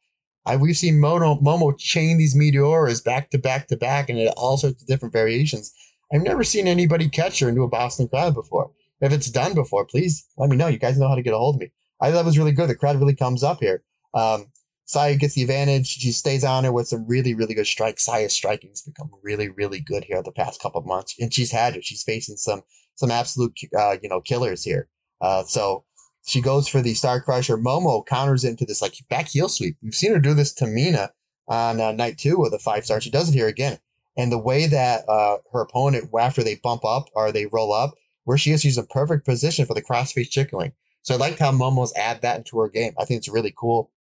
I, 0.44 0.56
we've 0.56 0.76
seen 0.76 0.98
Mono, 1.00 1.36
Momo 1.36 1.76
chain 1.78 2.18
these 2.18 2.34
meteors 2.34 3.00
back 3.00 3.30
to 3.30 3.38
back 3.38 3.68
to 3.68 3.76
back, 3.76 4.08
and 4.08 4.28
all 4.36 4.56
sorts 4.56 4.82
of 4.82 4.88
different 4.88 5.12
variations. 5.12 5.72
I've 6.12 6.22
never 6.22 6.44
seen 6.44 6.66
anybody 6.66 7.08
catch 7.08 7.38
her 7.40 7.48
into 7.48 7.62
a 7.62 7.68
Boston 7.68 8.08
Crab 8.08 8.34
before. 8.34 8.70
If 9.00 9.12
it's 9.12 9.30
done 9.30 9.54
before, 9.54 9.84
please 9.84 10.26
let 10.36 10.50
me 10.50 10.56
know. 10.56 10.68
You 10.68 10.78
guys 10.78 10.98
know 10.98 11.08
how 11.08 11.14
to 11.14 11.22
get 11.22 11.34
a 11.34 11.38
hold 11.38 11.56
of 11.56 11.60
me. 11.60 11.70
I 12.00 12.10
thought 12.10 12.20
it 12.20 12.26
was 12.26 12.38
really 12.38 12.52
good. 12.52 12.68
The 12.68 12.74
crowd 12.74 12.96
really 12.96 13.14
comes 13.14 13.42
up 13.42 13.58
here. 13.60 13.82
Um, 14.14 14.46
Saya 14.84 15.16
gets 15.16 15.34
the 15.34 15.42
advantage. 15.42 15.86
She 15.86 16.12
stays 16.12 16.44
on 16.44 16.64
her 16.64 16.72
with 16.72 16.88
some 16.88 17.06
really, 17.06 17.34
really 17.34 17.54
good 17.54 17.66
strikes. 17.66 18.04
Saya's 18.04 18.34
striking 18.34 18.70
has 18.70 18.82
become 18.82 19.10
really, 19.22 19.48
really 19.48 19.80
good 19.80 20.04
here 20.04 20.22
the 20.22 20.32
past 20.32 20.60
couple 20.60 20.80
of 20.80 20.86
months, 20.86 21.14
and 21.18 21.32
she's 21.32 21.50
had 21.50 21.76
it. 21.76 21.84
She's 21.84 22.02
facing 22.02 22.36
some 22.36 22.62
some 22.94 23.10
absolute 23.10 23.58
uh, 23.76 23.96
you 24.02 24.08
know 24.08 24.20
killers 24.20 24.64
here. 24.64 24.88
Uh, 25.20 25.44
so 25.44 25.84
she 26.24 26.40
goes 26.40 26.68
for 26.68 26.80
the 26.80 26.94
Star 26.94 27.20
Crusher. 27.20 27.56
Momo 27.56 28.06
counters 28.06 28.44
into 28.44 28.64
this 28.64 28.82
like 28.82 28.94
back 29.08 29.28
heel 29.28 29.48
sweep. 29.48 29.76
We've 29.82 29.94
seen 29.94 30.12
her 30.12 30.20
do 30.20 30.34
this 30.34 30.52
to 30.54 30.66
Mina 30.66 31.12
on 31.48 31.80
uh, 31.80 31.92
night 31.92 32.18
two 32.18 32.38
with 32.38 32.54
a 32.54 32.58
five 32.58 32.84
star. 32.84 33.00
She 33.00 33.10
does 33.10 33.28
it 33.28 33.34
here 33.34 33.48
again. 33.48 33.78
And 34.16 34.30
the 34.30 34.38
way 34.38 34.66
that 34.66 35.08
uh, 35.08 35.38
her 35.52 35.62
opponent, 35.62 36.10
after 36.18 36.42
they 36.42 36.56
bump 36.56 36.84
up 36.84 37.08
or 37.14 37.32
they 37.32 37.46
roll 37.46 37.72
up, 37.72 37.94
where 38.24 38.38
she 38.38 38.52
is, 38.52 38.60
she's 38.60 38.78
in 38.78 38.86
perfect 38.86 39.24
position 39.24 39.66
for 39.66 39.74
the 39.74 39.82
crossface 39.82 40.30
chicken 40.30 40.58
wing. 40.58 40.72
So 41.02 41.14
I 41.14 41.16
like 41.16 41.38
how 41.38 41.50
Momo's 41.50 41.92
add 41.96 42.22
that 42.22 42.36
into 42.36 42.58
her 42.60 42.68
game. 42.68 42.92
I 42.98 43.04
think 43.04 43.18
it's 43.18 43.28
really 43.28 43.54
cool. 43.56 43.90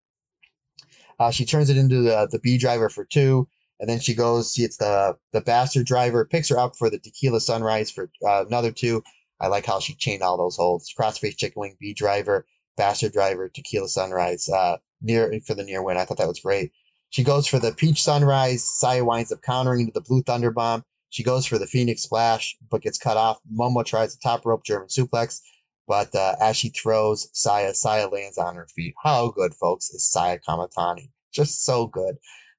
Uh, 1.18 1.30
she 1.30 1.44
turns 1.44 1.70
it 1.70 1.76
into 1.76 2.02
the, 2.02 2.28
the 2.30 2.38
B 2.38 2.58
driver 2.58 2.88
for 2.88 3.04
two, 3.04 3.48
and 3.80 3.88
then 3.88 4.00
she 4.00 4.14
goes. 4.14 4.54
She 4.54 4.62
hits 4.62 4.76
the 4.76 5.16
the 5.32 5.40
bastard 5.40 5.86
driver, 5.86 6.24
picks 6.24 6.48
her 6.48 6.58
up 6.58 6.76
for 6.76 6.90
the 6.90 6.98
tequila 6.98 7.40
sunrise 7.40 7.90
for 7.90 8.10
uh, 8.26 8.44
another 8.46 8.70
two. 8.70 9.02
I 9.42 9.48
like 9.48 9.66
how 9.66 9.80
she 9.80 9.94
chained 9.94 10.22
all 10.22 10.38
those 10.38 10.56
holds. 10.56 10.94
Crossface 10.98 11.36
chicken 11.36 11.60
wing, 11.60 11.76
B 11.80 11.92
driver, 11.92 12.46
bastard 12.76 13.12
driver, 13.12 13.48
tequila 13.48 13.88
sunrise, 13.88 14.48
uh, 14.48 14.76
near 15.02 15.32
for 15.44 15.54
the 15.54 15.64
near 15.64 15.82
win. 15.82 15.96
I 15.96 16.04
thought 16.04 16.18
that 16.18 16.28
was 16.28 16.40
great. 16.40 16.72
She 17.10 17.24
goes 17.24 17.46
for 17.46 17.58
the 17.58 17.72
peach 17.72 18.02
sunrise. 18.02 18.64
Saya 18.78 19.04
winds 19.04 19.32
up 19.32 19.42
countering 19.42 19.80
into 19.80 19.92
the 19.92 20.00
blue 20.00 20.22
thunder 20.22 20.52
bomb. 20.52 20.84
She 21.10 21.24
goes 21.24 21.44
for 21.44 21.58
the 21.58 21.66
phoenix 21.66 22.02
splash, 22.02 22.56
but 22.70 22.80
gets 22.80 22.96
cut 22.96 23.18
off. 23.18 23.38
Momo 23.52 23.84
tries 23.84 24.14
the 24.14 24.20
top 24.22 24.46
rope 24.46 24.64
German 24.64 24.88
suplex. 24.88 25.40
But 25.86 26.14
uh, 26.14 26.36
as 26.40 26.56
she 26.56 26.70
throws 26.70 27.28
Saya, 27.32 27.74
Saya 27.74 28.08
lands 28.08 28.38
on 28.38 28.54
her 28.54 28.68
feet. 28.74 28.94
How 29.02 29.28
good, 29.28 29.52
folks, 29.54 29.90
is 29.90 30.06
Saya 30.06 30.38
Kamatani? 30.38 31.10
Just 31.34 31.64
so 31.64 31.86
good. 31.86 32.16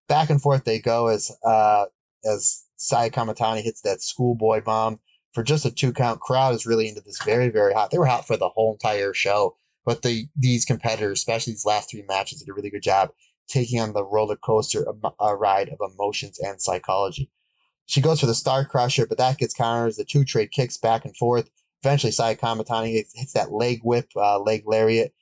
Back 0.08 0.30
and 0.30 0.41
forth 0.41 0.65
they 0.65 0.80
go 0.80 1.08
as 1.08 1.32
uh, 1.46 1.86
as 2.26 2.65
Saya 2.76 3.10
Kamatani 3.10 3.63
hits 3.63 3.82
that 3.82 4.02
schoolboy 4.02 4.62
bomb 4.62 5.00
for 5.34 5.43
just 5.43 5.65
a 5.65 5.72
two 5.72 5.93
count. 5.93 6.19
Crowd 6.19 6.56
is 6.56 6.65
really 6.65 6.88
into 6.88 7.02
this. 7.02 7.22
Very 7.24 7.50
very 7.50 7.74
hot. 7.74 7.91
They 7.91 7.98
were 7.98 8.06
hot 8.06 8.28
for 8.28 8.38
the 8.38 8.50
whole 8.50 8.74
entire 8.74 9.13
show. 9.13 9.58
But 9.86 10.02
the 10.02 10.28
these 10.36 10.65
competitors, 10.65 11.19
especially 11.19 11.54
these 11.54 11.65
last 11.65 11.91
three 11.91 12.06
matches, 12.08 12.39
did 12.39 12.50
a 12.50 12.54
really 12.54 12.69
good 12.69 12.84
job 12.84 13.10
taking 13.48 13.80
on 13.80 13.93
the 13.93 14.06
roller 14.06 14.38
coaster 14.38 14.86
uh, 14.88 15.36
ride 15.36 15.69
of 15.69 15.91
emotions 15.93 16.39
and 16.39 16.62
psychology. 16.62 17.30
She 17.86 18.02
goes 18.02 18.22
for 18.22 18.26
the 18.26 18.36
Star 18.36 18.63
Crusher, 18.63 19.06
but 19.06 19.17
that 19.17 19.38
gets 19.38 19.54
counters. 19.54 19.98
The 19.98 20.06
two 20.06 20.24
trade 20.24 20.52
kicks 20.52 20.78
back 20.78 21.04
and 21.04 21.15
forth. 21.17 21.50
Eventually, 21.84 22.12
Saya 22.12 22.36
Kamatani 22.36 22.93
hits, 22.93 23.34
that 23.34 23.52
leg 23.52 23.82
whip, 23.84 24.08
uh, 24.15 24.39
leg 24.39 24.63
lariat 24.65 25.13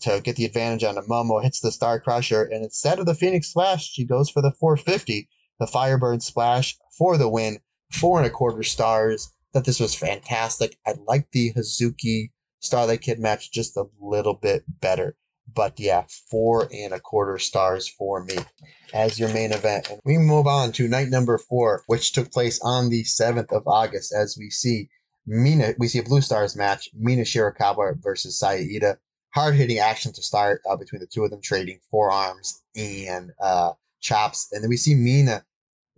to 0.00 0.20
get 0.20 0.36
the 0.36 0.44
advantage 0.44 0.84
on 0.84 0.96
the 0.96 1.02
Momo, 1.02 1.42
hits 1.42 1.60
the 1.60 1.72
Star 1.72 2.00
Crusher, 2.00 2.44
and 2.44 2.64
instead 2.64 2.98
of 2.98 3.06
the 3.06 3.14
Phoenix 3.14 3.48
Splash, 3.48 3.90
she 3.90 4.04
goes 4.04 4.30
for 4.30 4.42
the 4.42 4.52
450, 4.52 5.28
the 5.58 5.66
Firebird 5.66 6.22
Splash 6.22 6.76
for 6.96 7.16
the 7.16 7.28
win, 7.28 7.58
four 7.92 8.18
and 8.18 8.26
a 8.26 8.30
quarter 8.30 8.62
stars. 8.62 9.32
That 9.52 9.64
this 9.64 9.80
was 9.80 9.94
fantastic. 9.94 10.76
I 10.86 10.94
like 11.06 11.30
the 11.32 11.52
Hazuki 11.52 12.30
Starlight 12.60 13.00
Kid 13.00 13.18
match 13.18 13.50
just 13.50 13.76
a 13.76 13.86
little 14.00 14.34
bit 14.34 14.64
better. 14.80 15.16
But 15.52 15.80
yeah, 15.80 16.04
four 16.30 16.68
and 16.72 16.92
a 16.92 17.00
quarter 17.00 17.38
stars 17.38 17.88
for 17.88 18.22
me 18.22 18.36
as 18.94 19.18
your 19.18 19.32
main 19.34 19.52
event. 19.52 19.90
And 19.90 20.00
we 20.04 20.16
move 20.18 20.46
on 20.46 20.70
to 20.72 20.86
night 20.86 21.08
number 21.08 21.38
four, 21.38 21.82
which 21.86 22.12
took 22.12 22.30
place 22.30 22.60
on 22.62 22.88
the 22.88 23.02
7th 23.02 23.50
of 23.50 23.66
August, 23.66 24.14
as 24.14 24.36
we 24.38 24.50
see 24.50 24.88
Mina, 25.26 25.74
we 25.78 25.88
see 25.88 25.98
a 25.98 26.02
Blue 26.02 26.20
Stars 26.20 26.56
match, 26.56 26.88
Mina 26.94 27.22
Shirakawa 27.22 28.02
versus 28.02 28.38
Saya 28.38 28.96
Hard 29.32 29.54
hitting 29.54 29.78
action 29.78 30.12
to 30.12 30.22
start 30.22 30.60
uh, 30.68 30.76
between 30.76 31.00
the 31.00 31.06
two 31.06 31.24
of 31.24 31.30
them, 31.30 31.40
trading 31.40 31.78
forearms 31.88 32.62
and 32.74 33.30
uh, 33.40 33.72
chops. 34.00 34.48
And 34.50 34.62
then 34.62 34.68
we 34.68 34.76
see 34.76 34.94
Mina. 34.94 35.44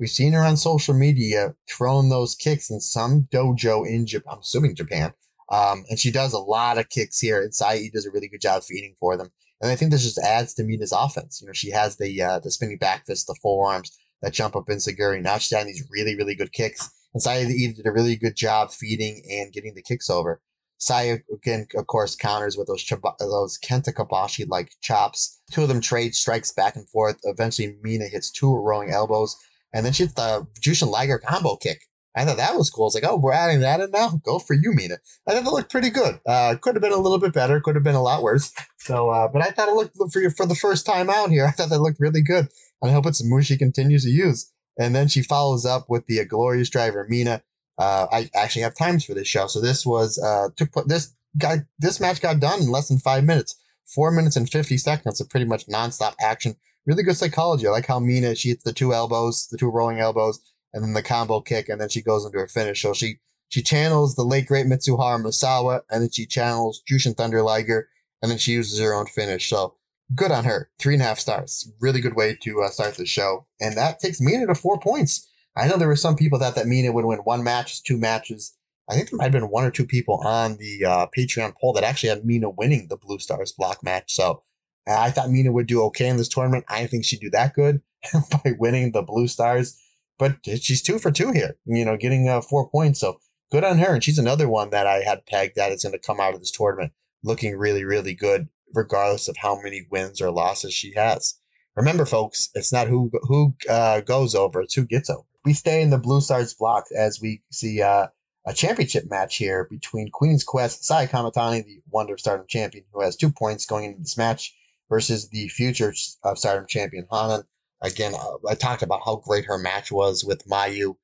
We've 0.02 0.10
seen 0.10 0.32
her 0.32 0.42
on 0.42 0.56
social 0.56 0.94
media 0.94 1.54
throwing 1.70 2.08
those 2.08 2.34
kicks 2.34 2.70
in 2.70 2.80
some 2.80 3.28
dojo 3.32 3.86
in 3.86 4.04
Japan, 4.06 4.34
I'm 4.34 4.40
assuming 4.40 4.74
Japan. 4.74 5.14
Um, 5.48 5.84
and 5.88 5.98
she 5.98 6.10
does 6.10 6.32
a 6.32 6.38
lot 6.38 6.76
of 6.76 6.88
kicks 6.88 7.20
here, 7.20 7.40
and 7.40 7.54
Saya 7.54 7.88
does 7.90 8.06
a 8.06 8.10
really 8.10 8.28
good 8.28 8.40
job 8.40 8.64
feeding 8.64 8.96
for 8.98 9.16
them. 9.16 9.30
And 9.60 9.70
I 9.70 9.76
think 9.76 9.92
this 9.92 10.02
just 10.02 10.18
adds 10.18 10.54
to 10.54 10.64
Mina's 10.64 10.92
offense. 10.92 11.40
You 11.40 11.46
know, 11.46 11.52
she 11.52 11.70
has 11.70 11.96
the 11.96 12.20
uh, 12.20 12.40
the 12.40 12.50
spinning 12.50 12.78
back 12.78 13.06
fist, 13.06 13.28
the 13.28 13.38
forearms 13.40 13.96
that 14.22 14.32
jump 14.32 14.56
up 14.56 14.66
enzuigiri. 14.66 15.22
Now 15.22 15.38
she's 15.38 15.56
having 15.56 15.68
these 15.72 15.86
really, 15.90 16.16
really 16.16 16.34
good 16.34 16.52
kicks 16.52 16.90
and 17.14 17.22
Saya 17.22 17.46
did 17.46 17.86
a 17.86 17.92
really 17.92 18.16
good 18.16 18.36
job 18.36 18.72
feeding 18.72 19.22
and 19.30 19.52
getting 19.52 19.74
the 19.74 19.82
kicks 19.82 20.08
over. 20.08 20.40
Saya 20.78 21.18
again, 21.32 21.66
of 21.76 21.86
course, 21.86 22.16
counters 22.16 22.56
with 22.56 22.66
those 22.66 22.84
those 23.20 23.58
Kenta 23.58 23.92
Kobashi 23.92 24.48
like 24.48 24.72
chops. 24.80 25.40
Two 25.52 25.62
of 25.62 25.68
them 25.68 25.80
trade 25.80 26.14
strikes 26.14 26.50
back 26.50 26.74
and 26.74 26.88
forth. 26.88 27.18
Eventually, 27.24 27.76
Mina 27.82 28.06
hits 28.06 28.30
two 28.30 28.56
rowing 28.56 28.90
elbows, 28.90 29.36
and 29.72 29.84
then 29.84 29.92
she 29.92 30.04
hits 30.04 30.14
the 30.14 30.46
Jushin 30.60 30.90
Liger 30.90 31.18
combo 31.18 31.56
kick. 31.56 31.80
I 32.14 32.24
thought 32.24 32.36
that 32.36 32.56
was 32.56 32.68
cool. 32.68 32.86
It's 32.86 32.94
like, 32.94 33.04
oh, 33.06 33.16
we're 33.16 33.32
adding 33.32 33.60
that 33.60 33.80
in 33.80 33.90
now. 33.90 34.20
Go 34.22 34.38
for 34.38 34.52
you, 34.52 34.72
Mina. 34.74 34.98
I 35.26 35.32
thought 35.32 35.46
it 35.46 35.50
looked 35.50 35.70
pretty 35.70 35.88
good. 35.88 36.20
Uh, 36.26 36.56
could 36.60 36.74
have 36.74 36.82
been 36.82 36.92
a 36.92 36.98
little 36.98 37.18
bit 37.18 37.32
better. 37.32 37.58
Could 37.60 37.74
have 37.74 37.84
been 37.84 37.94
a 37.94 38.02
lot 38.02 38.22
worse. 38.22 38.52
So, 38.84 39.10
uh, 39.10 39.28
but 39.28 39.42
I 39.42 39.52
thought 39.52 39.68
it 39.68 39.76
looked 39.76 39.96
for 40.12 40.28
for 40.30 40.44
the 40.44 40.56
first 40.56 40.84
time 40.84 41.08
out 41.08 41.30
here. 41.30 41.46
I 41.48 41.52
thought 41.52 41.70
that 41.70 41.78
looked 41.78 42.00
really 42.00 42.20
good, 42.20 42.48
and 42.82 42.90
I 42.90 42.92
hope 42.92 43.06
it's 43.06 43.22
a 43.22 43.24
move 43.24 43.46
she 43.46 43.56
continues 43.56 44.02
to 44.02 44.10
use. 44.10 44.50
And 44.76 44.92
then 44.92 45.06
she 45.06 45.22
follows 45.22 45.64
up 45.64 45.88
with 45.88 46.06
the 46.06 46.24
glorious 46.24 46.68
driver 46.68 47.06
Mina. 47.08 47.44
Uh, 47.78 48.08
I 48.10 48.28
actually 48.34 48.62
have 48.62 48.74
times 48.74 49.04
for 49.04 49.14
this 49.14 49.28
show, 49.28 49.46
so 49.46 49.60
this 49.60 49.86
was 49.86 50.18
uh, 50.18 50.48
took 50.56 50.70
this 50.88 51.14
guy 51.38 51.58
this 51.78 52.00
match 52.00 52.20
got 52.20 52.40
done 52.40 52.60
in 52.60 52.72
less 52.72 52.88
than 52.88 52.98
five 52.98 53.22
minutes, 53.22 53.54
four 53.94 54.10
minutes 54.10 54.34
and 54.34 54.50
fifty 54.50 54.78
seconds 54.78 55.20
of 55.20 55.30
pretty 55.30 55.46
much 55.46 55.68
nonstop 55.68 56.14
action. 56.20 56.56
Really 56.86 57.02
good 57.02 57.16
psychology. 57.16 57.66
I 57.66 57.70
like 57.70 57.86
how 57.86 58.00
Mina 58.00 58.34
she 58.34 58.50
hits 58.50 58.64
the 58.64 58.72
two 58.72 58.92
elbows, 58.92 59.46
the 59.50 59.58
two 59.58 59.70
rolling 59.70 60.00
elbows, 60.00 60.40
and 60.72 60.82
then 60.82 60.94
the 60.94 61.02
combo 61.02 61.40
kick, 61.40 61.68
and 61.68 61.80
then 61.80 61.88
she 61.88 62.02
goes 62.02 62.24
into 62.24 62.38
her 62.38 62.48
finish. 62.48 62.82
So 62.82 62.92
she 62.92 63.20
she 63.48 63.62
channels 63.62 64.14
the 64.14 64.24
late 64.24 64.46
great 64.46 64.66
Mitsuharu 64.66 65.22
Misawa, 65.22 65.82
and 65.90 66.02
then 66.02 66.10
she 66.10 66.26
channels 66.26 66.82
Jushin 66.90 67.16
Thunder 67.16 67.42
Liger, 67.42 67.88
and 68.20 68.30
then 68.30 68.38
she 68.38 68.52
uses 68.52 68.80
her 68.80 68.94
own 68.94 69.06
finish. 69.06 69.48
So 69.48 69.76
good 70.14 70.30
on 70.30 70.44
her. 70.44 70.70
Three 70.78 70.94
and 70.94 71.02
a 71.02 71.06
half 71.06 71.18
stars. 71.18 71.70
Really 71.80 72.00
good 72.00 72.16
way 72.16 72.36
to 72.42 72.62
uh, 72.62 72.70
start 72.70 72.94
the 72.94 73.06
show. 73.06 73.46
And 73.60 73.76
that 73.76 74.00
takes 74.00 74.20
Mina 74.20 74.46
to 74.46 74.54
four 74.54 74.78
points. 74.78 75.28
I 75.56 75.68
know 75.68 75.76
there 75.76 75.88
were 75.88 75.96
some 75.96 76.16
people 76.16 76.38
that 76.38 76.54
that 76.54 76.66
Mina 76.66 76.92
would 76.92 77.04
win 77.04 77.18
one 77.20 77.44
match, 77.44 77.82
two 77.82 77.98
matches. 77.98 78.56
I 78.88 78.94
think 78.94 79.10
there 79.10 79.18
might 79.18 79.24
have 79.24 79.32
been 79.32 79.50
one 79.50 79.64
or 79.64 79.70
two 79.70 79.86
people 79.86 80.20
on 80.24 80.56
the 80.56 80.84
uh, 80.84 81.06
Patreon 81.16 81.54
poll 81.60 81.72
that 81.74 81.84
actually 81.84 82.08
had 82.08 82.24
Mina 82.24 82.50
winning 82.50 82.88
the 82.88 82.96
Blue 82.96 83.18
Stars 83.18 83.52
block 83.52 83.84
match. 83.84 84.14
So 84.14 84.42
I 84.86 85.10
thought 85.10 85.30
Mina 85.30 85.52
would 85.52 85.66
do 85.66 85.82
okay 85.84 86.08
in 86.08 86.16
this 86.16 86.28
tournament. 86.28 86.64
I 86.68 86.86
think 86.86 87.04
she'd 87.04 87.20
do 87.20 87.30
that 87.30 87.54
good 87.54 87.82
by 88.44 88.54
winning 88.58 88.92
the 88.92 89.02
Blue 89.02 89.28
Stars. 89.28 89.78
But 90.18 90.36
she's 90.44 90.82
two 90.82 90.98
for 90.98 91.10
two 91.10 91.32
here, 91.32 91.56
you 91.64 91.84
know, 91.84 91.96
getting 91.96 92.28
uh, 92.28 92.42
four 92.42 92.68
points. 92.68 93.00
So 93.00 93.18
good 93.50 93.64
on 93.64 93.78
her. 93.78 93.94
And 93.94 94.04
she's 94.04 94.18
another 94.18 94.48
one 94.48 94.70
that 94.70 94.86
I 94.86 95.02
had 95.02 95.26
pegged 95.26 95.56
that 95.56 95.72
is 95.72 95.82
going 95.82 95.92
to 95.92 95.98
come 95.98 96.20
out 96.20 96.34
of 96.34 96.40
this 96.40 96.50
tournament 96.50 96.92
looking 97.24 97.56
really, 97.56 97.84
really 97.84 98.14
good 98.14 98.48
regardless 98.74 99.28
of 99.28 99.36
how 99.36 99.60
many 99.60 99.86
wins 99.90 100.20
or 100.20 100.30
losses 100.30 100.72
she 100.72 100.92
has. 100.94 101.34
Remember, 101.76 102.04
folks, 102.04 102.50
it's 102.54 102.72
not 102.72 102.88
who 102.88 103.10
who 103.22 103.54
uh, 103.68 104.00
goes 104.00 104.34
over, 104.34 104.62
it's 104.62 104.74
who 104.74 104.84
gets 104.84 105.08
over. 105.08 105.24
We 105.44 105.54
stay 105.54 105.82
in 105.82 105.90
the 105.90 105.98
Blue 105.98 106.20
Stars 106.20 106.54
block 106.54 106.84
as 106.96 107.20
we 107.20 107.42
see 107.50 107.80
uh, 107.80 108.08
a 108.46 108.52
championship 108.52 109.10
match 109.10 109.36
here 109.36 109.66
between 109.70 110.10
Queen's 110.10 110.44
Quest, 110.44 110.84
Saya 110.84 111.08
Kamatani, 111.08 111.64
the 111.64 111.82
Wonder 111.90 112.18
Stardom 112.18 112.46
champion, 112.48 112.84
who 112.92 113.00
has 113.00 113.16
two 113.16 113.32
points 113.32 113.66
going 113.66 113.84
into 113.84 114.00
this 114.00 114.18
match, 114.18 114.54
versus 114.92 115.30
the 115.30 115.48
future 115.48 115.94
of 116.22 116.38
Stardom 116.38 116.66
champion 116.68 117.06
Hanan. 117.10 117.44
Again, 117.80 118.12
uh, 118.14 118.36
I 118.46 118.54
talked 118.54 118.82
about 118.82 119.00
how 119.06 119.16
great 119.16 119.46
her 119.46 119.56
match 119.56 119.90
was 119.90 120.22
with 120.22 120.46
Mayu. 120.46 120.96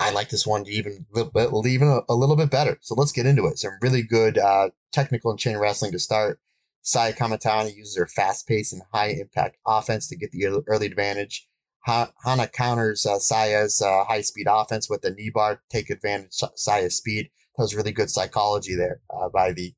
I 0.00 0.12
like 0.12 0.30
this 0.30 0.46
one 0.46 0.64
even 0.66 1.04
even 1.66 1.88
a, 1.88 2.00
a, 2.08 2.14
little 2.14 2.36
bit 2.36 2.50
better. 2.50 2.78
So 2.80 2.94
let's 2.94 3.12
get 3.12 3.26
into 3.26 3.44
it. 3.44 3.58
Some 3.58 3.72
really 3.82 4.02
good 4.02 4.38
uh, 4.38 4.70
technical 4.92 5.30
and 5.30 5.38
chain 5.38 5.58
wrestling 5.58 5.92
to 5.92 5.98
start. 5.98 6.40
Saya 6.80 7.12
Kamatani 7.12 7.76
uses 7.76 7.98
her 7.98 8.06
fast 8.06 8.48
pace 8.48 8.72
and 8.72 8.80
high 8.94 9.08
impact 9.08 9.58
offense 9.66 10.08
to 10.08 10.16
get 10.16 10.30
the 10.32 10.62
early 10.66 10.86
advantage. 10.86 11.46
Ha- 11.80 12.12
Hana 12.24 12.48
counters 12.48 13.04
uh, 13.04 13.18
Saya's 13.18 13.82
uh, 13.82 14.04
high 14.04 14.22
speed 14.22 14.46
offense 14.48 14.88
with 14.88 15.02
the 15.02 15.10
knee 15.10 15.30
bar, 15.30 15.60
take 15.68 15.90
advantage 15.90 16.42
of 16.42 16.52
Saya's 16.54 16.96
speed. 16.96 17.28
That 17.56 17.64
was 17.64 17.74
really 17.74 17.92
good 17.92 18.08
psychology 18.08 18.74
there 18.74 19.02
uh, 19.10 19.28
by 19.28 19.52
the, 19.52 19.74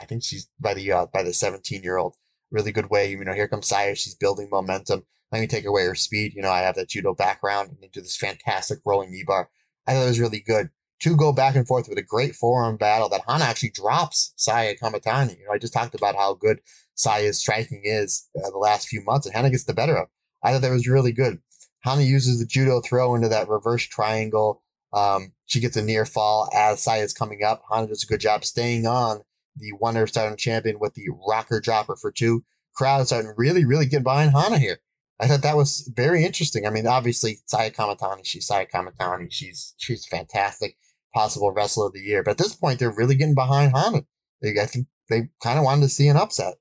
I 0.00 0.06
think 0.06 0.22
she's 0.24 0.48
by 0.58 0.72
the 0.72 0.90
uh, 0.90 1.06
by 1.12 1.22
the 1.22 1.34
17 1.34 1.82
year 1.82 1.98
old. 1.98 2.16
Really 2.54 2.70
good 2.70 2.88
way. 2.88 3.10
You 3.10 3.24
know, 3.24 3.32
here 3.32 3.48
comes 3.48 3.66
Saya. 3.66 3.96
She's 3.96 4.14
building 4.14 4.48
momentum. 4.48 5.02
Let 5.32 5.40
me 5.40 5.48
take 5.48 5.64
away 5.64 5.86
her 5.86 5.96
speed. 5.96 6.34
You 6.36 6.42
know, 6.42 6.52
I 6.52 6.60
have 6.60 6.76
that 6.76 6.88
judo 6.88 7.12
background 7.12 7.70
and 7.82 7.90
do 7.90 8.00
this 8.00 8.16
fantastic 8.16 8.78
rolling 8.86 9.10
knee 9.10 9.24
bar. 9.26 9.50
I 9.88 9.94
thought 9.94 10.04
it 10.04 10.06
was 10.06 10.20
really 10.20 10.38
good. 10.38 10.70
To 11.00 11.16
go 11.16 11.32
back 11.32 11.56
and 11.56 11.66
forth 11.66 11.88
with 11.88 11.98
a 11.98 12.02
great 12.02 12.36
forearm 12.36 12.76
battle 12.76 13.08
that 13.08 13.22
Hana 13.26 13.42
actually 13.42 13.70
drops 13.70 14.32
Saya 14.36 14.76
Kamatani. 14.76 15.36
You 15.36 15.46
know, 15.46 15.52
I 15.52 15.58
just 15.58 15.72
talked 15.72 15.96
about 15.96 16.14
how 16.14 16.34
good 16.34 16.60
Saya's 16.94 17.40
striking 17.40 17.82
is 17.84 18.28
uh, 18.38 18.48
the 18.50 18.58
last 18.58 18.86
few 18.86 19.02
months, 19.02 19.26
and 19.26 19.34
Hana 19.34 19.50
gets 19.50 19.64
the 19.64 19.74
better 19.74 19.96
of. 19.96 20.06
I 20.44 20.52
thought 20.52 20.62
that 20.62 20.70
was 20.70 20.86
really 20.86 21.12
good. 21.12 21.40
Hana 21.80 22.02
uses 22.02 22.38
the 22.38 22.46
judo 22.46 22.80
throw 22.80 23.16
into 23.16 23.28
that 23.30 23.48
reverse 23.48 23.82
triangle. 23.82 24.62
Um, 24.92 25.32
she 25.46 25.58
gets 25.58 25.76
a 25.76 25.82
near 25.82 26.06
fall 26.06 26.48
as 26.54 26.80
Saya's 26.80 27.12
coming 27.12 27.42
up. 27.42 27.62
Hana 27.68 27.88
does 27.88 28.04
a 28.04 28.06
good 28.06 28.20
job 28.20 28.44
staying 28.44 28.86
on 28.86 29.22
the 29.56 29.72
Wonder 29.80 30.06
Stardom 30.06 30.36
champion 30.36 30.78
with 30.78 30.94
the 30.94 31.08
rocker 31.28 31.60
dropper 31.60 31.96
for 31.96 32.10
two. 32.10 32.44
Crowd 32.74 33.06
starting 33.06 33.32
really, 33.36 33.64
really 33.64 33.86
get 33.86 34.02
behind 34.02 34.32
Hana 34.32 34.58
here. 34.58 34.78
I 35.20 35.28
thought 35.28 35.42
that 35.42 35.56
was 35.56 35.90
very 35.94 36.24
interesting. 36.24 36.66
I 36.66 36.70
mean, 36.70 36.86
obviously, 36.86 37.38
Saya 37.46 37.70
Kamatani, 37.70 38.24
she's 38.24 38.46
Saya 38.46 38.66
Kamatani. 38.66 39.28
She's 39.30 39.74
she's 39.76 40.06
fantastic, 40.06 40.76
possible 41.14 41.52
wrestler 41.52 41.86
of 41.86 41.92
the 41.92 42.00
year. 42.00 42.22
But 42.24 42.32
at 42.32 42.38
this 42.38 42.56
point, 42.56 42.80
they're 42.80 42.90
really 42.90 43.14
getting 43.14 43.34
behind 43.34 43.76
Hana. 43.76 44.04
They, 44.42 44.60
I 44.60 44.66
think 44.66 44.88
they 45.08 45.28
kind 45.42 45.58
of 45.58 45.64
wanted 45.64 45.82
to 45.82 45.88
see 45.88 46.08
an 46.08 46.16
upset. 46.16 46.54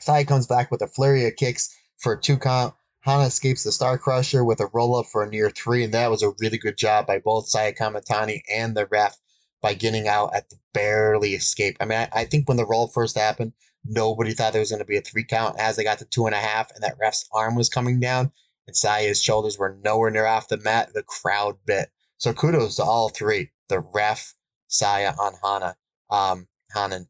Saya 0.00 0.24
comes 0.24 0.46
back 0.46 0.70
with 0.70 0.80
a 0.80 0.86
flurry 0.86 1.26
of 1.26 1.36
kicks 1.36 1.68
for 1.98 2.16
two 2.16 2.38
count. 2.38 2.74
Hana 3.00 3.24
escapes 3.24 3.64
the 3.64 3.72
Star 3.72 3.98
Crusher 3.98 4.44
with 4.44 4.60
a 4.60 4.70
roll 4.72 4.96
up 4.96 5.06
for 5.06 5.22
a 5.22 5.28
near 5.28 5.50
three, 5.50 5.84
and 5.84 5.92
that 5.94 6.10
was 6.10 6.22
a 6.22 6.32
really 6.38 6.58
good 6.58 6.78
job 6.78 7.06
by 7.06 7.18
both 7.18 7.48
Saya 7.48 7.72
Kamatani 7.72 8.40
and 8.50 8.74
the 8.74 8.86
ref 8.86 9.18
by 9.62 9.74
getting 9.74 10.08
out 10.08 10.34
at 10.34 10.48
the 10.50 10.56
barely 10.72 11.34
escape. 11.34 11.76
I 11.80 11.84
mean, 11.84 11.98
I, 11.98 12.08
I 12.12 12.24
think 12.24 12.48
when 12.48 12.56
the 12.56 12.66
roll 12.66 12.88
first 12.88 13.18
happened, 13.18 13.52
nobody 13.84 14.32
thought 14.32 14.52
there 14.52 14.60
was 14.60 14.70
going 14.70 14.80
to 14.80 14.86
be 14.86 14.96
a 14.96 15.02
three 15.02 15.24
count 15.24 15.58
as 15.58 15.76
they 15.76 15.84
got 15.84 15.98
to 15.98 16.04
two 16.04 16.26
and 16.26 16.34
a 16.34 16.38
half, 16.38 16.70
and 16.74 16.82
that 16.82 16.96
ref's 17.00 17.28
arm 17.32 17.54
was 17.54 17.68
coming 17.68 18.00
down, 18.00 18.32
and 18.66 18.76
Saya's 18.76 19.22
shoulders 19.22 19.58
were 19.58 19.78
nowhere 19.84 20.10
near 20.10 20.26
off 20.26 20.48
the 20.48 20.56
mat. 20.58 20.90
The 20.94 21.02
crowd 21.02 21.56
bit. 21.66 21.90
So 22.18 22.32
kudos 22.32 22.76
to 22.76 22.84
all 22.84 23.08
three 23.08 23.50
the 23.68 23.80
ref, 23.80 24.34
Saya, 24.68 25.14
on 25.18 25.32
Hana, 25.42 25.76
um, 26.10 26.46
Hanan, 26.74 27.08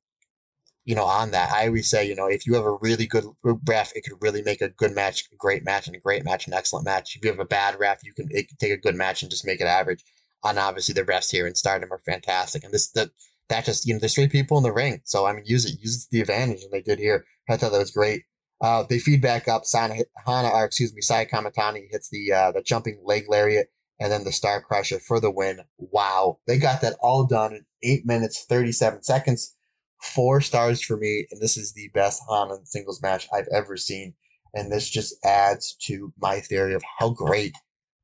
you 0.84 0.94
know, 0.94 1.04
on 1.04 1.32
that. 1.32 1.50
I 1.52 1.66
always 1.66 1.90
say, 1.90 2.06
you 2.06 2.14
know, 2.14 2.26
if 2.26 2.46
you 2.46 2.54
have 2.54 2.64
a 2.64 2.76
really 2.80 3.06
good 3.06 3.24
ref, 3.42 3.92
it 3.96 4.04
could 4.04 4.18
really 4.20 4.42
make 4.42 4.60
a 4.60 4.68
good 4.68 4.92
match, 4.92 5.24
a 5.32 5.36
great 5.36 5.64
match, 5.64 5.86
and 5.86 5.96
a 5.96 6.00
great 6.00 6.24
match, 6.24 6.46
an 6.46 6.54
excellent 6.54 6.84
match. 6.84 7.16
If 7.16 7.24
you 7.24 7.30
have 7.30 7.40
a 7.40 7.44
bad 7.44 7.78
ref, 7.80 8.04
you 8.04 8.12
can 8.12 8.28
it 8.30 8.48
can 8.48 8.56
take 8.58 8.72
a 8.72 8.76
good 8.76 8.94
match 8.94 9.22
and 9.22 9.30
just 9.30 9.46
make 9.46 9.60
it 9.60 9.66
average. 9.66 10.04
And 10.44 10.58
obviously, 10.58 10.94
the 10.94 11.04
refs 11.04 11.30
here 11.30 11.46
in 11.46 11.54
Stardom 11.54 11.92
are 11.92 12.02
fantastic, 12.04 12.64
and 12.64 12.72
this 12.72 12.90
the 12.90 13.10
that 13.48 13.64
just 13.64 13.86
you 13.86 13.94
know 13.94 14.00
there's 14.00 14.14
three 14.14 14.28
people 14.28 14.56
in 14.56 14.62
the 14.62 14.72
ring, 14.72 15.00
so 15.04 15.26
I 15.26 15.32
mean, 15.32 15.44
use 15.46 15.64
it, 15.64 15.80
use 15.80 16.06
the 16.10 16.20
advantage, 16.20 16.62
and 16.62 16.72
they 16.72 16.82
did 16.82 16.98
here. 16.98 17.24
I 17.48 17.56
thought 17.56 17.72
that 17.72 17.78
was 17.78 17.90
great. 17.90 18.24
Uh, 18.60 18.84
they 18.88 18.98
feed 18.98 19.22
back 19.22 19.48
up. 19.48 19.64
Sana 19.64 19.96
Hana, 20.26 20.48
or 20.48 20.64
excuse 20.64 20.94
me, 20.94 21.00
Saya 21.00 21.26
Kamatani 21.26 21.88
hits 21.90 22.08
the 22.10 22.32
uh, 22.32 22.52
the 22.52 22.62
jumping 22.62 23.00
leg 23.04 23.24
lariat, 23.28 23.68
and 23.98 24.10
then 24.12 24.24
the 24.24 24.32
Star 24.32 24.62
Crusher 24.62 25.00
for 25.00 25.20
the 25.20 25.30
win. 25.30 25.60
Wow, 25.78 26.38
they 26.46 26.58
got 26.58 26.80
that 26.82 26.96
all 27.00 27.24
done 27.24 27.52
in 27.52 27.66
eight 27.82 28.06
minutes 28.06 28.44
thirty 28.44 28.72
seven 28.72 29.02
seconds 29.02 29.56
four 30.00 30.40
stars 30.40 30.82
for 30.82 30.96
me, 30.96 31.26
and 31.30 31.40
this 31.40 31.56
is 31.56 31.72
the 31.72 31.88
best 31.94 32.22
Hana 32.28 32.56
singles 32.64 33.02
match 33.02 33.28
I've 33.32 33.48
ever 33.52 33.76
seen. 33.76 34.14
And 34.54 34.72
this 34.72 34.88
just 34.88 35.14
adds 35.24 35.76
to 35.82 36.12
my 36.18 36.40
theory 36.40 36.74
of 36.74 36.82
how 36.98 37.10
great 37.10 37.54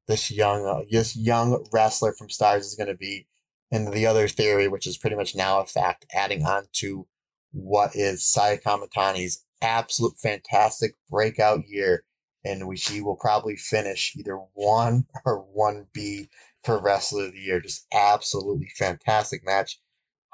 this 0.06 0.30
young, 0.30 0.66
uh, 0.66 0.84
this 0.90 1.16
young 1.16 1.64
wrestler 1.72 2.12
from 2.12 2.30
Stars 2.30 2.66
is 2.66 2.74
going 2.74 2.88
to 2.88 2.96
be. 2.96 3.26
And 3.72 3.92
the 3.92 4.06
other 4.06 4.28
theory, 4.28 4.68
which 4.68 4.86
is 4.86 4.96
pretty 4.96 5.16
much 5.16 5.34
now 5.34 5.60
a 5.60 5.66
fact, 5.66 6.06
adding 6.14 6.44
on 6.44 6.66
to 6.74 7.06
what 7.52 7.96
is 7.96 8.30
Saya 8.30 8.58
Kamatani's 8.58 9.44
absolute 9.60 10.18
fantastic 10.18 10.94
breakout 11.10 11.66
year. 11.66 12.04
And 12.44 12.68
we 12.68 12.76
she 12.76 13.00
will 13.00 13.16
probably 13.16 13.56
finish 13.56 14.14
either 14.16 14.36
one 14.54 15.06
or 15.24 15.38
one 15.38 15.86
B 15.92 16.28
for 16.62 16.80
wrestler 16.80 17.26
of 17.26 17.32
the 17.32 17.40
year. 17.40 17.60
Just 17.60 17.86
absolutely 17.92 18.70
fantastic 18.76 19.44
match. 19.44 19.80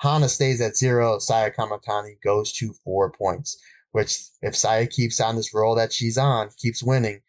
Hana 0.00 0.28
stays 0.28 0.60
at 0.60 0.76
zero. 0.76 1.18
Saya 1.18 1.50
Kamatani 1.52 2.20
goes 2.22 2.52
to 2.54 2.74
four 2.84 3.12
points, 3.12 3.56
which 3.92 4.20
if 4.42 4.56
Saya 4.56 4.86
keeps 4.86 5.20
on 5.20 5.36
this 5.36 5.54
roll 5.54 5.76
that 5.76 5.92
she's 5.92 6.18
on, 6.18 6.50
keeps 6.58 6.82
winning, 6.82 7.20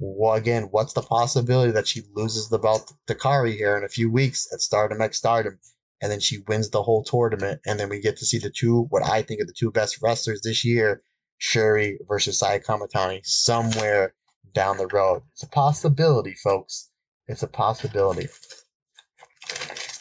well, 0.00 0.34
again, 0.34 0.68
what's 0.70 0.94
the 0.94 1.02
possibility 1.02 1.70
that 1.72 1.86
she 1.86 2.02
loses 2.14 2.48
the 2.48 2.58
belt 2.58 2.92
to 3.06 3.14
Kairi 3.14 3.54
here 3.54 3.76
in 3.76 3.84
a 3.84 3.88
few 3.88 4.10
weeks 4.10 4.48
at 4.52 4.60
Stardom 4.60 5.00
X 5.02 5.18
Stardom, 5.18 5.58
and 6.00 6.10
then 6.10 6.20
she 6.20 6.38
wins 6.48 6.70
the 6.70 6.82
whole 6.82 7.04
tournament, 7.04 7.60
and 7.66 7.78
then 7.78 7.90
we 7.90 8.00
get 8.00 8.16
to 8.16 8.26
see 8.26 8.38
the 8.38 8.50
two, 8.50 8.86
what 8.88 9.04
I 9.04 9.22
think 9.22 9.42
are 9.42 9.46
the 9.46 9.52
two 9.52 9.70
best 9.70 10.00
wrestlers 10.02 10.40
this 10.40 10.64
year, 10.64 11.02
Syuri 11.40 11.96
versus 12.08 12.38
Saya 12.38 12.60
Kamatani, 12.60 13.20
somewhere 13.24 14.14
down 14.54 14.78
the 14.78 14.86
road. 14.86 15.22
It's 15.32 15.42
a 15.42 15.48
possibility, 15.48 16.34
folks. 16.34 16.90
It's 17.28 17.42
a 17.42 17.48
possibility. 17.48 18.28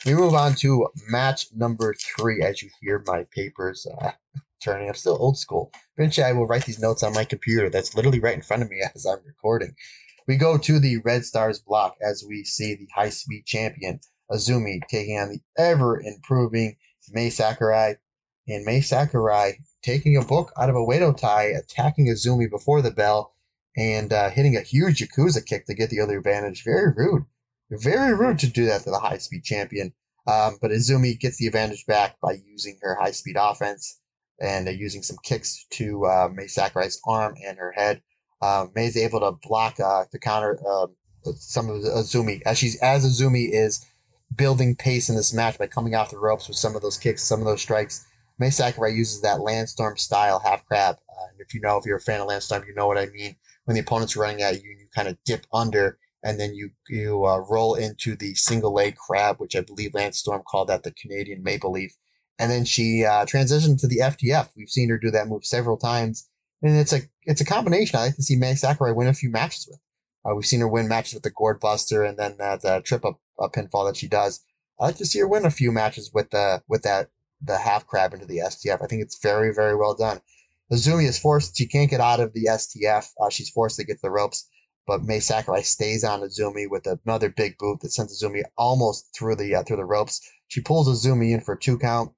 We 0.09 0.15
move 0.15 0.33
on 0.33 0.55
to 0.55 0.87
match 1.07 1.45
number 1.55 1.93
three. 1.93 2.41
As 2.41 2.63
you 2.63 2.71
hear 2.81 3.03
my 3.05 3.25
papers 3.25 3.85
uh, 3.85 4.13
turning, 4.63 4.87
I'm 4.87 4.95
still 4.95 5.17
old 5.19 5.37
school. 5.37 5.71
Eventually, 5.99 6.25
I 6.25 6.31
will 6.31 6.47
write 6.47 6.65
these 6.65 6.79
notes 6.79 7.03
on 7.03 7.13
my 7.13 7.23
computer. 7.23 7.69
That's 7.69 7.93
literally 7.93 8.19
right 8.19 8.33
in 8.33 8.41
front 8.41 8.63
of 8.63 8.71
me 8.71 8.81
as 8.95 9.05
I'm 9.05 9.19
recording. 9.23 9.75
We 10.27 10.35
go 10.35 10.57
to 10.57 10.79
the 10.79 10.97
Red 10.97 11.25
Stars 11.25 11.59
block 11.59 11.95
as 12.01 12.25
we 12.27 12.43
see 12.43 12.73
the 12.73 12.87
high 12.95 13.11
speed 13.11 13.45
champion 13.45 13.99
Azumi 14.31 14.79
taking 14.89 15.19
on 15.19 15.29
the 15.29 15.41
ever 15.59 16.01
improving 16.01 16.77
Mai 17.13 17.29
Sakurai. 17.29 17.93
And 18.47 18.65
Mai 18.65 18.79
Sakurai 18.79 19.59
taking 19.83 20.17
a 20.17 20.25
book 20.25 20.51
out 20.57 20.71
of 20.71 20.75
a 20.75 20.79
Oedo 20.79 21.15
Tai, 21.15 21.43
attacking 21.43 22.07
Azumi 22.07 22.49
before 22.49 22.81
the 22.81 22.89
bell, 22.89 23.35
and 23.77 24.11
uh, 24.11 24.31
hitting 24.31 24.57
a 24.57 24.61
huge 24.61 25.01
Yakuza 25.01 25.45
kick 25.45 25.67
to 25.67 25.75
get 25.75 25.91
the 25.91 26.01
other 26.01 26.17
advantage. 26.17 26.63
Very 26.63 26.91
rude. 26.97 27.25
Very 27.71 28.13
rude 28.15 28.39
to 28.39 28.47
do 28.47 28.65
that 28.65 28.81
to 28.83 28.91
the 28.91 28.99
high 28.99 29.17
speed 29.17 29.43
champion. 29.43 29.93
Um, 30.27 30.57
but 30.61 30.71
Azumi 30.71 31.19
gets 31.19 31.37
the 31.37 31.47
advantage 31.47 31.85
back 31.85 32.19
by 32.21 32.37
using 32.45 32.77
her 32.81 32.95
high 32.95 33.11
speed 33.11 33.35
offense 33.39 33.99
and 34.39 34.67
uh, 34.67 34.71
using 34.71 35.01
some 35.01 35.17
kicks 35.23 35.65
to 35.71 36.05
uh, 36.05 36.29
Mai 36.33 36.47
Sakurai's 36.47 36.99
arm 37.07 37.35
and 37.45 37.57
her 37.57 37.71
head. 37.71 38.01
Uh, 38.41 38.67
Mai's 38.75 38.95
able 38.95 39.19
to 39.19 39.31
block 39.47 39.79
uh, 39.79 40.05
to 40.11 40.19
counter 40.19 40.59
uh, 40.67 40.87
some 41.35 41.69
of 41.69 41.81
Azumi 41.83 42.41
as 42.45 42.57
she's 42.57 42.79
as 42.81 43.05
Azumi 43.05 43.49
is 43.51 43.85
building 44.35 44.75
pace 44.75 45.09
in 45.09 45.15
this 45.15 45.33
match 45.33 45.57
by 45.57 45.67
coming 45.67 45.95
off 45.95 46.11
the 46.11 46.19
ropes 46.19 46.47
with 46.47 46.57
some 46.57 46.75
of 46.75 46.81
those 46.81 46.97
kicks, 46.97 47.23
some 47.23 47.39
of 47.39 47.45
those 47.45 47.61
strikes. 47.61 48.05
Mai 48.39 48.49
Sakurai 48.49 48.93
uses 48.93 49.21
that 49.21 49.41
Lance 49.41 49.71
Storm 49.71 49.97
style 49.97 50.39
half 50.39 50.65
crab. 50.65 50.97
And 51.31 51.41
if 51.41 51.53
you 51.53 51.59
know, 51.59 51.77
if 51.77 51.85
you're 51.85 51.97
a 51.97 52.01
fan 52.01 52.21
of 52.21 52.27
Lance 52.27 52.45
Storm, 52.45 52.63
you 52.65 52.73
know 52.73 52.87
what 52.87 52.97
I 52.97 53.07
mean. 53.07 53.35
When 53.65 53.75
the 53.75 53.81
opponent's 53.81 54.15
running 54.15 54.41
at 54.41 54.63
you, 54.63 54.71
and 54.71 54.79
you 54.79 54.87
kind 54.95 55.07
of 55.07 55.17
dip 55.25 55.45
under 55.53 55.99
and 56.23 56.39
then 56.39 56.53
you 56.53 56.71
you 56.87 57.25
uh, 57.25 57.37
roll 57.49 57.75
into 57.75 58.15
the 58.15 58.33
single 58.35 58.73
leg 58.73 58.95
crab, 58.95 59.37
which 59.37 59.55
I 59.55 59.61
believe 59.61 59.93
Lance 59.93 60.19
Storm 60.19 60.43
called 60.45 60.67
that 60.67 60.83
the 60.83 60.91
Canadian 60.91 61.43
maple 61.43 61.71
leaf. 61.71 61.95
And 62.37 62.49
then 62.51 62.65
she 62.65 63.03
uh, 63.03 63.25
transitioned 63.25 63.81
to 63.81 63.87
the 63.87 63.99
STF. 63.99 64.49
We've 64.55 64.69
seen 64.69 64.89
her 64.89 64.97
do 64.97 65.11
that 65.11 65.27
move 65.27 65.45
several 65.45 65.77
times, 65.77 66.29
and 66.61 66.77
it's 66.77 66.93
a 66.93 67.01
it's 67.23 67.41
a 67.41 67.45
combination. 67.45 67.97
I 67.97 68.03
like 68.03 68.15
to 68.15 68.23
see 68.23 68.35
Mai 68.35 68.53
Sakurai 68.53 68.93
win 68.93 69.07
a 69.07 69.13
few 69.13 69.29
matches 69.29 69.67
with. 69.69 69.79
Uh, 70.25 70.35
we've 70.35 70.45
seen 70.45 70.59
her 70.59 70.67
win 70.67 70.87
matches 70.87 71.13
with 71.13 71.23
the 71.23 71.31
Gourd 71.31 71.59
Buster 71.59 72.03
and 72.03 72.17
then 72.17 72.35
that 72.37 72.65
uh, 72.65 72.81
trip 72.81 73.05
up 73.05 73.19
a 73.39 73.49
pinfall 73.49 73.87
that 73.87 73.95
she 73.95 74.07
does. 74.07 74.41
I 74.79 74.87
like 74.87 74.97
to 74.97 75.05
see 75.05 75.19
her 75.19 75.27
win 75.27 75.45
a 75.45 75.51
few 75.51 75.71
matches 75.71 76.11
with 76.13 76.31
the 76.31 76.61
with 76.67 76.83
that 76.83 77.09
the 77.41 77.57
half 77.57 77.87
crab 77.87 78.13
into 78.13 78.25
the 78.25 78.37
STF. 78.37 78.81
I 78.81 78.87
think 78.87 79.01
it's 79.01 79.21
very 79.21 79.53
very 79.53 79.75
well 79.75 79.95
done. 79.95 80.21
Azumi 80.71 81.07
is 81.07 81.17
forced; 81.17 81.57
she 81.57 81.65
can't 81.65 81.89
get 81.89 82.01
out 82.01 82.19
of 82.19 82.33
the 82.33 82.45
STF. 82.45 83.09
Uh, 83.19 83.29
she's 83.29 83.49
forced 83.49 83.77
to 83.77 83.85
get 83.85 84.01
the 84.01 84.11
ropes 84.11 84.47
but 84.89 85.05
Mai 85.05 85.19
Sakurai 85.19 85.61
stays 85.61 86.03
on 86.03 86.21
Azumi 86.21 86.67
with 86.67 86.87
another 86.87 87.29
big 87.29 87.59
boot 87.59 87.79
that 87.81 87.91
sends 87.91 88.23
Azumi 88.23 88.41
almost 88.57 89.15
through 89.15 89.35
the 89.35 89.53
uh, 89.53 89.61
through 89.61 89.77
the 89.77 89.85
ropes. 89.85 90.19
She 90.47 90.61
pulls 90.61 90.89
Azumi 90.89 91.31
in 91.31 91.41
for 91.41 91.53
a 91.53 91.59
two 91.59 91.77
count. 91.77 92.11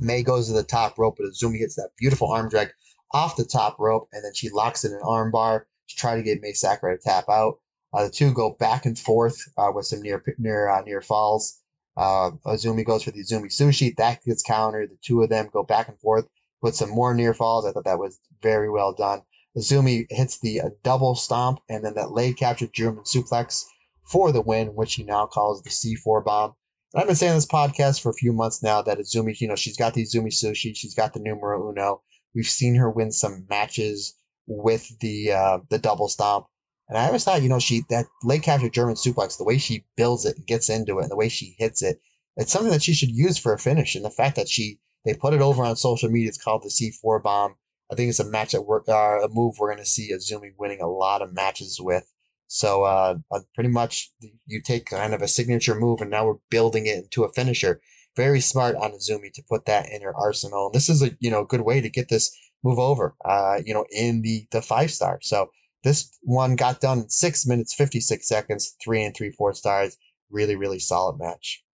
Mai 0.00 0.22
goes 0.22 0.46
to 0.46 0.54
the 0.54 0.62
top 0.62 0.98
rope, 0.98 1.16
but 1.18 1.26
Azumi 1.26 1.58
hits 1.58 1.74
that 1.74 1.90
beautiful 1.98 2.32
arm 2.32 2.48
drag 2.48 2.70
off 3.12 3.36
the 3.36 3.44
top 3.44 3.78
rope, 3.78 4.08
and 4.14 4.24
then 4.24 4.32
she 4.32 4.48
locks 4.48 4.82
in 4.82 4.92
an 4.92 5.02
armbar. 5.04 5.64
to 5.90 5.96
try 5.96 6.16
to 6.16 6.22
get 6.22 6.40
Mai 6.40 6.52
Sakurai 6.52 6.96
to 6.96 7.02
tap 7.02 7.28
out. 7.28 7.56
Uh, 7.92 8.04
the 8.04 8.10
two 8.10 8.32
go 8.32 8.56
back 8.58 8.86
and 8.86 8.98
forth 8.98 9.36
uh, 9.58 9.70
with 9.74 9.84
some 9.84 10.00
near 10.00 10.24
near 10.38 10.70
uh, 10.70 10.80
near 10.86 11.02
falls. 11.02 11.60
Uh, 11.98 12.30
Azumi 12.46 12.82
goes 12.86 13.02
for 13.02 13.10
the 13.10 13.20
Azumi 13.20 13.52
sushi. 13.54 13.94
That 13.96 14.24
gets 14.24 14.42
countered. 14.42 14.88
The 14.88 14.96
two 15.04 15.22
of 15.22 15.28
them 15.28 15.50
go 15.52 15.62
back 15.62 15.88
and 15.88 16.00
forth 16.00 16.28
with 16.62 16.74
some 16.74 16.88
more 16.88 17.12
near 17.12 17.34
falls. 17.34 17.66
I 17.66 17.72
thought 17.72 17.84
that 17.84 17.98
was 17.98 18.18
very 18.40 18.70
well 18.70 18.94
done. 18.94 19.20
Azumi 19.56 20.06
hits 20.10 20.38
the 20.38 20.60
uh, 20.60 20.70
double 20.82 21.14
stomp 21.14 21.60
and 21.68 21.84
then 21.84 21.94
that 21.94 22.12
leg 22.12 22.36
capture 22.36 22.66
German 22.66 23.04
suplex 23.04 23.64
for 24.04 24.32
the 24.32 24.40
win, 24.40 24.74
which 24.74 24.94
he 24.94 25.04
now 25.04 25.26
calls 25.26 25.62
the 25.62 25.70
C4 25.70 26.24
bomb. 26.24 26.54
And 26.92 27.00
I've 27.00 27.06
been 27.06 27.16
saying 27.16 27.34
this 27.34 27.46
podcast 27.46 28.00
for 28.00 28.10
a 28.10 28.14
few 28.14 28.32
months 28.32 28.62
now 28.62 28.82
that 28.82 28.98
Azumi, 28.98 29.40
you 29.40 29.48
know, 29.48 29.56
she's 29.56 29.76
got 29.76 29.94
the 29.94 30.02
Azumi 30.02 30.28
sushi, 30.28 30.76
she's 30.76 30.94
got 30.94 31.14
the 31.14 31.20
numero 31.20 31.70
uno. 31.70 32.02
We've 32.34 32.46
seen 32.46 32.74
her 32.76 32.90
win 32.90 33.12
some 33.12 33.46
matches 33.48 34.14
with 34.46 34.98
the 35.00 35.32
uh, 35.32 35.58
the 35.68 35.78
double 35.78 36.08
stomp. 36.08 36.46
And 36.88 36.98
I 36.98 37.06
always 37.06 37.24
thought, 37.24 37.42
you 37.42 37.48
know, 37.48 37.58
she 37.58 37.84
that 37.88 38.06
leg 38.22 38.42
capture 38.42 38.68
German 38.68 38.96
suplex, 38.96 39.38
the 39.38 39.44
way 39.44 39.58
she 39.58 39.86
builds 39.96 40.24
it 40.24 40.36
and 40.36 40.46
gets 40.46 40.68
into 40.68 40.98
it, 40.98 41.02
and 41.02 41.10
the 41.10 41.16
way 41.16 41.28
she 41.28 41.54
hits 41.58 41.82
it, 41.82 42.00
it's 42.36 42.52
something 42.52 42.72
that 42.72 42.82
she 42.82 42.94
should 42.94 43.10
use 43.10 43.38
for 43.38 43.52
a 43.52 43.58
finish. 43.58 43.94
And 43.94 44.04
the 44.04 44.10
fact 44.10 44.36
that 44.36 44.48
she 44.48 44.80
they 45.04 45.14
put 45.14 45.34
it 45.34 45.40
over 45.40 45.64
on 45.64 45.76
social 45.76 46.10
media, 46.10 46.28
it's 46.28 46.42
called 46.42 46.62
the 46.62 46.68
C4 46.68 47.22
bomb. 47.22 47.56
I 47.90 47.94
think 47.94 48.08
it's 48.08 48.20
a 48.20 48.24
match 48.24 48.52
that 48.52 48.62
work, 48.62 48.88
uh, 48.88 49.20
a 49.22 49.28
move 49.28 49.56
we're 49.58 49.68
going 49.68 49.82
to 49.82 49.88
see 49.88 50.12
Azumi 50.12 50.52
winning 50.56 50.80
a 50.80 50.88
lot 50.88 51.22
of 51.22 51.34
matches 51.34 51.78
with. 51.80 52.04
So 52.46 52.84
uh, 52.84 53.16
uh, 53.30 53.40
pretty 53.54 53.70
much 53.70 54.10
you 54.46 54.60
take 54.62 54.86
kind 54.86 55.14
of 55.14 55.22
a 55.22 55.28
signature 55.28 55.74
move, 55.74 56.00
and 56.00 56.10
now 56.10 56.26
we're 56.26 56.38
building 56.50 56.86
it 56.86 56.98
into 56.98 57.24
a 57.24 57.32
finisher. 57.32 57.80
Very 58.16 58.40
smart 58.40 58.76
on 58.76 58.92
Azumi 58.92 59.32
to 59.32 59.42
put 59.48 59.66
that 59.66 59.88
in 59.90 60.02
her 60.02 60.14
arsenal. 60.16 60.66
And 60.66 60.74
this 60.74 60.88
is 60.88 61.02
a 61.02 61.10
you 61.20 61.30
know 61.30 61.44
good 61.44 61.62
way 61.62 61.80
to 61.80 61.90
get 61.90 62.08
this 62.08 62.36
move 62.62 62.78
over. 62.78 63.16
Uh, 63.24 63.60
you 63.64 63.74
know 63.74 63.86
in 63.90 64.22
the 64.22 64.46
the 64.50 64.62
five 64.62 64.90
star. 64.90 65.18
So 65.22 65.50
this 65.82 66.16
one 66.22 66.56
got 66.56 66.80
done 66.80 67.00
in 67.00 67.08
six 67.10 67.46
minutes, 67.46 67.74
56 67.74 68.26
seconds, 68.26 68.76
three 68.82 69.04
and 69.04 69.14
three 69.14 69.30
four 69.30 69.52
stars. 69.52 69.96
Really, 70.30 70.56
really 70.56 70.78
solid 70.78 71.18
match. 71.18 71.64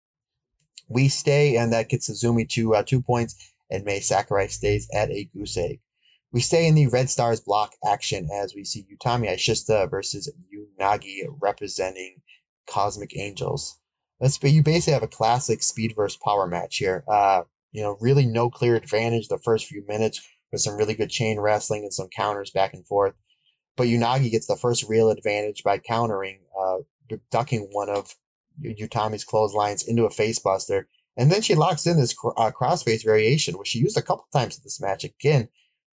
We 0.89 1.09
stay, 1.09 1.57
and 1.57 1.73
that 1.73 1.89
gets 1.89 2.11
Azumi 2.11 2.49
to 2.51 2.75
uh, 2.75 2.83
two 2.83 3.01
points, 3.01 3.37
and 3.71 3.85
Mai 3.85 4.01
Sakurai 4.01 4.49
stays 4.49 4.89
at 4.93 5.11
a 5.11 5.31
goose 5.33 5.57
egg. 5.57 5.81
We 6.33 6.41
stay 6.41 6.69
in 6.69 6.77
the 6.77 6.87
Red 6.87 7.11
Stars 7.11 7.41
block 7.41 7.75
action 7.85 8.29
as 8.33 8.55
we 8.55 8.65
see 8.65 8.85
Utami 8.85 9.29
Hayashishita 9.29 9.91
versus 9.91 10.33
Unagi 10.55 11.25
representing 11.41 12.23
Cosmic 12.69 13.17
Angels. 13.17 13.81
Let's 14.21 14.39
be, 14.39 14.53
you 14.53 14.63
basically 14.63 14.93
have 14.93 15.03
a 15.03 15.09
classic 15.09 15.63
speed 15.63 15.95
versus 15.97 16.21
power 16.25 16.47
match 16.47 16.77
here. 16.77 17.03
Uh, 17.09 17.43
you 17.73 17.83
know, 17.83 17.97
really 18.01 18.27
no 18.27 18.49
clear 18.49 18.77
advantage 18.77 19.27
the 19.29 19.39
first 19.39 19.67
few 19.67 19.85
minutes 19.89 20.21
with 20.53 20.61
some 20.61 20.77
really 20.77 20.95
good 20.95 21.11
chain 21.11 21.41
wrestling 21.41 21.83
and 21.83 21.93
some 21.93 22.09
counters 22.09 22.51
back 22.51 22.75
and 22.75 22.87
forth. 22.87 23.15
But 23.77 23.89
Unagi 23.89 24.31
gets 24.31 24.47
the 24.47 24.57
first 24.57 24.89
real 24.89 25.11
advantage 25.11 25.65
by 25.65 25.79
countering, 25.79 26.41
uh, 26.61 26.79
ducking 27.31 27.69
one 27.73 27.89
of 27.89 28.15
Utami's 28.63 29.25
clotheslines 29.25 29.83
into 29.83 30.05
a 30.05 30.11
facebuster. 30.11 30.85
And 31.17 31.33
then 31.33 31.43
she 31.43 31.55
locks 31.57 31.87
in 31.87 31.97
this 31.97 32.15
uh, 32.37 32.53
crossface 32.53 33.05
variation, 33.05 33.59
which 33.59 33.69
she 33.69 33.81
used 33.81 33.97
a 33.97 34.03
couple 34.03 34.27
times 34.33 34.57
in 34.57 34.63
this 34.65 34.81
match. 34.81 35.03
Again, 35.03 35.49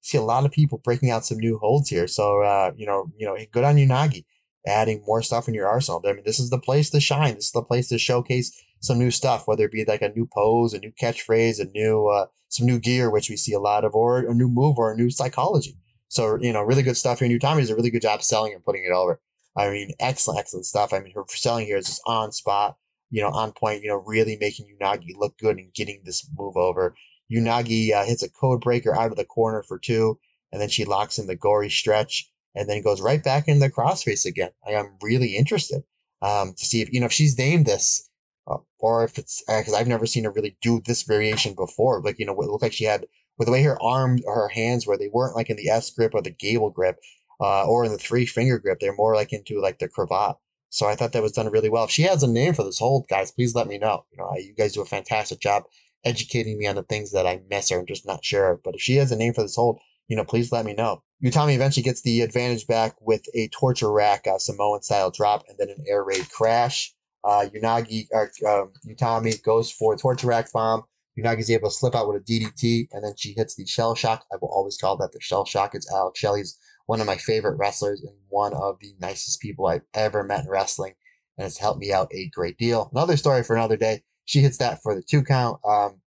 see 0.08 0.18
a 0.18 0.22
lot 0.22 0.46
of 0.46 0.52
people 0.52 0.80
breaking 0.84 1.12
out 1.12 1.26
some 1.26 1.38
new 1.38 1.58
holds 1.58 1.90
here. 1.90 2.08
So, 2.08 2.42
uh, 2.42 2.72
you 2.76 2.86
know, 2.86 3.12
you 3.18 3.26
know, 3.26 3.38
good 3.52 3.64
on 3.66 3.76
Unagi, 3.76 4.24
adding 4.66 5.04
more 5.06 5.22
stuff 5.22 5.48
in 5.48 5.54
your 5.54 5.68
arsenal. 5.68 6.02
I 6.06 6.14
mean, 6.14 6.24
this 6.26 6.40
is 6.40 6.50
the 6.50 6.60
place 6.60 6.90
to 6.92 7.02
shine. 7.02 7.36
This 7.36 7.48
is 7.48 7.52
the 7.52 7.62
place 7.62 7.90
to 7.90 7.98
showcase 7.98 8.52
some 8.80 9.00
new 9.00 9.12
stuff, 9.12 9.48
whether 9.48 9.66
it 9.66 9.72
be 9.72 9.84
like 9.86 10.02
a 10.02 10.10
new 10.10 10.28
pose, 10.34 10.74
a 10.74 10.80
new 10.80 10.92
catchphrase, 11.02 11.60
a 11.60 11.66
new, 11.66 12.08
uh, 12.08 12.28
some 12.48 12.66
new 12.66 12.80
gear, 12.80 13.10
which 13.10 13.30
we 13.30 13.36
see 13.36 13.54
a 13.54 13.60
lot 13.60 13.84
of, 13.84 13.94
or 13.96 14.20
a 14.20 14.34
new 14.34 14.48
move 14.48 14.78
or 14.78 14.94
a 14.94 14.96
new 14.96 15.10
psychology. 15.10 15.76
So, 16.08 16.38
you 16.40 16.54
know, 16.54 16.62
really 16.62 16.84
good 16.84 16.96
stuff 16.96 17.20
here. 17.20 17.28
Utami 17.28 17.60
does 17.60 17.70
a 17.70 17.76
really 17.76 17.90
good 17.90 18.02
job 18.02 18.24
selling 18.24 18.54
and 18.54 18.64
putting 18.64 18.86
it 18.86 18.94
over. 18.94 19.20
I 19.58 19.70
mean, 19.70 19.92
excellent, 20.00 20.40
excellent 20.40 20.66
stuff. 20.66 20.94
I 20.94 21.00
mean, 21.00 21.12
her 21.16 21.24
selling 21.28 21.66
here 21.66 21.78
is 21.78 21.88
just 21.88 22.02
on 22.06 22.32
spot, 22.32 22.78
you 23.10 23.22
know, 23.22 23.30
on 23.30 23.52
point, 23.52 23.84
you 23.84 23.90
know, 23.90 24.04
really 24.06 24.38
making 24.40 24.68
Unagi 24.80 25.18
look 25.18 25.38
good 25.38 25.58
and 25.58 25.74
getting 25.74 26.02
this 26.06 26.30
move 26.38 26.56
over. 26.56 26.96
Unagi 27.32 27.94
uh, 27.94 28.06
hits 28.06 28.24
a 28.24 28.30
code 28.30 28.62
breaker 28.62 28.96
out 28.96 29.12
of 29.12 29.18
the 29.18 29.26
corner 29.26 29.64
for 29.64 29.78
two, 29.78 30.20
and 30.52 30.62
then 30.62 30.70
she 30.70 30.86
locks 30.86 31.20
in 31.20 31.28
the 31.28 31.36
gory 31.36 31.70
stretch 31.70 32.30
and 32.56 32.70
then 32.70 32.82
goes 32.82 33.02
right 33.02 33.24
back 33.24 33.48
in 33.48 33.60
the 33.60 33.70
crossface 33.70 34.26
again. 34.26 34.50
I 34.66 34.72
am 34.72 34.98
really 35.02 35.36
interested 35.36 35.84
um, 36.22 36.54
to 36.58 36.66
see 36.66 36.82
if, 36.82 36.92
you 36.92 37.00
know, 37.00 37.06
if 37.06 37.14
she's 37.14 37.38
named 37.38 37.66
this 37.66 38.10
uh, 38.48 38.58
or 38.80 39.04
if 39.04 39.18
it's 39.18 39.44
because 39.48 39.74
uh, 39.74 39.78
I've 39.78 39.88
never 39.88 40.08
seen 40.08 40.24
her 40.24 40.32
really 40.32 40.58
do 40.62 40.82
this 40.86 41.04
variation 41.04 41.54
before. 41.54 42.02
Like, 42.02 42.18
you 42.18 42.26
know, 42.26 42.34
it 42.34 42.50
looked 42.50 42.64
like 42.64 42.74
she 42.74 42.86
had 42.86 43.06
with 43.38 43.46
the 43.46 43.52
way 43.52 43.62
her 43.62 43.82
arms 43.82 44.22
or 44.26 44.34
her 44.34 44.48
hands 44.48 44.88
were, 44.88 44.98
they 44.98 45.10
weren't 45.10 45.36
like 45.36 45.50
in 45.50 45.58
the 45.58 45.70
S 45.70 45.92
grip 45.92 46.16
or 46.16 46.22
the 46.22 46.32
gable 46.32 46.72
grip, 46.72 46.98
uh, 47.40 47.68
or 47.68 47.86
in 47.86 47.92
the 47.92 47.98
three 47.98 48.26
finger 48.26 48.58
grip. 48.58 48.80
They're 48.80 48.96
more 48.96 49.16
like 49.16 49.34
into 49.34 49.62
like 49.62 49.78
the 49.78 49.88
cravat. 49.88 50.38
So 50.70 50.88
I 50.88 50.96
thought 50.96 51.14
that 51.14 51.24
was 51.24 51.32
done 51.32 51.50
really 51.52 51.70
well. 51.70 51.86
If 51.86 51.92
she 51.92 52.02
has 52.04 52.24
a 52.24 52.28
name 52.28 52.54
for 52.54 52.64
this 52.64 52.80
hold, 52.80 53.08
guys, 53.08 53.32
please 53.32 53.56
let 53.56 53.68
me 53.68 53.78
know. 53.78 54.06
You 54.12 54.18
know, 54.18 54.34
you 54.38 54.54
guys 54.54 54.74
do 54.74 54.82
a 54.82 54.86
fantastic 54.86 55.40
job 55.40 55.64
educating 56.08 56.58
me 56.58 56.68
on 56.68 56.76
the 56.76 56.84
things 56.84 57.12
that 57.12 57.28
I 57.28 57.42
miss 57.50 57.72
or 57.72 57.80
I'm 57.80 57.86
just 57.86 58.08
not 58.08 58.24
sure 58.24 58.52
of. 58.52 58.64
But 58.64 58.76
if 58.76 58.82
she 58.82 58.96
has 58.96 59.12
a 59.12 59.16
name 59.16 59.34
for 59.34 59.42
this 59.42 59.56
hold, 59.56 59.80
you 60.08 60.16
know, 60.16 60.24
please 60.24 60.52
let 60.52 60.66
me 60.66 60.74
know. 60.74 61.04
Utami 61.24 61.56
eventually 61.56 61.84
gets 61.84 62.02
the 62.02 62.22
advantage 62.22 62.66
back 62.68 62.96
with 63.02 63.24
a 63.36 63.50
torture 63.50 63.92
rack 63.92 64.26
uh, 64.28 64.38
Samoan 64.38 64.82
style 64.82 65.12
drop 65.12 65.44
and 65.50 65.58
then 65.58 65.70
an 65.70 65.84
air 65.88 66.04
raid 66.04 66.30
crash. 66.30 66.94
Uh, 67.24 67.48
Unagi 67.54 68.08
or 68.12 68.32
um, 68.48 68.72
Utami 68.88 69.42
goes 69.44 69.72
for 69.72 69.94
a 69.94 69.98
torture 69.98 70.28
rack 70.28 70.52
bomb. 70.54 70.84
Unagi's 71.20 71.50
able 71.50 71.70
to 71.70 71.76
slip 71.76 71.96
out 71.96 72.08
with 72.08 72.22
a 72.22 72.24
DDT, 72.24 72.90
and 72.92 73.04
then 73.04 73.14
she 73.18 73.34
hits 73.36 73.56
the 73.56 73.66
shell 73.66 73.96
shock. 73.96 74.24
I 74.32 74.38
will 74.40 74.50
always 74.50 74.78
call 74.78 74.98
that 74.98 75.12
the 75.12 75.20
shell 75.20 75.46
shock. 75.46 75.74
It's 75.74 75.92
Alex 75.92 76.20
Shelley's 76.20 76.60
one 76.86 77.02
of 77.02 77.08
my 77.08 77.18
favorite 77.18 77.58
wrestlers 77.58 78.02
and 78.02 78.16
one 78.30 78.54
of 78.54 78.78
the 78.80 78.94
nicest 79.02 79.42
people 79.42 79.66
I've 79.66 79.82
ever 79.96 80.24
met 80.24 80.46
in 80.46 80.50
wrestling, 80.50 80.94
and 81.38 81.48
it's 81.48 81.58
helped 81.58 81.80
me 81.80 81.92
out 81.92 82.14
a 82.14 82.30
great 82.30 82.58
deal. 82.58 82.90
Another 82.94 83.18
story 83.18 83.44
for 83.44 83.56
another 83.56 83.78
day. 83.78 84.04
She 84.28 84.42
hits 84.42 84.58
that 84.58 84.84
for 84.84 84.94
the 84.94 85.02
two 85.02 85.24
count. 85.24 85.60
Um, 85.66 86.02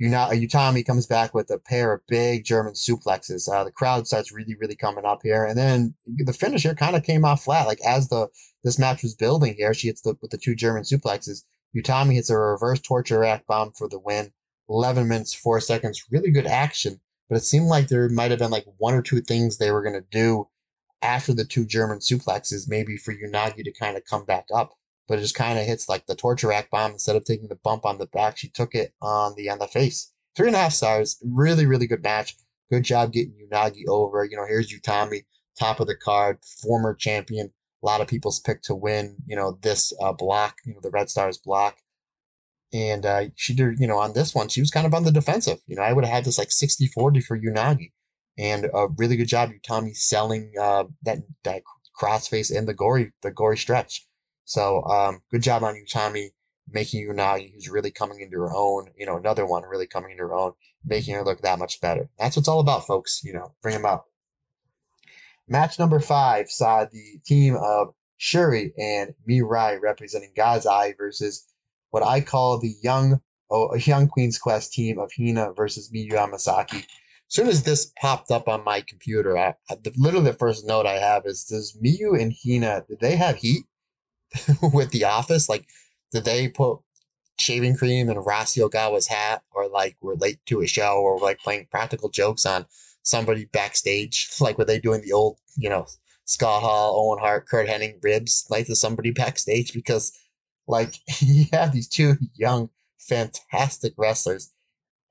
Utami 0.00 0.86
comes 0.86 1.06
back 1.06 1.34
with 1.34 1.50
a 1.50 1.58
pair 1.58 1.92
of 1.92 2.06
big 2.08 2.44
German 2.44 2.72
suplexes. 2.72 3.52
Uh, 3.52 3.64
the 3.64 3.70
crowd 3.70 4.06
starts 4.06 4.32
really, 4.32 4.54
really 4.54 4.76
coming 4.76 5.04
up 5.04 5.20
here, 5.22 5.44
and 5.44 5.58
then 5.58 5.94
the 6.06 6.32
finish 6.32 6.62
here 6.62 6.74
kind 6.74 6.96
of 6.96 7.02
came 7.02 7.26
off 7.26 7.44
flat. 7.44 7.66
Like 7.66 7.80
as 7.84 8.08
the 8.08 8.28
this 8.64 8.78
match 8.78 9.02
was 9.02 9.14
building 9.14 9.54
here, 9.56 9.74
she 9.74 9.88
hits 9.88 10.00
the 10.00 10.16
with 10.22 10.30
the 10.30 10.38
two 10.38 10.54
German 10.54 10.84
suplexes. 10.84 11.44
Utami 11.76 12.14
hits 12.14 12.30
a 12.30 12.38
reverse 12.38 12.80
torture 12.80 13.20
rack 13.20 13.46
bomb 13.46 13.72
for 13.72 13.88
the 13.88 13.98
win. 13.98 14.32
11 14.70 15.08
minutes, 15.08 15.34
4 15.34 15.60
seconds. 15.60 16.04
Really 16.10 16.30
good 16.30 16.46
action. 16.46 17.00
But 17.28 17.36
it 17.36 17.44
seemed 17.44 17.66
like 17.66 17.88
there 17.88 18.08
might 18.08 18.30
have 18.30 18.40
been 18.40 18.50
like 18.50 18.66
one 18.78 18.94
or 18.94 19.02
two 19.02 19.20
things 19.20 19.56
they 19.56 19.70
were 19.70 19.82
going 19.82 19.94
to 19.94 20.06
do 20.10 20.48
after 21.02 21.34
the 21.34 21.44
two 21.44 21.66
German 21.66 21.98
suplexes, 21.98 22.68
maybe 22.68 22.96
for 22.96 23.14
Unagi 23.14 23.64
to 23.64 23.72
kind 23.72 23.96
of 23.96 24.04
come 24.04 24.24
back 24.24 24.46
up. 24.54 24.72
But 25.08 25.18
it 25.18 25.22
just 25.22 25.34
kind 25.34 25.58
of 25.58 25.64
hits 25.64 25.88
like 25.88 26.06
the 26.06 26.14
torture 26.14 26.48
rack 26.48 26.70
bomb. 26.70 26.92
Instead 26.92 27.16
of 27.16 27.24
taking 27.24 27.48
the 27.48 27.56
bump 27.56 27.86
on 27.86 27.98
the 27.98 28.06
back, 28.06 28.36
she 28.36 28.48
took 28.48 28.74
it 28.74 28.92
on 29.00 29.34
the 29.36 29.48
on 29.48 29.58
the 29.58 29.66
face. 29.66 30.12
Three 30.36 30.48
and 30.48 30.56
a 30.56 30.60
half 30.60 30.74
stars. 30.74 31.18
Really, 31.24 31.66
really 31.66 31.86
good 31.86 32.02
match. 32.02 32.36
Good 32.70 32.84
job 32.84 33.12
getting 33.12 33.34
Unagi 33.50 33.88
over. 33.88 34.24
You 34.24 34.36
know, 34.36 34.46
here's 34.46 34.72
Utami, 34.72 35.24
top 35.58 35.80
of 35.80 35.86
the 35.86 35.96
card, 35.96 36.38
former 36.62 36.94
champion 36.94 37.50
a 37.82 37.86
lot 37.86 38.00
of 38.00 38.08
people's 38.08 38.40
pick 38.40 38.62
to 38.62 38.74
win, 38.74 39.16
you 39.26 39.36
know, 39.36 39.58
this 39.62 39.92
uh, 40.00 40.12
block, 40.12 40.56
you 40.64 40.74
know, 40.74 40.80
the 40.82 40.90
Red 40.90 41.10
Stars 41.10 41.38
block. 41.38 41.76
And 42.72 43.06
uh, 43.06 43.26
she 43.36 43.54
did, 43.54 43.78
you 43.78 43.86
know, 43.86 43.98
on 43.98 44.12
this 44.12 44.34
one, 44.34 44.48
she 44.48 44.60
was 44.60 44.70
kind 44.70 44.86
of 44.86 44.94
on 44.94 45.04
the 45.04 45.12
defensive. 45.12 45.60
You 45.66 45.76
know, 45.76 45.82
I 45.82 45.92
would 45.92 46.04
have 46.04 46.12
had 46.12 46.24
this 46.24 46.38
like 46.38 46.50
60 46.50 46.86
40 46.88 47.20
for 47.20 47.38
Unagi. 47.38 47.92
And 48.36 48.66
a 48.72 48.88
really 48.96 49.16
good 49.16 49.28
job, 49.28 49.50
Utami, 49.50 49.96
selling 49.96 50.52
uh, 50.60 50.84
that, 51.02 51.18
that 51.44 51.62
crossface 52.00 52.56
and 52.56 52.68
the 52.68 52.74
gory, 52.74 53.12
the 53.22 53.30
gory 53.30 53.56
stretch. 53.56 54.06
So 54.48 54.82
um, 54.84 55.20
good 55.30 55.42
job 55.42 55.62
on 55.62 55.74
Utami 55.74 56.30
making 56.70 57.06
Unagi, 57.06 57.52
who's 57.52 57.68
really 57.68 57.90
coming 57.90 58.20
into 58.20 58.38
her 58.38 58.50
own. 58.54 58.88
You 58.96 59.04
know, 59.04 59.18
another 59.18 59.44
one 59.44 59.62
really 59.64 59.86
coming 59.86 60.12
into 60.12 60.22
her 60.22 60.34
own, 60.34 60.52
making 60.86 61.14
her 61.16 61.22
look 61.22 61.42
that 61.42 61.58
much 61.58 61.82
better. 61.82 62.08
That's 62.18 62.34
what's 62.34 62.48
all 62.48 62.60
about, 62.60 62.86
folks. 62.86 63.22
You 63.22 63.34
know, 63.34 63.52
bring 63.62 63.74
them 63.74 63.84
out. 63.84 64.04
Match 65.48 65.78
number 65.78 66.00
five 66.00 66.50
saw 66.50 66.86
the 66.86 67.20
team 67.26 67.56
of 67.56 67.88
Syuri 68.18 68.72
and 68.78 69.12
Mirai 69.28 69.82
representing 69.82 70.32
God's 70.34 70.66
Eye 70.66 70.94
versus 70.96 71.46
what 71.90 72.02
I 72.02 72.22
call 72.22 72.58
the 72.58 72.74
young 72.82 73.20
oh, 73.50 73.74
young 73.74 74.08
Queen's 74.08 74.38
Quest 74.38 74.72
team 74.72 74.98
of 74.98 75.12
Hina 75.14 75.52
versus 75.52 75.90
Miyu 75.92 76.12
Amasaki. 76.12 76.78
As 76.78 77.34
soon 77.34 77.48
as 77.48 77.64
this 77.64 77.92
popped 78.00 78.30
up 78.30 78.48
on 78.48 78.64
my 78.64 78.80
computer, 78.80 79.36
I, 79.36 79.54
the, 79.68 79.92
literally 79.98 80.30
the 80.30 80.38
first 80.38 80.66
note 80.66 80.86
I 80.86 80.98
have 80.98 81.26
is: 81.26 81.44
Does 81.44 81.76
Miyu 81.84 82.18
and 82.18 82.34
Hina 82.42 82.86
did 82.88 83.00
they 83.00 83.16
have 83.16 83.36
heat 83.36 83.66
with 84.72 84.90
the 84.90 85.04
Office? 85.04 85.48
Like, 85.48 85.66
did 86.12 86.24
they 86.24 86.48
put 86.48 86.80
shaving 87.38 87.76
cream 87.76 88.08
in 88.08 88.16
Rossy 88.16 88.68
Ogawa's 88.68 89.06
hat, 89.06 89.42
or 89.52 89.68
like 89.68 89.96
were 90.00 90.16
late 90.16 90.38
to 90.46 90.60
a 90.60 90.66
show, 90.66 91.00
or 91.00 91.18
like 91.18 91.38
playing 91.38 91.68
practical 91.70 92.08
jokes 92.08 92.46
on 92.46 92.66
somebody 93.02 93.46
backstage, 93.46 94.28
like 94.40 94.58
were 94.58 94.64
they 94.64 94.78
doing 94.78 95.00
the 95.02 95.12
old, 95.12 95.38
you 95.56 95.68
know, 95.68 95.86
Scott 96.24 96.62
Hall, 96.62 96.94
Owen 96.96 97.20
Hart, 97.20 97.48
Curt 97.48 97.68
Hennig 97.68 98.02
ribs, 98.02 98.46
like 98.50 98.66
to 98.66 98.76
somebody 98.76 99.10
backstage 99.10 99.72
because, 99.72 100.12
like, 100.66 100.94
you 101.20 101.46
have 101.52 101.72
these 101.72 101.88
two 101.88 102.16
young, 102.34 102.70
fantastic 102.98 103.94
wrestlers, 103.96 104.52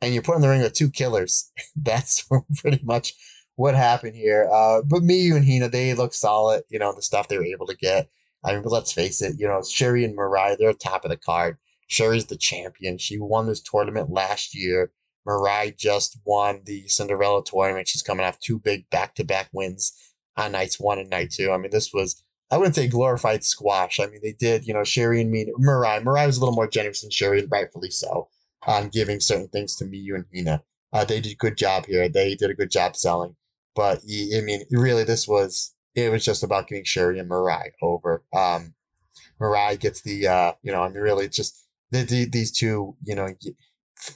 and 0.02 0.14
you 0.14 0.22
put 0.22 0.36
in 0.36 0.42
the 0.42 0.50
ring 0.50 0.62
with 0.62 0.74
two 0.74 0.90
killers. 0.90 1.52
That's 1.76 2.28
pretty 2.62 2.84
much 2.84 3.14
what 3.56 3.74
happened 3.74 4.16
here. 4.16 4.48
Uh, 4.52 4.84
but 4.84 5.02
Miyu 5.02 5.36
and 5.36 5.46
Hina, 5.46 5.68
they 5.70 5.94
look 5.96 6.14
solid, 6.14 6.64
you 6.70 6.78
know, 6.78 6.94
the 6.94 7.02
stuff 7.02 7.28
they 7.28 7.38
were 7.38 7.46
able 7.46 7.66
to 7.68 7.76
get. 7.76 8.10
I 8.44 8.54
mean, 8.54 8.64
let's 8.66 8.92
face 8.92 9.22
it, 9.22 9.36
you 9.40 9.48
know, 9.48 9.60
Syuri 9.60 10.06
and 10.06 10.18
Mirai, 10.18 10.58
they're 10.58 10.74
top 10.74 11.04
of 11.04 11.12
the 11.12 11.18
card. 11.18 11.58
Syuri's 11.90 12.26
the 12.26 12.38
champion. 12.38 12.98
She 12.98 13.18
won 13.18 13.48
this 13.48 13.62
tournament 13.62 14.10
last 14.10 14.56
year. 14.56 14.92
Mirai 15.28 15.76
just 15.78 16.18
won 16.26 16.62
the 16.66 16.88
Cinderella 16.88 17.44
tournament. 17.44 17.88
She's 17.88 18.02
coming 18.02 18.26
off 18.26 18.40
two 18.40 18.60
big 18.60 18.90
back 18.90 19.16
to 19.16 19.24
back 19.24 19.50
wins 19.52 19.94
on 20.38 20.52
nights 20.52 20.80
one 20.80 21.00
and 21.00 21.10
night 21.10 21.32
two. 21.32 21.52
I 21.52 21.58
mean, 21.58 21.72
this 21.72 21.94
was, 21.94 22.24
I 22.52 22.58
wouldn't 22.58 22.76
say 22.76 22.88
glorified 22.88 23.44
squash. 23.44 24.00
I 24.00 24.06
mean, 24.08 24.22
they 24.22 24.34
did, 24.34 24.66
you 24.66 24.74
know, 24.74 24.82
Syuri 24.82 25.22
and 25.22 25.32
me, 25.32 25.52
Mirai. 25.60 26.04
Mirai 26.04 26.28
was 26.28 26.38
a 26.38 26.40
little 26.40 26.56
more 26.56 26.68
generous 26.68 27.02
than 27.02 27.10
Syuri, 27.10 27.40
and 27.40 27.52
rightfully 27.52 27.92
so, 27.92 28.30
on 28.66 28.90
giving 28.90 29.20
certain 29.20 29.50
things 29.50 29.76
to 29.78 29.86
Miyu 29.86 30.16
and 30.16 30.26
Hina. 30.34 30.64
Uh, 30.94 31.04
they 31.04 31.20
did 31.20 31.34
a 31.34 31.36
good 31.36 31.58
job 31.58 31.86
here. 31.86 32.08
They 32.08 32.36
did 32.36 32.50
a 32.50 32.56
good 32.56 32.72
job 32.72 32.96
selling. 32.96 33.36
But 33.76 34.00
I 34.00 34.42
mean, 34.42 34.64
really, 34.72 35.04
this 35.04 35.28
was 35.28 35.74
it 35.98 36.12
was 36.12 36.24
just 36.24 36.44
about 36.44 36.68
getting 36.68 36.84
Syuri 36.84 37.20
and 37.20 37.30
Mirai 37.30 37.72
over. 37.82 38.24
Um, 38.34 38.76
Mirai 39.42 39.80
gets 39.80 40.02
the 40.02 40.28
uh, 40.28 40.54
you 40.62 40.72
know, 40.72 40.84
I 40.84 40.90
mean, 40.90 41.00
really, 41.00 41.28
just 41.28 41.68
the, 41.92 42.04
the, 42.04 42.26
these 42.26 42.52
two, 42.52 42.96
you 43.04 43.16
know, 43.16 43.30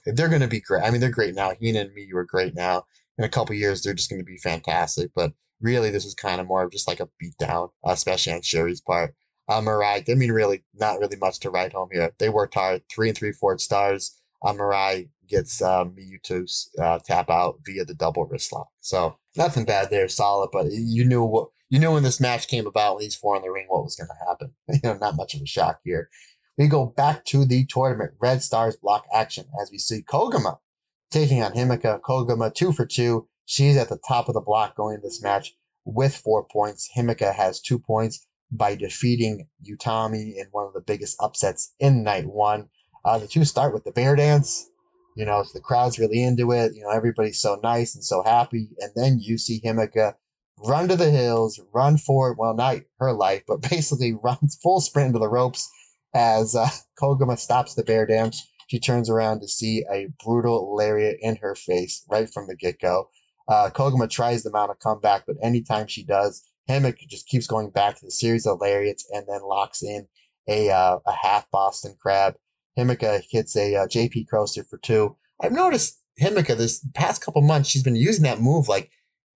they're 0.05 0.29
going 0.29 0.41
to 0.41 0.47
be 0.47 0.61
great. 0.61 0.83
I 0.83 0.91
mean, 0.91 1.01
they're 1.01 1.09
great 1.09 1.33
now. 1.33 1.51
Hina 1.61 1.81
and 1.81 1.89
Miyu 1.89 2.13
were 2.13 2.23
great 2.23 2.55
now. 2.55 2.85
In 3.17 3.23
a 3.23 3.29
couple 3.29 3.55
years, 3.55 3.81
they're 3.81 3.95
just 3.95 4.09
going 4.09 4.21
to 4.21 4.25
be 4.25 4.37
fantastic. 4.37 5.11
But 5.15 5.33
really, 5.59 5.89
this 5.89 6.05
was 6.05 6.13
kind 6.13 6.39
of 6.39 6.47
more 6.47 6.63
of 6.63 6.71
just 6.71 6.87
like 6.87 6.99
a 6.99 7.09
beatdown, 7.21 7.69
especially 7.83 8.33
on 8.33 8.41
Syuri's 8.41 8.81
part. 8.81 9.15
Uh, 9.49 9.61
Mirai, 9.61 10.07
I 10.07 10.13
mean, 10.13 10.31
really, 10.31 10.63
not 10.75 10.99
really 10.99 11.17
much 11.17 11.39
to 11.39 11.49
write 11.49 11.73
home 11.73 11.89
here. 11.91 12.11
They 12.19 12.29
worked 12.29 12.53
hard, 12.53 12.83
three 12.93 13.09
and 13.09 13.17
three 13.17 13.31
fourth 13.31 13.59
stars. 13.59 14.21
Uh, 14.45 14.53
Mirai 14.53 15.09
gets 15.27 15.61
uh, 15.61 15.85
Miyu 15.85 16.21
to 16.23 16.45
uh, 16.81 16.99
tap 17.05 17.29
out 17.29 17.59
via 17.65 17.85
the 17.85 17.95
double 17.95 18.25
wrist 18.25 18.53
lock. 18.53 18.69
So 18.81 19.17
nothing 19.35 19.65
bad 19.65 19.89
there, 19.89 20.07
solid. 20.07 20.49
But 20.53 20.67
you 20.71 21.05
knew 21.05 21.23
what 21.23 21.49
you 21.71 21.79
knew 21.79 21.93
when 21.93 22.03
this 22.03 22.19
match 22.19 22.49
came 22.49 22.67
about 22.67 22.99
these 22.99 23.15
four 23.15 23.37
in 23.37 23.41
the 23.43 23.49
ring 23.49 23.65
what 23.69 23.83
was 23.83 23.95
going 23.95 24.09
to 24.09 24.25
happen. 24.27 24.53
You 24.67 24.79
know, 24.83 24.97
not 24.97 25.15
much 25.15 25.33
of 25.33 25.41
a 25.41 25.45
shock 25.45 25.79
here. 25.85 26.09
We 26.57 26.67
go 26.67 26.85
back 26.85 27.23
to 27.25 27.45
the 27.45 27.65
tournament, 27.65 28.11
Red 28.19 28.43
Stars 28.43 28.75
block 28.75 29.05
action 29.13 29.45
as 29.59 29.71
we 29.71 29.77
see 29.77 30.03
Koguma 30.03 30.59
taking 31.11 31.41
on 31.41 31.53
Himeka. 31.53 32.01
Koguma 32.01 32.53
two 32.53 32.73
for 32.73 32.85
two. 32.85 33.29
She's 33.45 33.77
at 33.77 33.87
the 33.87 33.99
top 34.05 34.27
of 34.27 34.33
the 34.33 34.41
block 34.41 34.75
going 34.75 34.95
into 34.95 35.07
this 35.07 35.23
match 35.23 35.55
with 35.85 36.13
four 36.13 36.43
points. 36.43 36.89
Himeka 36.95 37.33
has 37.33 37.61
two 37.61 37.79
points 37.79 38.27
by 38.51 38.75
defeating 38.75 39.47
Utami 39.65 40.35
in 40.35 40.47
one 40.51 40.67
of 40.67 40.73
the 40.73 40.81
biggest 40.81 41.15
upsets 41.21 41.73
in 41.79 42.03
night 42.03 42.27
one. 42.27 42.67
Uh, 43.05 43.17
the 43.17 43.27
two 43.27 43.45
start 43.45 43.73
with 43.73 43.85
the 43.85 43.93
bear 43.93 44.17
dance. 44.17 44.69
You 45.15 45.25
know, 45.25 45.43
the 45.53 45.61
crowd's 45.61 45.99
really 45.99 46.21
into 46.21 46.51
it. 46.51 46.73
You 46.75 46.83
know, 46.83 46.89
everybody's 46.89 47.39
so 47.39 47.59
nice 47.63 47.95
and 47.95 48.03
so 48.03 48.23
happy. 48.23 48.69
And 48.79 48.91
then 48.93 49.19
you 49.21 49.37
see 49.37 49.61
Himeka 49.61 50.15
run 50.63 50.87
to 50.87 50.95
the 50.95 51.09
hills, 51.09 51.59
run 51.73 51.97
for, 51.97 52.33
well, 52.37 52.53
not 52.53 52.77
her 52.99 53.13
life, 53.13 53.43
but 53.47 53.61
basically 53.69 54.13
runs 54.13 54.57
full 54.61 54.81
sprint 54.81 55.07
into 55.07 55.19
the 55.19 55.29
ropes 55.29 55.69
as 56.13 56.55
uh, 56.55 56.67
Koguma 57.01 57.37
stops 57.37 57.75
the 57.75 57.83
bear 57.83 58.05
dance. 58.05 58.47
She 58.67 58.79
turns 58.79 59.09
around 59.09 59.41
to 59.41 59.47
see 59.47 59.85
a 59.91 60.07
brutal 60.23 60.75
lariat 60.75 61.17
in 61.21 61.35
her 61.37 61.55
face 61.55 62.05
right 62.09 62.31
from 62.31 62.47
the 62.47 62.55
get 62.55 62.79
go. 62.79 63.09
Uh, 63.47 63.69
Koguma 63.69 64.09
tries 64.09 64.43
to 64.43 64.49
mount 64.49 64.71
a 64.71 64.75
comeback, 64.75 65.23
but 65.27 65.35
anytime 65.41 65.87
she 65.87 66.03
does, 66.03 66.43
Himeka 66.69 67.07
just 67.09 67.27
keeps 67.27 67.47
going 67.47 67.69
back 67.69 67.97
to 67.97 68.05
the 68.05 68.11
series 68.11 68.45
of 68.45 68.61
lariats 68.61 69.05
and 69.11 69.25
then 69.27 69.41
locks 69.41 69.83
in 69.83 70.07
a, 70.47 70.69
uh, 70.69 70.99
a 71.05 71.11
half 71.11 71.49
Boston 71.51 71.95
crab. 72.01 72.35
Himeka 72.77 73.23
hits 73.29 73.57
a 73.57 73.75
uh, 73.75 73.87
JP 73.87 74.29
coaster 74.29 74.63
for 74.63 74.77
two. 74.77 75.17
I've 75.41 75.51
noticed 75.51 76.01
Himeka 76.21 76.55
this 76.55 76.85
past 76.93 77.21
couple 77.21 77.41
months, 77.41 77.69
she's 77.69 77.83
been 77.83 77.95
using 77.95 78.23
that 78.23 78.39
move 78.39 78.67
like 78.67 78.91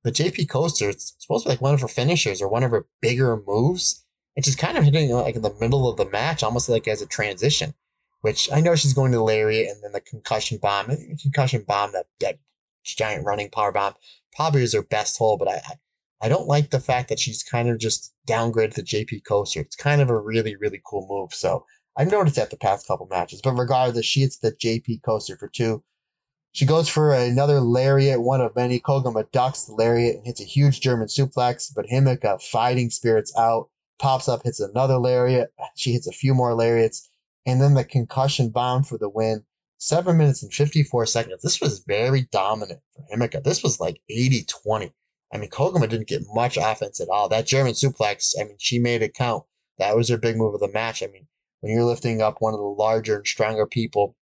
the 0.06 0.12
JP 0.12 0.48
coaster. 0.50 0.88
It's 0.88 1.16
supposed 1.18 1.44
to 1.44 1.50
be 1.50 1.54
like 1.54 1.62
one 1.62 1.74
of 1.74 1.82
her 1.82 1.88
finishers 1.88 2.40
or 2.40 2.48
one 2.48 2.64
of 2.64 2.70
her 2.70 2.86
bigger 3.02 3.42
moves. 3.46 4.06
And 4.36 4.46
she's 4.46 4.56
kind 4.56 4.78
of 4.78 4.84
hitting 4.84 5.10
like 5.10 5.36
in 5.36 5.42
the 5.42 5.56
middle 5.60 5.90
of 5.90 5.98
the 5.98 6.06
match, 6.06 6.44
almost 6.44 6.70
like 6.70 6.88
as 6.88 7.02
a 7.02 7.08
transition. 7.08 7.74
Which 8.22 8.52
I 8.52 8.62
know 8.62 8.76
she's 8.76 8.94
going 8.94 9.12
to 9.12 9.22
lariat 9.22 9.70
and 9.70 9.84
then 9.84 9.92
the 9.92 10.02
concussion 10.02 10.60
bomb. 10.62 10.96
Concussion 11.22 11.64
bomb, 11.68 11.92
that 11.94 12.06
that 12.20 12.38
giant 12.84 13.26
running 13.26 13.50
power 13.50 13.72
bomb, 13.72 13.96
probably 14.36 14.62
is 14.62 14.74
her 14.74 14.84
best 14.84 15.18
hold. 15.18 15.40
But 15.40 15.48
I, 15.48 15.62
I 16.22 16.30
don't 16.30 16.48
like 16.48 16.70
the 16.70 16.80
fact 16.80 17.10
that 17.10 17.20
she's 17.20 17.42
kind 17.42 17.68
of 17.68 17.80
just 17.80 18.14
downgraded 18.28 18.76
the 18.76 18.84
JP 18.84 19.26
coaster. 19.28 19.62
It's 19.62 19.76
kind 19.76 20.02
of 20.02 20.12
a 20.12 20.20
really 20.20 20.56
really 20.56 20.82
cool 20.86 21.08
move. 21.10 21.34
So 21.34 21.66
I've 21.98 22.12
noticed 22.12 22.36
that 22.36 22.52
the 22.52 22.58
past 22.58 22.86
couple 22.86 23.08
matches. 23.08 23.42
But 23.44 23.54
regardless, 23.54 24.06
she 24.06 24.22
hits 24.22 24.38
the 24.38 24.52
JP 24.52 25.02
coaster 25.04 25.36
for 25.36 25.48
two. 25.48 25.84
She 26.56 26.66
goes 26.66 26.88
for 26.88 27.12
another 27.14 27.60
lariat, 27.60 28.22
one 28.22 28.40
of 28.40 28.56
many. 28.56 28.80
Koguma 28.80 29.30
ducks 29.34 29.66
the 29.66 29.74
lariat 29.74 30.16
and 30.16 30.26
hits 30.26 30.40
a 30.40 30.46
huge 30.46 30.80
German 30.80 31.08
suplex, 31.10 31.70
but 31.76 31.88
Himeka, 31.88 32.24
uh, 32.24 32.38
fighting 32.38 32.90
spirits 32.90 33.34
out, 33.38 33.68
pops 34.00 34.30
up, 34.30 34.44
hits 34.44 34.62
another 34.62 34.98
lariat. 34.98 35.52
She 35.76 35.92
hits 35.92 36.08
a 36.08 36.14
few 36.14 36.34
more 36.34 36.54
lariats, 36.54 37.10
and 37.46 37.62
then 37.62 37.74
the 37.74 37.84
concussion 37.84 38.52
bomb 38.52 38.86
for 38.86 38.98
the 38.98 39.10
win. 39.10 39.44
Seven 39.80 40.16
minutes 40.16 40.44
and 40.44 40.54
54 40.54 41.06
seconds. 41.08 41.42
This 41.42 41.60
was 41.60 41.84
very 41.86 42.30
dominant 42.32 42.80
for 42.96 43.04
Himeka. 43.14 43.44
This 43.44 43.62
was 43.62 43.82
like 43.82 44.00
80 44.10 44.46
20. 44.46 44.94
I 45.34 45.38
mean, 45.38 45.50
Koguma 45.50 45.90
didn't 45.90 46.08
get 46.08 46.24
much 46.32 46.56
offense 46.56 47.02
at 47.02 47.10
all. 47.10 47.28
That 47.28 47.48
German 47.48 47.74
suplex, 47.74 48.34
I 48.40 48.46
mean, 48.46 48.56
she 48.60 48.80
made 48.80 49.02
it 49.02 49.14
count. 49.14 49.44
That 49.78 49.98
was 49.98 50.08
her 50.08 50.18
big 50.18 50.38
move 50.38 50.54
of 50.54 50.62
the 50.62 50.72
match. 50.72 51.04
I 51.04 51.08
mean, 51.08 51.28
when 51.60 51.74
you're 51.74 51.84
lifting 51.84 52.22
up 52.22 52.38
one 52.40 52.54
of 52.54 52.62
the 52.62 52.66
larger 52.66 53.18
and 53.18 53.28
stronger 53.28 53.68
people 53.68 54.16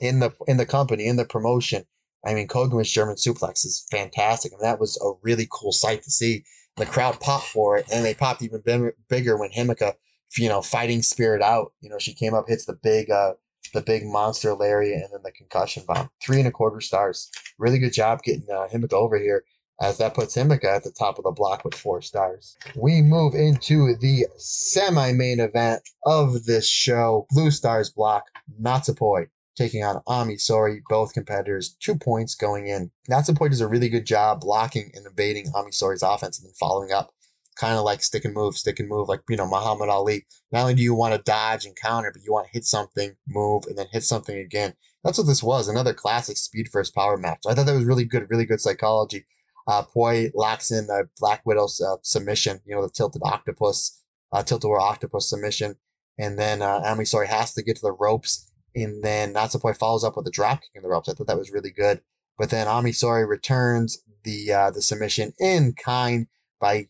in 0.00 0.20
the 0.20 0.32
in 0.46 0.56
the 0.56 0.66
company 0.66 1.06
in 1.06 1.16
the 1.16 1.24
promotion. 1.24 1.84
I 2.24 2.34
mean, 2.34 2.48
Koguma's 2.48 2.90
German 2.90 3.16
suplex 3.16 3.64
is 3.64 3.86
fantastic, 3.90 4.52
and 4.52 4.60
that 4.60 4.80
was 4.80 4.98
a 5.02 5.12
really 5.22 5.46
cool 5.50 5.72
sight 5.72 6.02
to 6.02 6.10
see. 6.10 6.44
The 6.76 6.86
crowd 6.86 7.20
popped 7.20 7.46
for 7.46 7.76
it, 7.76 7.86
and 7.92 8.04
they 8.04 8.14
popped 8.14 8.42
even 8.42 8.92
bigger 9.08 9.36
when 9.36 9.50
Himeka, 9.50 9.94
you 10.36 10.48
know, 10.48 10.62
fighting 10.62 11.02
spirit 11.02 11.42
out. 11.42 11.72
You 11.80 11.90
know, 11.90 11.98
she 11.98 12.14
came 12.14 12.34
up, 12.34 12.48
hits 12.48 12.66
the 12.66 12.78
big, 12.82 13.10
uh, 13.10 13.34
the 13.72 13.82
big 13.82 14.04
monster 14.04 14.54
lariat, 14.54 15.02
and 15.02 15.12
then 15.12 15.22
the 15.22 15.32
concussion 15.32 15.84
bomb. 15.86 16.10
Three 16.22 16.38
and 16.38 16.48
a 16.48 16.52
quarter 16.52 16.80
stars. 16.80 17.30
Really 17.58 17.78
good 17.78 17.92
job 17.92 18.22
getting 18.22 18.46
uh, 18.52 18.66
Himeka 18.68 18.94
over 18.94 19.18
here 19.18 19.44
as 19.80 19.98
that 19.98 20.14
puts 20.14 20.36
Himeka 20.36 20.64
at 20.64 20.84
the 20.84 20.90
top 20.90 21.18
of 21.18 21.24
the 21.24 21.30
block 21.30 21.64
with 21.64 21.74
four 21.74 22.02
stars. 22.02 22.56
We 22.74 23.00
move 23.00 23.34
into 23.34 23.94
the 23.96 24.26
semi 24.36 25.12
main 25.12 25.40
event 25.40 25.82
of 26.04 26.44
this 26.44 26.68
show 26.68 27.26
Blue 27.30 27.50
Stars 27.50 27.90
block, 27.90 28.24
Natsupoi 28.60 29.28
taking 29.58 29.84
on 29.84 30.00
Ami 30.06 30.36
Sourei, 30.36 30.80
both 30.88 31.12
competitors, 31.12 31.76
two 31.80 31.96
points 31.96 32.34
going 32.34 32.68
in. 32.68 32.90
Natsupoi 33.10 33.50
does 33.50 33.60
a 33.60 33.68
really 33.68 33.90
good 33.90 34.06
job 34.06 34.40
blocking 34.40 34.90
and 34.94 35.06
evading 35.06 35.46
Ami 35.54 35.72
Sourei's 35.72 36.02
offense 36.02 36.38
and 36.38 36.46
then 36.46 36.54
following 36.58 36.92
up. 36.92 37.12
Kind 37.58 37.76
of 37.76 37.84
like 37.84 38.04
stick 38.04 38.24
and 38.24 38.34
move, 38.34 38.56
stick 38.56 38.78
and 38.78 38.88
move, 38.88 39.08
like, 39.08 39.20
you 39.28 39.36
know, 39.36 39.46
Muhammad 39.46 39.88
Ali. 39.88 40.24
Not 40.52 40.62
only 40.62 40.74
do 40.74 40.82
you 40.82 40.94
want 40.94 41.14
to 41.14 41.30
dodge 41.30 41.66
and 41.66 41.74
counter, 41.74 42.12
but 42.12 42.22
you 42.24 42.32
want 42.32 42.46
to 42.46 42.52
hit 42.52 42.64
something, 42.64 43.16
move, 43.26 43.64
and 43.66 43.76
then 43.76 43.88
hit 43.90 44.04
something 44.04 44.38
again. 44.38 44.74
That's 45.02 45.18
what 45.18 45.26
this 45.26 45.42
was. 45.42 45.66
Another 45.66 45.92
classic 45.92 46.36
speed 46.36 46.68
first 46.72 46.94
power 46.94 47.16
match. 47.16 47.38
So 47.42 47.50
I 47.50 47.54
thought 47.54 47.66
that 47.66 47.74
was 47.74 47.84
really 47.84 48.04
good, 48.04 48.30
really 48.30 48.46
good 48.46 48.60
psychology. 48.60 49.26
Uh, 49.66 49.82
Poi 49.82 50.30
locks 50.34 50.70
in 50.70 50.86
the 50.86 51.08
Black 51.18 51.42
Widow's 51.44 51.80
uh, 51.80 51.96
submission, 52.02 52.60
you 52.64 52.74
know, 52.74 52.82
the 52.82 52.90
tilted 52.90 53.22
octopus, 53.24 54.04
uh, 54.32 54.42
tilt-a-whirl 54.42 54.80
octopus 54.82 55.28
submission. 55.28 55.74
And 56.16 56.38
then 56.38 56.62
uh, 56.62 56.80
Ami 56.84 57.04
Sourei 57.04 57.26
has 57.26 57.54
to 57.54 57.62
get 57.62 57.76
to 57.76 57.82
the 57.82 57.92
ropes. 57.92 58.47
And 58.74 59.02
then 59.02 59.34
Natsupoi 59.34 59.76
follows 59.76 60.04
up 60.04 60.16
with 60.16 60.26
a 60.26 60.30
drop 60.30 60.60
kick 60.60 60.70
in 60.74 60.82
the 60.82 60.88
ropes. 60.88 61.08
I 61.08 61.12
thought 61.12 61.26
that 61.26 61.38
was 61.38 61.52
really 61.52 61.70
good. 61.70 62.00
But 62.36 62.50
then 62.50 62.68
Ami 62.68 62.92
Sourei 62.92 63.28
returns 63.28 63.98
the 64.22 64.52
uh, 64.52 64.70
the 64.70 64.82
submission 64.82 65.32
in 65.38 65.72
kind 65.72 66.28
by 66.60 66.88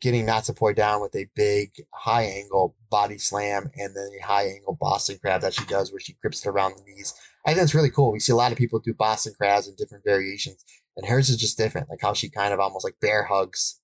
getting 0.00 0.26
Natsupoi 0.26 0.76
down 0.76 1.00
with 1.00 1.16
a 1.16 1.28
big 1.34 1.72
high 1.92 2.24
angle 2.24 2.76
body 2.90 3.18
slam 3.18 3.70
and 3.76 3.96
then 3.96 4.10
a 4.20 4.24
high 4.24 4.46
angle 4.46 4.76
Boston 4.80 5.18
crab 5.20 5.40
that 5.40 5.54
she 5.54 5.64
does 5.64 5.90
where 5.90 6.00
she 6.00 6.16
grips 6.20 6.44
it 6.44 6.48
around 6.48 6.74
the 6.76 6.84
knees. 6.84 7.14
I 7.46 7.54
think 7.54 7.64
it's 7.64 7.74
really 7.74 7.90
cool. 7.90 8.12
We 8.12 8.20
see 8.20 8.32
a 8.32 8.36
lot 8.36 8.52
of 8.52 8.58
people 8.58 8.78
do 8.78 8.94
Boston 8.94 9.32
crabs 9.36 9.66
in 9.66 9.74
different 9.76 10.04
variations 10.04 10.64
and 10.96 11.06
hers 11.06 11.28
is 11.28 11.36
just 11.36 11.58
different. 11.58 11.88
Like 11.88 12.00
how 12.02 12.12
she 12.12 12.28
kind 12.28 12.52
of 12.52 12.60
almost 12.60 12.84
like 12.84 13.00
bear 13.00 13.24
hugs. 13.24 13.80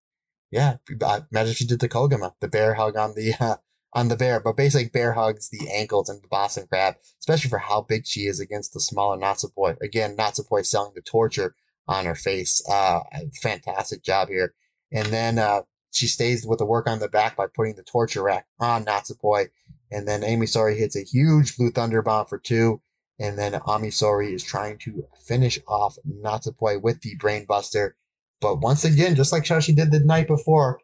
Yeah, 0.50 0.76
imagine 0.88 1.50
if 1.50 1.56
she 1.56 1.66
did 1.66 1.80
the 1.80 1.88
Koguma, 1.88 2.32
the 2.40 2.48
bear 2.48 2.74
hug 2.74 2.96
on 2.96 3.14
the 3.14 3.34
uh, 3.38 3.56
on 3.92 4.08
the 4.08 4.16
bear, 4.16 4.40
but 4.40 4.56
basically 4.56 4.88
bear 4.88 5.12
hugs 5.12 5.48
the 5.48 5.68
ankles 5.70 6.08
and 6.08 6.22
the 6.22 6.28
Boston 6.28 6.66
crab, 6.68 6.94
especially 7.18 7.50
for 7.50 7.58
how 7.58 7.82
big 7.82 8.06
she 8.06 8.26
is 8.26 8.40
against 8.40 8.72
the 8.72 8.80
smaller 8.80 9.18
Natsupoi. 9.18 9.76
Again, 9.80 10.16
Natsupoi 10.16 10.64
selling 10.64 10.92
the 10.94 11.02
torture 11.02 11.54
on 11.88 12.04
her 12.04 12.14
face. 12.14 12.62
Uh, 12.70 13.00
fantastic 13.42 14.02
job 14.02 14.28
here. 14.28 14.54
And 14.92 15.06
then 15.08 15.38
uh, 15.38 15.62
she 15.92 16.06
stays 16.06 16.46
with 16.46 16.58
the 16.58 16.66
work 16.66 16.88
on 16.88 17.00
the 17.00 17.08
back 17.08 17.36
by 17.36 17.46
putting 17.52 17.74
the 17.74 17.82
torture 17.82 18.22
rack 18.22 18.46
on 18.60 18.84
Natsupoi. 18.84 19.48
And 19.90 20.06
then 20.06 20.22
Ami 20.22 20.46
Sourei 20.46 20.78
hits 20.78 20.96
a 20.96 21.02
huge 21.02 21.56
blue 21.56 21.70
thunder 21.70 22.02
bomb 22.02 22.26
for 22.26 22.38
two. 22.38 22.80
And 23.18 23.36
then 23.36 23.54
Ami 23.66 23.88
Sourei 23.88 24.32
is 24.32 24.44
trying 24.44 24.78
to 24.78 25.04
finish 25.26 25.58
off 25.66 25.98
Natsupoi 26.08 26.80
with 26.80 27.00
the 27.02 27.16
Brainbuster. 27.18 27.92
But 28.40 28.60
once 28.60 28.84
again, 28.84 29.16
just 29.16 29.32
like 29.32 29.46
how 29.46 29.60
she 29.60 29.74
did 29.74 29.90
the 29.90 30.00
night 30.00 30.26
before, 30.26 30.80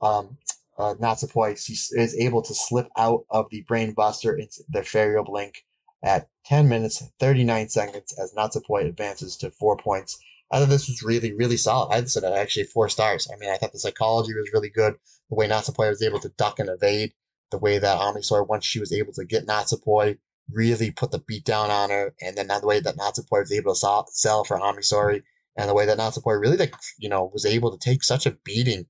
um, 0.00 0.38
uh, 0.80 1.54
she 1.56 1.72
is 1.72 2.16
able 2.18 2.42
to 2.42 2.54
slip 2.54 2.88
out 2.96 3.24
of 3.30 3.46
the 3.50 3.64
Brainbuster 3.64 4.38
into 4.38 4.62
the 4.68 4.80
Ferio 4.80 5.24
Blink 5.24 5.64
at 6.02 6.28
10 6.46 6.68
minutes 6.68 7.02
39 7.18 7.68
seconds 7.68 8.14
as 8.18 8.32
Natsupoi 8.32 8.86
advances 8.86 9.36
to 9.36 9.50
four 9.50 9.76
points 9.76 10.18
I 10.50 10.58
thought 10.58 10.68
this 10.68 10.88
was 10.88 11.02
really, 11.02 11.32
really 11.32 11.56
solid. 11.56 11.94
I'd 11.94 12.10
said 12.10 12.24
actually 12.24 12.64
four 12.64 12.88
stars. 12.88 13.28
I 13.32 13.36
mean, 13.36 13.50
I 13.50 13.56
thought 13.56 13.72
the 13.72 13.78
psychology 13.78 14.34
was 14.34 14.50
really 14.52 14.68
good. 14.68 14.94
The 15.28 15.36
way 15.36 15.46
Natsupoi 15.46 15.88
was 15.88 16.02
able 16.02 16.18
to 16.20 16.28
duck 16.30 16.58
and 16.58 16.68
evade, 16.68 17.14
the 17.52 17.58
way 17.58 17.78
that 17.78 17.98
Ami 17.98 18.20
Sourei, 18.20 18.48
once 18.48 18.64
she 18.64 18.80
was 18.80 18.92
able 18.92 19.12
to 19.12 19.24
get 19.24 19.46
Natsupoi, 19.46 20.18
really 20.50 20.90
put 20.90 21.12
the 21.12 21.20
beat 21.20 21.44
down 21.44 21.70
on 21.70 21.90
her, 21.90 22.14
and 22.20 22.36
then 22.36 22.48
the 22.48 22.66
way 22.66 22.80
that 22.80 22.96
Natsupoi 22.96 23.42
was 23.42 23.52
able 23.52 23.74
to 23.74 24.04
sell 24.10 24.42
for 24.42 24.60
Ami 24.60 24.82
Sourei, 24.82 25.22
and 25.56 25.68
the 25.68 25.74
way 25.74 25.86
that 25.86 25.98
Natsupoi 25.98 26.40
really, 26.40 26.56
like, 26.56 26.74
you 26.98 27.08
know, 27.08 27.30
was 27.32 27.46
able 27.46 27.70
to 27.70 27.78
take 27.78 28.02
such 28.02 28.26
a 28.26 28.36
beating 28.44 28.86